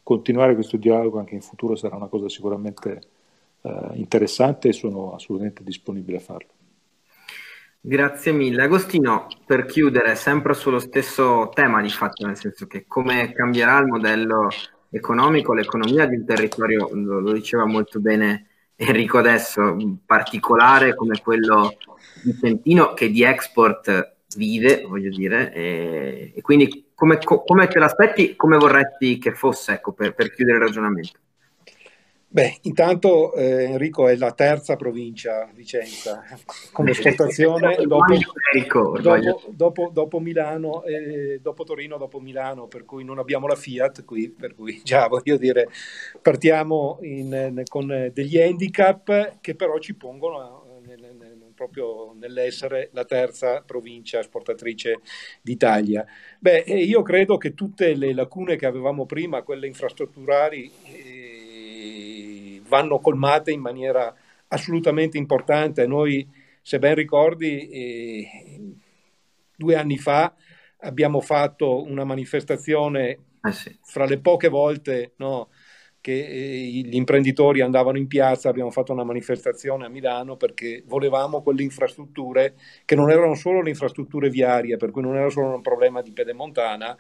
continuare 0.04 0.54
questo 0.54 0.78
dialogo 0.78 1.20
anche 1.20 1.36
in 1.36 1.42
futuro 1.42 1.76
sarà 1.76 1.96
una 1.96 2.08
cosa 2.08 2.30
sicuramente 2.30 3.02
eh, 3.62 3.90
interessante 3.94 4.70
e 4.70 4.74
sono 4.74 5.14
assolutamente 5.14 5.64
disponibile 5.64 6.18
a 6.18 6.22
farlo. 6.22 6.50
Grazie 7.80 8.34
mille. 8.34 8.64
Agostino, 8.64 9.28
per 9.46 9.66
chiudere, 9.66 10.16
sempre 10.16 10.54
sullo 10.54 10.80
stesso 10.80 11.50
tema 11.54 11.82
di 11.82 11.90
fatto, 11.90 12.26
nel 12.26 12.36
senso 12.36 12.68
che 12.68 12.86
come 12.86 13.32
cambierà 13.32 13.78
il 13.80 13.86
modello 13.86 14.50
economico, 14.90 15.54
l'economia 15.54 16.06
di 16.06 16.16
un 16.16 16.26
territorio, 16.26 16.90
lo, 16.94 17.20
lo 17.20 17.32
diceva 17.32 17.66
molto 17.66 18.00
bene 18.00 18.48
Enrico 18.76 19.18
adesso, 19.18 19.76
particolare 20.06 20.94
come 20.94 21.20
quello 21.22 21.76
di 22.24 22.38
Trentino 22.38 22.94
che 22.94 23.10
di 23.10 23.24
export 23.24 24.16
vive, 24.36 24.84
voglio 24.88 25.10
dire, 25.10 25.52
e, 25.54 26.34
e 26.36 26.42
quindi 26.42 26.92
come, 26.94 27.18
come, 27.20 27.68
te 27.68 27.80
l'aspetti, 27.80 28.36
come 28.36 28.58
vorresti 28.58 29.18
che 29.18 29.34
fosse, 29.34 29.74
ecco, 29.74 29.94
per, 29.94 30.14
per 30.14 30.32
chiudere 30.32 30.58
il 30.58 30.64
ragionamento? 30.64 31.20
Beh, 32.30 32.58
intanto 32.64 33.34
eh, 33.36 33.64
Enrico 33.64 34.10
è 34.10 34.16
la 34.18 34.34
terza 34.34 34.76
provincia, 34.76 35.50
Vicenza, 35.54 36.24
come 36.74 36.92
esportazione 36.92 37.78
dopo, 37.88 38.16
dopo, 39.02 39.42
dopo, 39.48 39.90
dopo, 39.94 40.20
Milano, 40.20 40.84
eh, 40.84 41.40
dopo 41.42 41.64
Torino, 41.64 41.98
dopo 41.98 42.20
Milano, 42.20 42.68
per 42.68 42.84
cui 42.84 43.06
non 43.06 43.18
abbiamo 43.18 43.48
la 43.48 43.56
Fiat 43.56 44.04
qui, 44.04 44.30
per 44.30 44.56
cui 44.56 44.82
già 44.84 45.08
voglio 45.08 45.38
dire, 45.38 45.70
partiamo 46.22 46.98
in, 47.02 47.64
con 47.70 48.12
degli 48.14 48.38
handicap 48.38 49.38
che 49.40 49.56
però 49.56 49.80
ci 49.80 49.96
pongono 49.96 50.82
nel, 50.86 51.16
nel, 51.18 51.38
proprio 51.58 52.14
nell'essere 52.14 52.90
la 52.94 53.04
terza 53.04 53.64
provincia 53.66 54.20
esportatrice 54.20 55.00
d'Italia. 55.42 56.06
Beh, 56.40 56.60
io 56.60 57.02
credo 57.02 57.38
che 57.38 57.56
tutte 57.56 57.96
le 57.96 58.14
lacune 58.14 58.58
che 58.58 58.68
avevamo 58.68 59.08
prima, 59.08 59.42
quelle 59.42 59.66
infrastrutturali, 59.66 60.72
eh, 60.84 61.17
vanno 62.68 63.00
colmate 63.00 63.52
in 63.52 63.62
maniera 63.62 64.14
assolutamente 64.50 65.18
importante. 65.18 65.88
Noi, 65.88 66.28
se 66.62 66.80
ben 66.80 66.96
ricordi, 66.96 67.70
eh, 67.70 68.30
due 69.56 69.76
anni 69.76 69.98
fa 69.98 70.34
abbiamo 70.82 71.22
fatto 71.22 71.84
una 71.84 72.04
manifestazione 72.04 73.18
eh 73.42 73.52
sì. 73.52 73.76
fra 73.82 74.06
le 74.06 74.20
poche 74.20 74.48
volte 74.48 75.14
no, 75.18 75.50
che 76.00 76.26
eh, 76.26 76.66
gli 76.86 76.96
imprenditori 76.96 77.62
andavano 77.62 77.98
in 77.98 78.08
piazza, 78.08 78.50
abbiamo 78.50 78.72
fatto 78.72 78.94
una 78.94 79.04
manifestazione 79.04 79.86
a 79.86 79.90
Milano 79.90 80.38
perché 80.38 80.84
volevamo 80.86 81.42
quelle 81.42 81.64
infrastrutture 81.64 82.56
che 82.86 82.96
non 82.96 83.10
erano 83.10 83.36
solo 83.36 83.62
le 83.62 83.72
infrastrutture 83.72 84.30
viarie, 84.30 84.78
per 84.78 84.92
cui 84.92 85.02
non 85.02 85.18
era 85.18 85.30
solo 85.30 85.56
un 85.56 85.62
problema 85.62 86.02
di 86.02 86.14
pedemontana, 86.14 86.98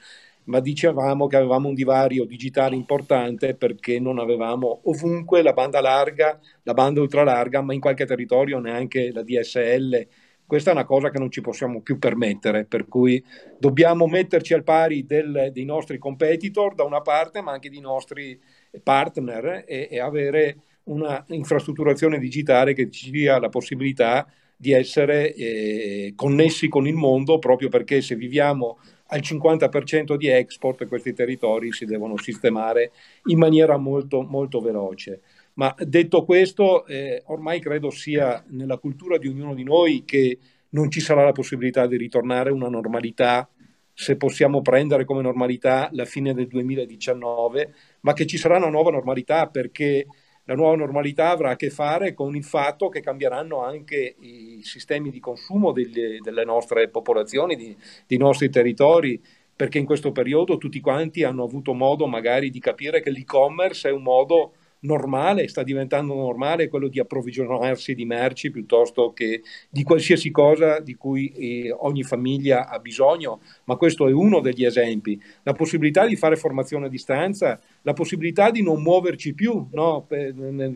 ma 0.48 0.60
dicevamo 0.60 1.28
che 1.28 1.36
avevamo 1.36 1.68
un 1.68 1.74
divario 1.74 2.26
digitale 2.26 2.76
importante 2.76 3.56
perché 3.56 4.00
non 4.00 4.20
avevamo 4.20 4.82
ovunque 4.84 5.42
la 5.42 5.54
banda 5.54 5.82
larga, 5.82 6.40
la 6.64 6.74
banda 6.74 7.02
ultralarga, 7.02 7.62
ma 7.62 7.74
in 7.74 7.80
qualche 7.80 8.06
territorio 8.06 8.60
neanche 8.60 9.12
la 9.12 9.24
DSL. 9.24 10.08
Questa 10.46 10.70
è 10.70 10.74
una 10.74 10.86
cosa 10.86 11.10
che 11.10 11.20
non 11.20 11.30
ci 11.30 11.42
possiamo 11.42 11.82
più 11.82 12.00
permettere, 12.00 12.64
per 12.64 12.88
cui 12.88 13.22
dobbiamo 13.60 14.08
metterci 14.08 14.54
al 14.54 14.64
pari 14.64 15.06
del, 15.06 15.50
dei 15.52 15.66
nostri 15.66 15.98
competitor 15.98 16.74
da 16.74 16.86
una 16.86 17.02
parte, 17.02 17.42
ma 17.42 17.52
anche 17.52 17.70
dei 17.70 17.82
nostri 17.82 18.40
partner 18.82 19.66
e, 19.68 19.90
e 19.92 20.00
avere 20.00 20.58
una 20.84 21.24
infrastrutturazione 21.28 22.20
digitale 22.20 22.74
che 22.74 22.90
ci 22.90 23.12
dia 23.12 23.40
la 23.40 23.50
possibilità 23.50 24.26
di 24.56 24.72
essere 24.72 25.34
eh, 25.36 26.14
connessi 26.16 26.68
con 26.70 26.88
il 26.88 26.96
mondo 26.96 27.38
proprio 27.38 27.70
perché 27.70 28.02
se 28.02 28.16
viviamo 28.16 28.80
al 29.08 29.20
50% 29.20 30.16
di 30.16 30.28
export 30.28 30.88
questi 30.88 31.14
territori 31.14 31.72
si 31.72 31.86
devono 31.86 32.18
sistemare 32.18 32.92
in 33.26 33.38
maniera 33.38 33.78
molto, 33.78 34.22
molto 34.22 34.60
veloce. 34.60 35.22
Ma 35.54 35.74
detto 35.80 36.24
questo, 36.24 36.86
eh, 36.86 37.24
ormai 37.28 37.60
credo 37.60 37.90
sia 37.90 38.44
nella 38.50 38.78
cultura 38.78 39.18
di 39.18 39.28
ognuno 39.28 39.54
di 39.54 39.64
noi 39.64 40.04
che 40.06 40.38
non 40.70 40.92
ci 40.92 41.00
sarà 41.00 41.24
la 41.24 41.32
possibilità 41.32 41.88
di 41.88 41.98
ritornare 41.98 42.50
a 42.50 42.54
una 42.54 42.70
normalità, 42.70 43.50
se 43.94 44.16
possiamo 44.16 44.62
prendere 44.62 45.06
come 45.06 45.24
normalità 45.24 45.90
la 45.94 46.06
fine 46.06 46.34
del 46.34 46.48
2019, 46.48 47.74
ma 48.02 48.14
che 48.14 48.28
ci 48.28 48.38
sarà 48.38 48.58
una 48.58 48.70
nuova 48.70 48.92
normalità 48.92 49.48
perché 49.48 50.06
la 50.48 50.56
nuova 50.56 50.76
normalità 50.78 51.30
avrà 51.30 51.52
a 51.52 51.56
che 51.58 51.70
fare 51.70 52.14
con 52.14 52.36
il 52.36 52.44
fatto 52.44 52.88
che 52.88 53.02
cambieranno 53.02 53.64
anche 53.64 54.16
i 54.20 54.62
sistemi 54.64 55.10
di 55.10 55.20
consumo 55.20 55.74
delle, 55.74 56.20
delle 56.22 56.46
nostre 56.46 56.88
popolazioni, 56.88 57.58
di, 57.58 57.76
dei 58.08 58.18
nostri 58.18 58.50
territori, 58.50 59.22
perché 59.54 59.78
in 59.78 59.86
questo 59.86 60.14
periodo 60.14 60.58
tutti 60.58 60.80
quanti 60.80 61.24
hanno 61.24 61.44
avuto 61.44 61.74
modo 61.74 62.08
magari 62.08 62.50
di 62.50 62.60
capire 62.60 63.02
che 63.02 63.10
l'e-commerce 63.10 63.90
è 63.90 63.92
un 63.92 64.04
modo 64.04 64.54
normale, 64.82 65.48
sta 65.48 65.64
diventando 65.64 66.14
normale 66.14 66.68
quello 66.68 66.88
di 66.88 67.00
approvvigionarsi 67.00 67.96
di 67.96 68.06
merci 68.06 68.52
piuttosto 68.52 69.12
che 69.14 69.42
di 69.70 69.84
qualsiasi 69.84 70.32
cosa 70.32 70.80
di 70.80 70.96
cui 70.96 71.30
eh, 71.30 71.72
ogni 71.72 72.04
famiglia 72.04 72.68
ha 72.68 72.80
bisogno, 72.80 73.42
ma 73.66 73.76
questo 73.76 74.08
è 74.08 74.12
uno 74.12 74.40
degli 74.40 74.66
esempi. 74.66 75.20
La 75.44 75.54
possibilità 75.54 76.06
di 76.06 76.16
fare 76.16 76.36
formazione 76.36 76.86
a 76.86 76.90
distanza, 76.90 77.60
la 77.82 77.94
possibilità 77.94 78.52
di 78.52 78.62
non 78.62 78.82
muoverci 78.82 79.34
più 79.34 79.68
no? 79.72 80.06
per, 80.08 80.34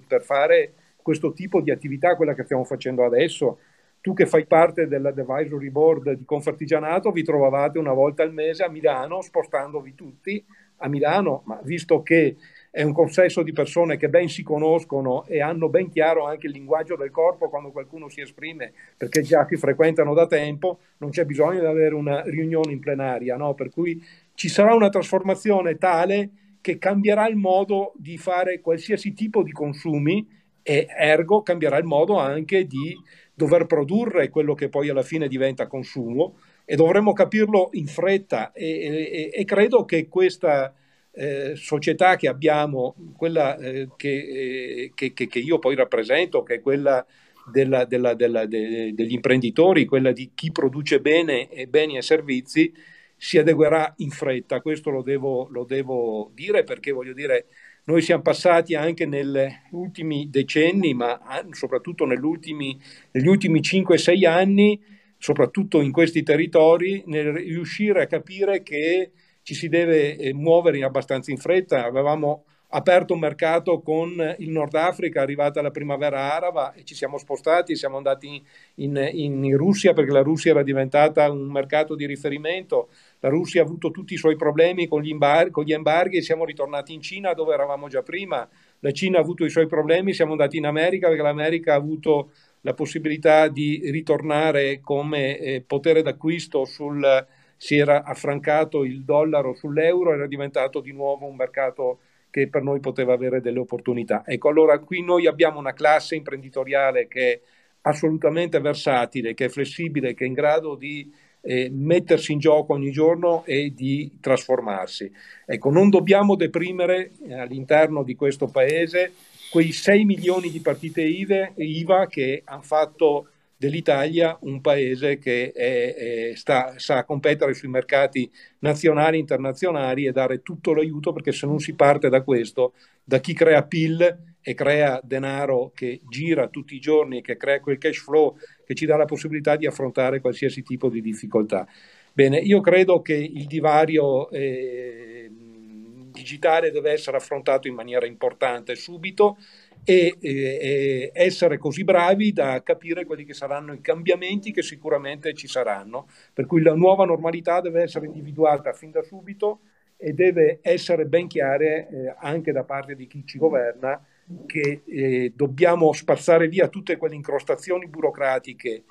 per 0.07 0.23
fare 0.23 0.73
questo 1.01 1.33
tipo 1.33 1.61
di 1.61 1.71
attività, 1.71 2.15
quella 2.15 2.33
che 2.33 2.43
stiamo 2.43 2.63
facendo 2.63 3.03
adesso, 3.03 3.57
tu 4.01 4.13
che 4.13 4.25
fai 4.25 4.45
parte 4.47 4.87
dell'advisory 4.87 5.69
board 5.69 6.11
di 6.13 6.25
Confartigianato 6.25 7.11
vi 7.11 7.23
trovavate 7.23 7.77
una 7.77 7.93
volta 7.93 8.23
al 8.23 8.33
mese 8.33 8.63
a 8.63 8.69
Milano 8.69 9.21
spostandovi 9.21 9.93
tutti 9.93 10.43
a 10.77 10.87
Milano, 10.87 11.43
ma 11.45 11.59
visto 11.63 12.01
che 12.01 12.35
è 12.71 12.83
un 12.83 12.93
consesso 12.93 13.43
di 13.43 13.51
persone 13.51 13.97
che 13.97 14.07
ben 14.07 14.29
si 14.29 14.43
conoscono 14.43 15.25
e 15.25 15.41
hanno 15.41 15.67
ben 15.67 15.89
chiaro 15.89 16.25
anche 16.25 16.47
il 16.47 16.53
linguaggio 16.53 16.95
del 16.95 17.11
corpo 17.11 17.49
quando 17.49 17.69
qualcuno 17.71 18.07
si 18.07 18.21
esprime, 18.21 18.71
perché 18.95 19.21
già 19.21 19.45
si 19.47 19.57
frequentano 19.57 20.13
da 20.13 20.25
tempo, 20.25 20.79
non 20.99 21.09
c'è 21.09 21.25
bisogno 21.25 21.59
di 21.59 21.65
avere 21.65 21.93
una 21.93 22.21
riunione 22.23 22.71
in 22.71 22.79
plenaria, 22.79 23.35
no? 23.35 23.53
per 23.55 23.69
cui 23.69 24.01
ci 24.35 24.47
sarà 24.47 24.73
una 24.73 24.87
trasformazione 24.87 25.77
tale 25.77 26.29
che 26.61 26.77
cambierà 26.77 27.27
il 27.27 27.35
modo 27.35 27.91
di 27.97 28.17
fare 28.17 28.61
qualsiasi 28.61 29.11
tipo 29.13 29.43
di 29.43 29.51
consumi 29.51 30.25
e 30.63 30.87
ergo 30.97 31.41
cambierà 31.41 31.77
il 31.77 31.85
modo 31.85 32.19
anche 32.19 32.65
di 32.67 32.97
dover 33.33 33.65
produrre 33.65 34.29
quello 34.29 34.53
che 34.53 34.69
poi 34.69 34.87
alla 34.87 35.01
fine 35.01 35.27
diventa 35.27 35.67
consumo 35.67 36.37
e 36.63 36.75
dovremmo 36.75 37.11
capirlo 37.11 37.69
in 37.73 37.87
fretta 37.87 38.53
e, 38.53 38.65
e, 38.65 39.29
e 39.33 39.43
credo 39.43 39.83
che 39.83 40.07
questa 40.07 40.73
eh, 41.13 41.53
società 41.55 42.15
che 42.15 42.27
abbiamo, 42.27 42.95
quella 43.15 43.57
eh, 43.57 43.89
che, 43.97 44.91
eh, 44.93 45.13
che, 45.13 45.13
che, 45.13 45.39
io 45.39 45.59
poi 45.59 45.75
rappresento, 45.75 46.43
che 46.43 46.55
è 46.55 46.61
quella 46.61 47.05
della, 47.51 47.85
della, 47.85 48.13
della, 48.13 48.45
de, 48.45 48.93
degli 48.93 49.13
imprenditori, 49.13 49.85
quella 49.85 50.11
di 50.11 50.31
chi 50.33 50.51
produce 50.51 51.01
bene 51.01 51.49
e 51.49 51.67
beni 51.67 51.97
e 51.97 52.01
servizi, 52.01 52.73
si 53.17 53.37
adeguerà 53.37 53.93
in 53.97 54.09
fretta. 54.09 54.61
Questo 54.61 54.89
lo 54.89 55.01
devo, 55.01 55.47
lo 55.49 55.63
devo 55.63 56.31
dire 56.33 56.63
perché 56.63 56.91
voglio 56.91 57.13
dire 57.13 57.45
noi 57.83 58.01
siamo 58.01 58.21
passati 58.21 58.75
anche 58.75 59.05
negli 59.05 59.47
ultimi 59.71 60.29
decenni, 60.29 60.93
ma 60.93 61.19
soprattutto 61.51 62.05
negli 62.05 62.23
ultimi 62.23 62.79
5-6 63.13 64.27
anni, 64.27 64.81
soprattutto 65.17 65.81
in 65.81 65.91
questi 65.91 66.23
territori, 66.23 67.03
nel 67.07 67.33
riuscire 67.33 68.03
a 68.03 68.07
capire 68.07 68.63
che 68.63 69.11
ci 69.41 69.53
si 69.53 69.69
deve 69.69 70.15
eh, 70.17 70.33
muovere 70.33 70.83
abbastanza 70.83 71.31
in 71.31 71.37
fretta. 71.37 71.85
Avevamo 71.85 72.45
aperto 72.73 73.13
un 73.13 73.19
mercato 73.19 73.81
con 73.81 74.35
il 74.37 74.49
Nord 74.49 74.75
Africa, 74.75 75.21
arrivata 75.21 75.61
la 75.61 75.71
primavera 75.71 76.33
araba 76.33 76.73
e 76.73 76.83
ci 76.83 76.95
siamo 76.95 77.17
spostati, 77.17 77.75
siamo 77.75 77.97
andati 77.97 78.41
in, 78.75 79.09
in, 79.13 79.43
in 79.43 79.57
Russia 79.57 79.93
perché 79.93 80.11
la 80.11 80.21
Russia 80.21 80.51
era 80.51 80.63
diventata 80.63 81.29
un 81.29 81.51
mercato 81.51 81.95
di 81.95 82.05
riferimento 82.05 82.89
la 83.21 83.29
Russia 83.29 83.61
ha 83.61 83.65
avuto 83.65 83.91
tutti 83.91 84.15
i 84.15 84.17
suoi 84.17 84.35
problemi 84.35 84.87
con 84.87 85.01
gli, 85.01 85.09
imbar- 85.09 85.51
con 85.51 85.63
gli 85.63 85.73
embarghi 85.73 86.17
e 86.17 86.21
siamo 86.23 86.43
ritornati 86.43 86.93
in 86.93 87.01
Cina 87.01 87.33
dove 87.33 87.53
eravamo 87.53 87.87
già 87.87 88.01
prima. 88.01 88.47
La 88.79 88.91
Cina 88.91 89.19
ha 89.19 89.21
avuto 89.21 89.45
i 89.45 89.49
suoi 89.51 89.67
problemi, 89.67 90.13
siamo 90.13 90.31
andati 90.31 90.57
in 90.57 90.65
America 90.65 91.07
perché 91.07 91.21
l'America 91.21 91.73
ha 91.73 91.77
avuto 91.77 92.31
la 92.61 92.73
possibilità 92.73 93.47
di 93.47 93.79
ritornare 93.91 94.79
come 94.79 95.37
eh, 95.37 95.61
potere 95.61 96.01
d'acquisto 96.01 96.65
sul, 96.65 97.27
si 97.61 97.77
era 97.77 98.03
affrancato 98.03 98.83
il 98.83 99.03
dollaro 99.03 99.53
sull'euro, 99.53 100.13
era 100.13 100.25
diventato 100.25 100.79
di 100.79 100.91
nuovo 100.93 101.27
un 101.27 101.35
mercato 101.35 101.99
che 102.31 102.47
per 102.47 102.63
noi 102.63 102.79
poteva 102.79 103.13
avere 103.13 103.39
delle 103.39 103.59
opportunità. 103.59 104.23
Ecco, 104.25 104.49
allora 104.49 104.79
qui 104.79 105.03
noi 105.03 105.27
abbiamo 105.27 105.59
una 105.59 105.73
classe 105.73 106.15
imprenditoriale 106.15 107.07
che 107.07 107.31
è 107.31 107.39
assolutamente 107.81 108.59
versatile, 108.59 109.35
che 109.35 109.45
è 109.45 109.49
flessibile, 109.49 110.15
che 110.15 110.23
è 110.23 110.27
in 110.27 110.33
grado 110.33 110.73
di 110.73 111.13
eh, 111.41 111.69
mettersi 111.71 112.31
in 112.31 112.39
gioco 112.39 112.73
ogni 112.73 112.89
giorno 112.89 113.43
e 113.45 113.71
di 113.75 114.17
trasformarsi. 114.19 115.11
Ecco, 115.45 115.69
non 115.69 115.91
dobbiamo 115.91 116.35
deprimere 116.35 117.11
eh, 117.27 117.35
all'interno 117.35 118.01
di 118.01 118.15
questo 118.15 118.47
paese 118.47 119.13
quei 119.51 119.71
6 119.71 120.03
milioni 120.03 120.49
di 120.49 120.61
partite 120.61 121.03
IVA, 121.03 122.07
che 122.07 122.41
hanno 122.43 122.63
fatto 122.63 123.27
dell'Italia 123.61 124.35
un 124.41 124.59
paese 124.59 125.19
che 125.19 125.51
è, 125.51 125.93
è, 125.93 126.35
sta, 126.35 126.73
sa 126.77 127.03
competere 127.03 127.53
sui 127.53 127.69
mercati 127.69 128.27
nazionali 128.59 129.19
internazionali 129.19 130.07
e 130.07 130.11
dare 130.11 130.41
tutto 130.41 130.73
l'aiuto 130.73 131.13
perché 131.13 131.31
se 131.31 131.45
non 131.45 131.59
si 131.59 131.75
parte 131.75 132.09
da 132.09 132.23
questo, 132.23 132.73
da 133.03 133.19
chi 133.19 133.33
crea 133.33 133.63
PIL 133.63 134.17
e 134.41 134.53
crea 134.55 134.99
denaro 135.03 135.71
che 135.75 136.01
gira 136.09 136.47
tutti 136.47 136.73
i 136.73 136.79
giorni, 136.79 137.21
che 137.21 137.37
crea 137.37 137.59
quel 137.59 137.77
cash 137.77 137.99
flow 137.99 138.35
che 138.65 138.73
ci 138.73 138.87
dà 138.87 138.97
la 138.97 139.05
possibilità 139.05 139.55
di 139.55 139.67
affrontare 139.67 140.21
qualsiasi 140.21 140.63
tipo 140.63 140.89
di 140.89 140.99
difficoltà. 140.99 141.67
Bene, 142.13 142.39
io 142.39 142.61
credo 142.61 143.03
che 143.03 143.13
il 143.13 143.45
divario 143.45 144.27
eh, 144.31 145.29
digitale 145.31 146.71
deve 146.71 146.93
essere 146.93 147.17
affrontato 147.17 147.67
in 147.67 147.75
maniera 147.75 148.07
importante 148.07 148.73
subito 148.73 149.37
e 149.83 150.17
eh, 150.19 151.11
essere 151.13 151.57
così 151.57 151.83
bravi 151.83 152.31
da 152.33 152.61
capire 152.61 153.05
quelli 153.05 153.25
che 153.25 153.33
saranno 153.33 153.73
i 153.73 153.81
cambiamenti 153.81 154.51
che 154.51 154.61
sicuramente 154.61 155.33
ci 155.33 155.47
saranno. 155.47 156.07
Per 156.33 156.45
cui 156.45 156.61
la 156.61 156.75
nuova 156.75 157.05
normalità 157.05 157.61
deve 157.61 157.83
essere 157.83 158.05
individuata 158.05 158.73
fin 158.73 158.91
da 158.91 159.01
subito 159.01 159.61
e 159.97 160.13
deve 160.13 160.59
essere 160.61 161.05
ben 161.05 161.27
chiare 161.27 161.87
eh, 161.89 162.15
anche 162.19 162.51
da 162.51 162.63
parte 162.63 162.95
di 162.95 163.07
chi 163.07 163.23
ci 163.25 163.37
governa 163.37 164.03
che 164.45 164.81
eh, 164.85 165.33
dobbiamo 165.35 165.91
spazzare 165.91 166.47
via 166.47 166.67
tutte 166.69 166.97
quelle 166.97 167.15
incrostazioni 167.15 167.87
burocratiche 167.87 168.83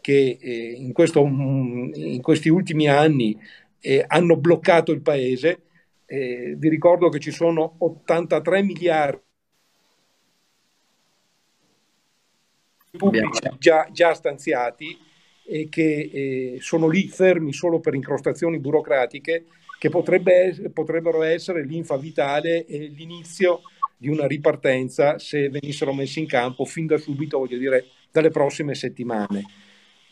che 0.00 0.38
eh, 0.40 0.72
in, 0.76 0.92
questo, 0.92 1.22
in, 1.22 2.20
questi 2.22 2.48
ultimi 2.48 2.88
anni 2.88 3.38
eh, 3.80 4.04
hanno 4.06 4.36
bloccato 4.36 4.92
il 4.92 5.02
paese. 5.02 5.62
Eh, 6.06 6.54
vi 6.56 6.68
ricordo 6.68 7.08
che 7.08 7.18
ci 7.18 7.32
sono 7.32 7.74
83 7.78 8.62
miliardi 8.62 9.24
pubblici 12.96 13.40
già, 13.58 13.88
già 13.92 14.14
stanziati 14.14 14.98
e 15.44 15.68
che 15.68 16.10
eh, 16.12 16.56
sono 16.60 16.88
lì 16.88 17.06
fermi 17.08 17.52
solo 17.52 17.78
per 17.78 17.94
incrostazioni 17.94 18.58
burocratiche 18.58 19.44
che 19.78 19.88
potrebbe, 19.88 20.70
potrebbero 20.72 21.22
essere 21.22 21.64
l'infa 21.64 21.96
vitale 21.96 22.64
e 22.66 22.78
l'inizio 22.94 23.60
di 23.96 24.08
una 24.08 24.26
ripartenza 24.26 25.18
se 25.18 25.48
venissero 25.48 25.94
messi 25.94 26.20
in 26.20 26.26
campo 26.26 26.64
fin 26.64 26.86
da 26.86 26.98
subito, 26.98 27.38
voglio 27.38 27.58
dire, 27.58 27.86
dalle 28.10 28.30
prossime 28.30 28.74
settimane. 28.74 29.44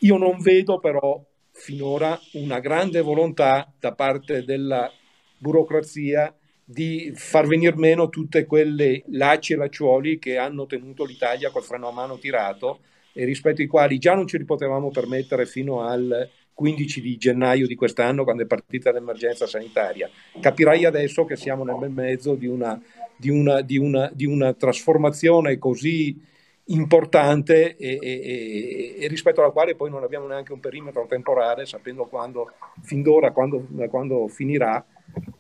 Io 0.01 0.17
non 0.17 0.41
vedo 0.41 0.79
però 0.79 1.23
finora 1.51 2.19
una 2.33 2.61
grande 2.61 3.01
volontà 3.01 3.73
da 3.79 3.93
parte 3.93 4.45
della 4.45 4.91
burocrazia 5.39 6.35
di 6.65 7.13
far 7.15 7.47
venire 7.47 7.77
meno 7.77 8.09
tutte 8.09 8.47
quelle 8.47 9.03
lacci 9.09 9.53
e 9.53 9.57
lacciuoli 9.57 10.19
che 10.19 10.39
hanno 10.39 10.67
tenuto 10.67 11.05
l'Italia 11.05 11.51
col 11.51 11.63
freno 11.63 11.89
a 11.89 11.93
mano 11.93 12.19
tirato 12.19 12.81
e 13.13 13.25
rispetto 13.25 13.61
ai 13.61 13.67
quali 13.67 13.99
già 13.99 14.15
non 14.15 14.27
ce 14.27 14.39
li 14.39 14.45
potevamo 14.45 14.91
permettere 14.91 15.47
fino 15.47 15.83
al 15.83 16.29
15 16.53 17.01
di 17.01 17.17
gennaio 17.17 17.67
di 17.67 17.75
quest'anno 17.75 18.25
quando 18.25 18.45
è 18.45 18.47
partita 18.47 18.93
l'emergenza 18.93 19.47
sanitaria. 19.47 20.09
Capirai 20.41 20.85
adesso 20.85 21.25
che 21.25 21.37
siamo 21.37 21.65
nel 21.65 21.77
bel 21.79 21.91
mezzo 21.91 22.35
di 22.35 22.47
una 22.47 22.81
di 23.17 23.31
una, 23.31 23.61
di 23.61 23.79
una, 23.79 24.11
di 24.13 24.27
una 24.27 24.53
trasformazione 24.53 25.59
così 25.59 26.21
importante 26.67 27.77
e, 27.77 27.99
e, 28.01 28.95
e, 28.99 29.09
rispetto 29.09 29.41
alla 29.41 29.51
quale 29.51 29.75
poi 29.75 29.91
non 29.91 30.03
abbiamo 30.03 30.27
neanche 30.27 30.53
un 30.53 30.61
perimetro 30.61 31.07
temporale, 31.07 31.67
sapendo 31.67 32.05
quando, 32.07 32.53
fin 32.81 33.03
d'ora 33.03 33.33
quando, 33.33 33.67
quando 33.91 34.29
finirà, 34.29 34.85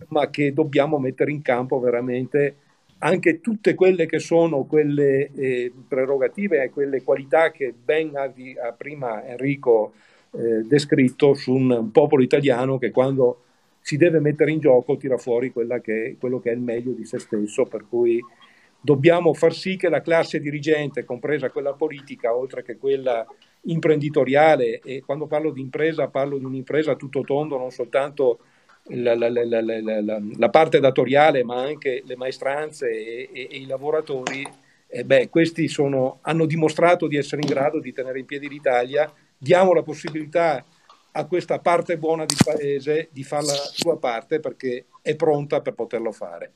ma 0.08 0.28
che 0.28 0.52
dobbiamo 0.52 0.98
mettere 0.98 1.30
in 1.30 1.40
campo 1.40 1.78
veramente 1.80 2.56
anche 2.98 3.40
tutte 3.40 3.74
quelle 3.74 4.06
che 4.06 4.18
sono 4.18 4.64
quelle 4.64 5.30
eh, 5.34 5.72
prerogative 5.88 6.62
e 6.62 6.70
quelle 6.70 7.02
qualità 7.02 7.50
che 7.50 7.72
ben 7.72 8.16
ha, 8.16 8.22
ha 8.24 8.72
prima 8.72 9.26
Enrico 9.26 9.92
eh, 10.32 10.62
descritto 10.62 11.34
su 11.34 11.52
un, 11.52 11.70
un 11.70 11.90
popolo 11.90 12.22
italiano 12.22 12.78
che 12.78 12.90
quando 12.90 13.40
si 13.80 13.98
deve 13.98 14.20
mettere 14.20 14.50
in 14.50 14.60
gioco, 14.60 14.96
tira 14.96 15.18
fuori 15.18 15.52
che 15.82 16.16
quello 16.18 16.40
che 16.40 16.50
è 16.50 16.54
il 16.54 16.60
meglio 16.60 16.92
di 16.92 17.04
se 17.04 17.18
stesso, 17.18 17.64
per 17.64 17.84
cui 17.86 18.18
dobbiamo 18.84 19.32
far 19.32 19.54
sì 19.54 19.76
che 19.76 19.88
la 19.88 20.02
classe 20.02 20.40
dirigente, 20.40 21.06
compresa 21.06 21.48
quella 21.48 21.72
politica, 21.72 22.36
oltre 22.36 22.62
che 22.62 22.76
quella 22.76 23.26
imprenditoriale, 23.62 24.80
e 24.80 25.02
quando 25.02 25.26
parlo 25.26 25.50
di 25.50 25.62
impresa 25.62 26.08
parlo 26.08 26.36
di 26.36 26.44
un'impresa 26.44 26.94
tutto 26.94 27.22
tondo, 27.22 27.56
non 27.56 27.70
soltanto 27.70 28.40
la, 28.88 29.16
la, 29.16 29.30
la, 29.30 30.20
la 30.36 30.50
parte 30.50 30.80
datoriale, 30.80 31.44
ma 31.44 31.62
anche 31.62 32.02
le 32.04 32.14
maestranze 32.16 32.90
e, 32.90 33.30
e, 33.32 33.48
e 33.50 33.56
i 33.56 33.66
lavoratori, 33.66 34.46
eh 34.86 35.02
beh, 35.02 35.30
questi 35.30 35.66
sono, 35.66 36.18
hanno 36.20 36.44
dimostrato 36.44 37.06
di 37.06 37.16
essere 37.16 37.40
in 37.40 37.48
grado 37.48 37.80
di 37.80 37.90
tenere 37.90 38.18
in 38.18 38.26
piedi 38.26 38.50
l'Italia. 38.50 39.10
Diamo 39.38 39.72
la 39.72 39.82
possibilità 39.82 40.62
a 41.12 41.24
questa 41.24 41.58
parte 41.58 41.96
buona 41.96 42.26
di 42.26 42.36
paese 42.44 43.08
di 43.12 43.24
fare 43.24 43.46
la 43.46 43.54
sua 43.54 43.96
parte 43.96 44.40
perché 44.40 44.84
è 45.00 45.16
pronta 45.16 45.62
per 45.62 45.72
poterlo 45.72 46.12
fare. 46.12 46.52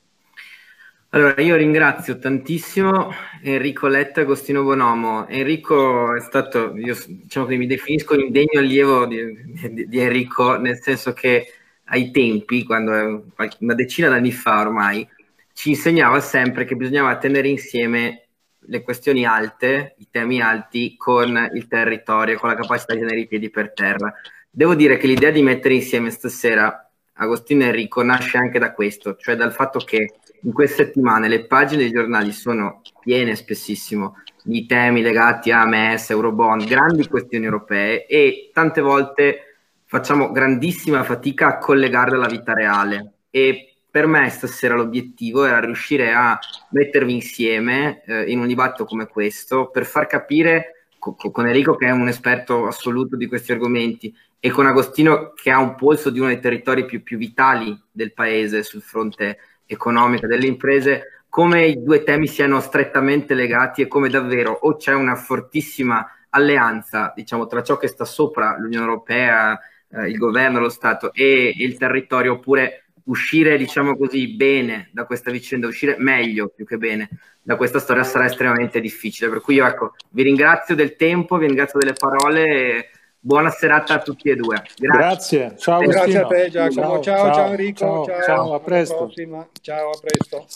Allora, 1.10 1.40
io 1.40 1.56
ringrazio 1.56 2.18
tantissimo 2.18 3.10
Enrico 3.42 3.86
Letta 3.86 4.20
e 4.20 4.24
Agostino 4.24 4.62
Bonomo. 4.62 5.26
Enrico 5.26 6.14
è 6.14 6.20
stato, 6.20 6.76
io 6.76 6.94
diciamo 7.06 7.46
che 7.46 7.56
mi 7.56 7.66
definisco 7.66 8.12
un 8.12 8.20
indegno 8.20 8.58
allievo 8.58 9.06
di, 9.06 9.34
di, 9.70 9.88
di, 9.88 9.98
Enrico, 10.00 10.58
nel 10.58 10.78
senso 10.82 11.14
che 11.14 11.46
ai 11.84 12.10
tempi, 12.10 12.62
quando 12.62 13.24
una 13.60 13.74
decina 13.74 14.10
d'anni 14.10 14.32
fa 14.32 14.60
ormai, 14.60 15.08
ci 15.54 15.70
insegnava 15.70 16.20
sempre 16.20 16.66
che 16.66 16.76
bisognava 16.76 17.16
tenere 17.16 17.48
insieme 17.48 18.28
le 18.58 18.82
questioni 18.82 19.24
alte, 19.24 19.94
i 19.98 20.08
temi 20.10 20.42
alti, 20.42 20.94
con 20.98 21.50
il 21.54 21.66
territorio, 21.68 22.38
con 22.38 22.50
la 22.50 22.54
capacità 22.54 22.92
di 22.92 23.00
tenere 23.00 23.20
i 23.20 23.26
piedi 23.26 23.48
per 23.48 23.72
terra. 23.72 24.12
Devo 24.50 24.74
dire 24.74 24.98
che 24.98 25.06
l'idea 25.06 25.30
di 25.30 25.40
mettere 25.40 25.72
insieme 25.72 26.10
stasera 26.10 26.90
Agostino 27.14 27.64
e 27.64 27.68
Enrico 27.68 28.02
nasce 28.02 28.36
anche 28.36 28.58
da 28.58 28.74
questo, 28.74 29.16
cioè 29.16 29.36
dal 29.36 29.52
fatto 29.52 29.78
che 29.78 30.16
in 30.42 30.52
queste 30.52 30.84
settimane 30.84 31.28
le 31.28 31.46
pagine 31.46 31.82
dei 31.82 31.92
giornali 31.92 32.32
sono 32.32 32.82
piene 33.00 33.34
spessissimo 33.34 34.16
di 34.42 34.66
temi 34.66 35.02
legati 35.02 35.50
a 35.50 35.64
MES, 35.66 36.10
Eurobond, 36.10 36.66
grandi 36.66 37.06
questioni 37.06 37.44
europee 37.44 38.06
e 38.06 38.50
tante 38.52 38.80
volte 38.80 39.40
facciamo 39.84 40.30
grandissima 40.30 41.02
fatica 41.02 41.48
a 41.48 41.58
collegarle 41.58 42.16
alla 42.16 42.28
vita 42.28 42.52
reale. 42.52 43.12
E 43.30 43.76
per 43.90 44.06
me 44.06 44.28
stasera 44.28 44.74
l'obiettivo 44.74 45.44
era 45.44 45.60
riuscire 45.60 46.12
a 46.12 46.38
mettervi 46.70 47.12
insieme 47.12 48.02
eh, 48.04 48.30
in 48.30 48.38
un 48.40 48.46
dibattito 48.46 48.84
come 48.84 49.06
questo 49.06 49.70
per 49.70 49.86
far 49.86 50.06
capire 50.06 50.86
co- 50.98 51.14
con 51.14 51.46
Enrico 51.46 51.74
che 51.76 51.86
è 51.86 51.90
un 51.90 52.08
esperto 52.08 52.66
assoluto 52.66 53.16
di 53.16 53.26
questi 53.26 53.52
argomenti 53.52 54.14
e 54.40 54.50
con 54.50 54.66
Agostino 54.66 55.32
che 55.34 55.50
ha 55.50 55.58
un 55.58 55.74
polso 55.74 56.10
di 56.10 56.18
uno 56.18 56.28
dei 56.28 56.40
territori 56.40 56.84
più, 56.84 57.02
più 57.02 57.16
vitali 57.18 57.76
del 57.90 58.12
paese 58.12 58.62
sul 58.62 58.82
fronte 58.82 59.38
economica 59.68 60.26
delle 60.26 60.46
imprese, 60.46 61.22
come 61.28 61.66
i 61.66 61.82
due 61.82 62.02
temi 62.02 62.26
siano 62.26 62.58
strettamente 62.58 63.34
legati 63.34 63.82
e 63.82 63.86
come 63.86 64.08
davvero 64.08 64.50
o 64.50 64.76
c'è 64.76 64.94
una 64.94 65.14
fortissima 65.14 66.04
alleanza 66.30 67.12
diciamo, 67.14 67.46
tra 67.46 67.62
ciò 67.62 67.76
che 67.76 67.86
sta 67.86 68.04
sopra 68.04 68.56
l'Unione 68.58 68.86
Europea, 68.86 69.58
eh, 69.90 70.08
il 70.08 70.16
governo, 70.16 70.58
lo 70.58 70.68
Stato 70.68 71.12
e 71.12 71.52
il 71.56 71.76
territorio, 71.76 72.34
oppure 72.34 72.84
uscire, 73.04 73.56
diciamo 73.56 73.96
così, 73.96 74.34
bene 74.34 74.90
da 74.92 75.04
questa 75.04 75.30
vicenda, 75.30 75.66
uscire 75.66 75.96
meglio 75.98 76.48
più 76.48 76.66
che 76.66 76.76
bene 76.76 77.08
da 77.42 77.56
questa 77.56 77.78
storia 77.78 78.04
sarà 78.04 78.26
estremamente 78.26 78.80
difficile. 78.80 79.30
Per 79.30 79.40
cui 79.40 79.54
io 79.54 79.66
ecco, 79.66 79.94
vi 80.10 80.22
ringrazio 80.22 80.74
del 80.74 80.96
tempo, 80.96 81.38
vi 81.38 81.46
ringrazio 81.46 81.78
delle 81.78 81.94
parole. 81.94 82.44
E 82.44 82.90
buona 83.20 83.50
serata 83.50 83.94
a 83.94 83.98
tutti 83.98 84.30
e 84.30 84.36
due. 84.36 84.62
Grazie. 84.76 84.78
Grazie. 84.78 85.58
Ciao, 85.58 85.80
Grazie 85.80 86.18
a 86.18 86.26
te, 86.26 86.50
Giacomo. 86.50 87.00
Ciao, 87.00 87.02
ciao, 87.02 87.34
ciao 87.34 87.50
Enrico. 87.50 87.78
Ciao, 87.78 88.04
ciao, 88.04 88.22
ciao 88.24 88.54
a 88.54 88.60
presto. 88.60 89.12
Ciao, 89.60 89.90
a 89.90 89.98
presto. 90.00 90.46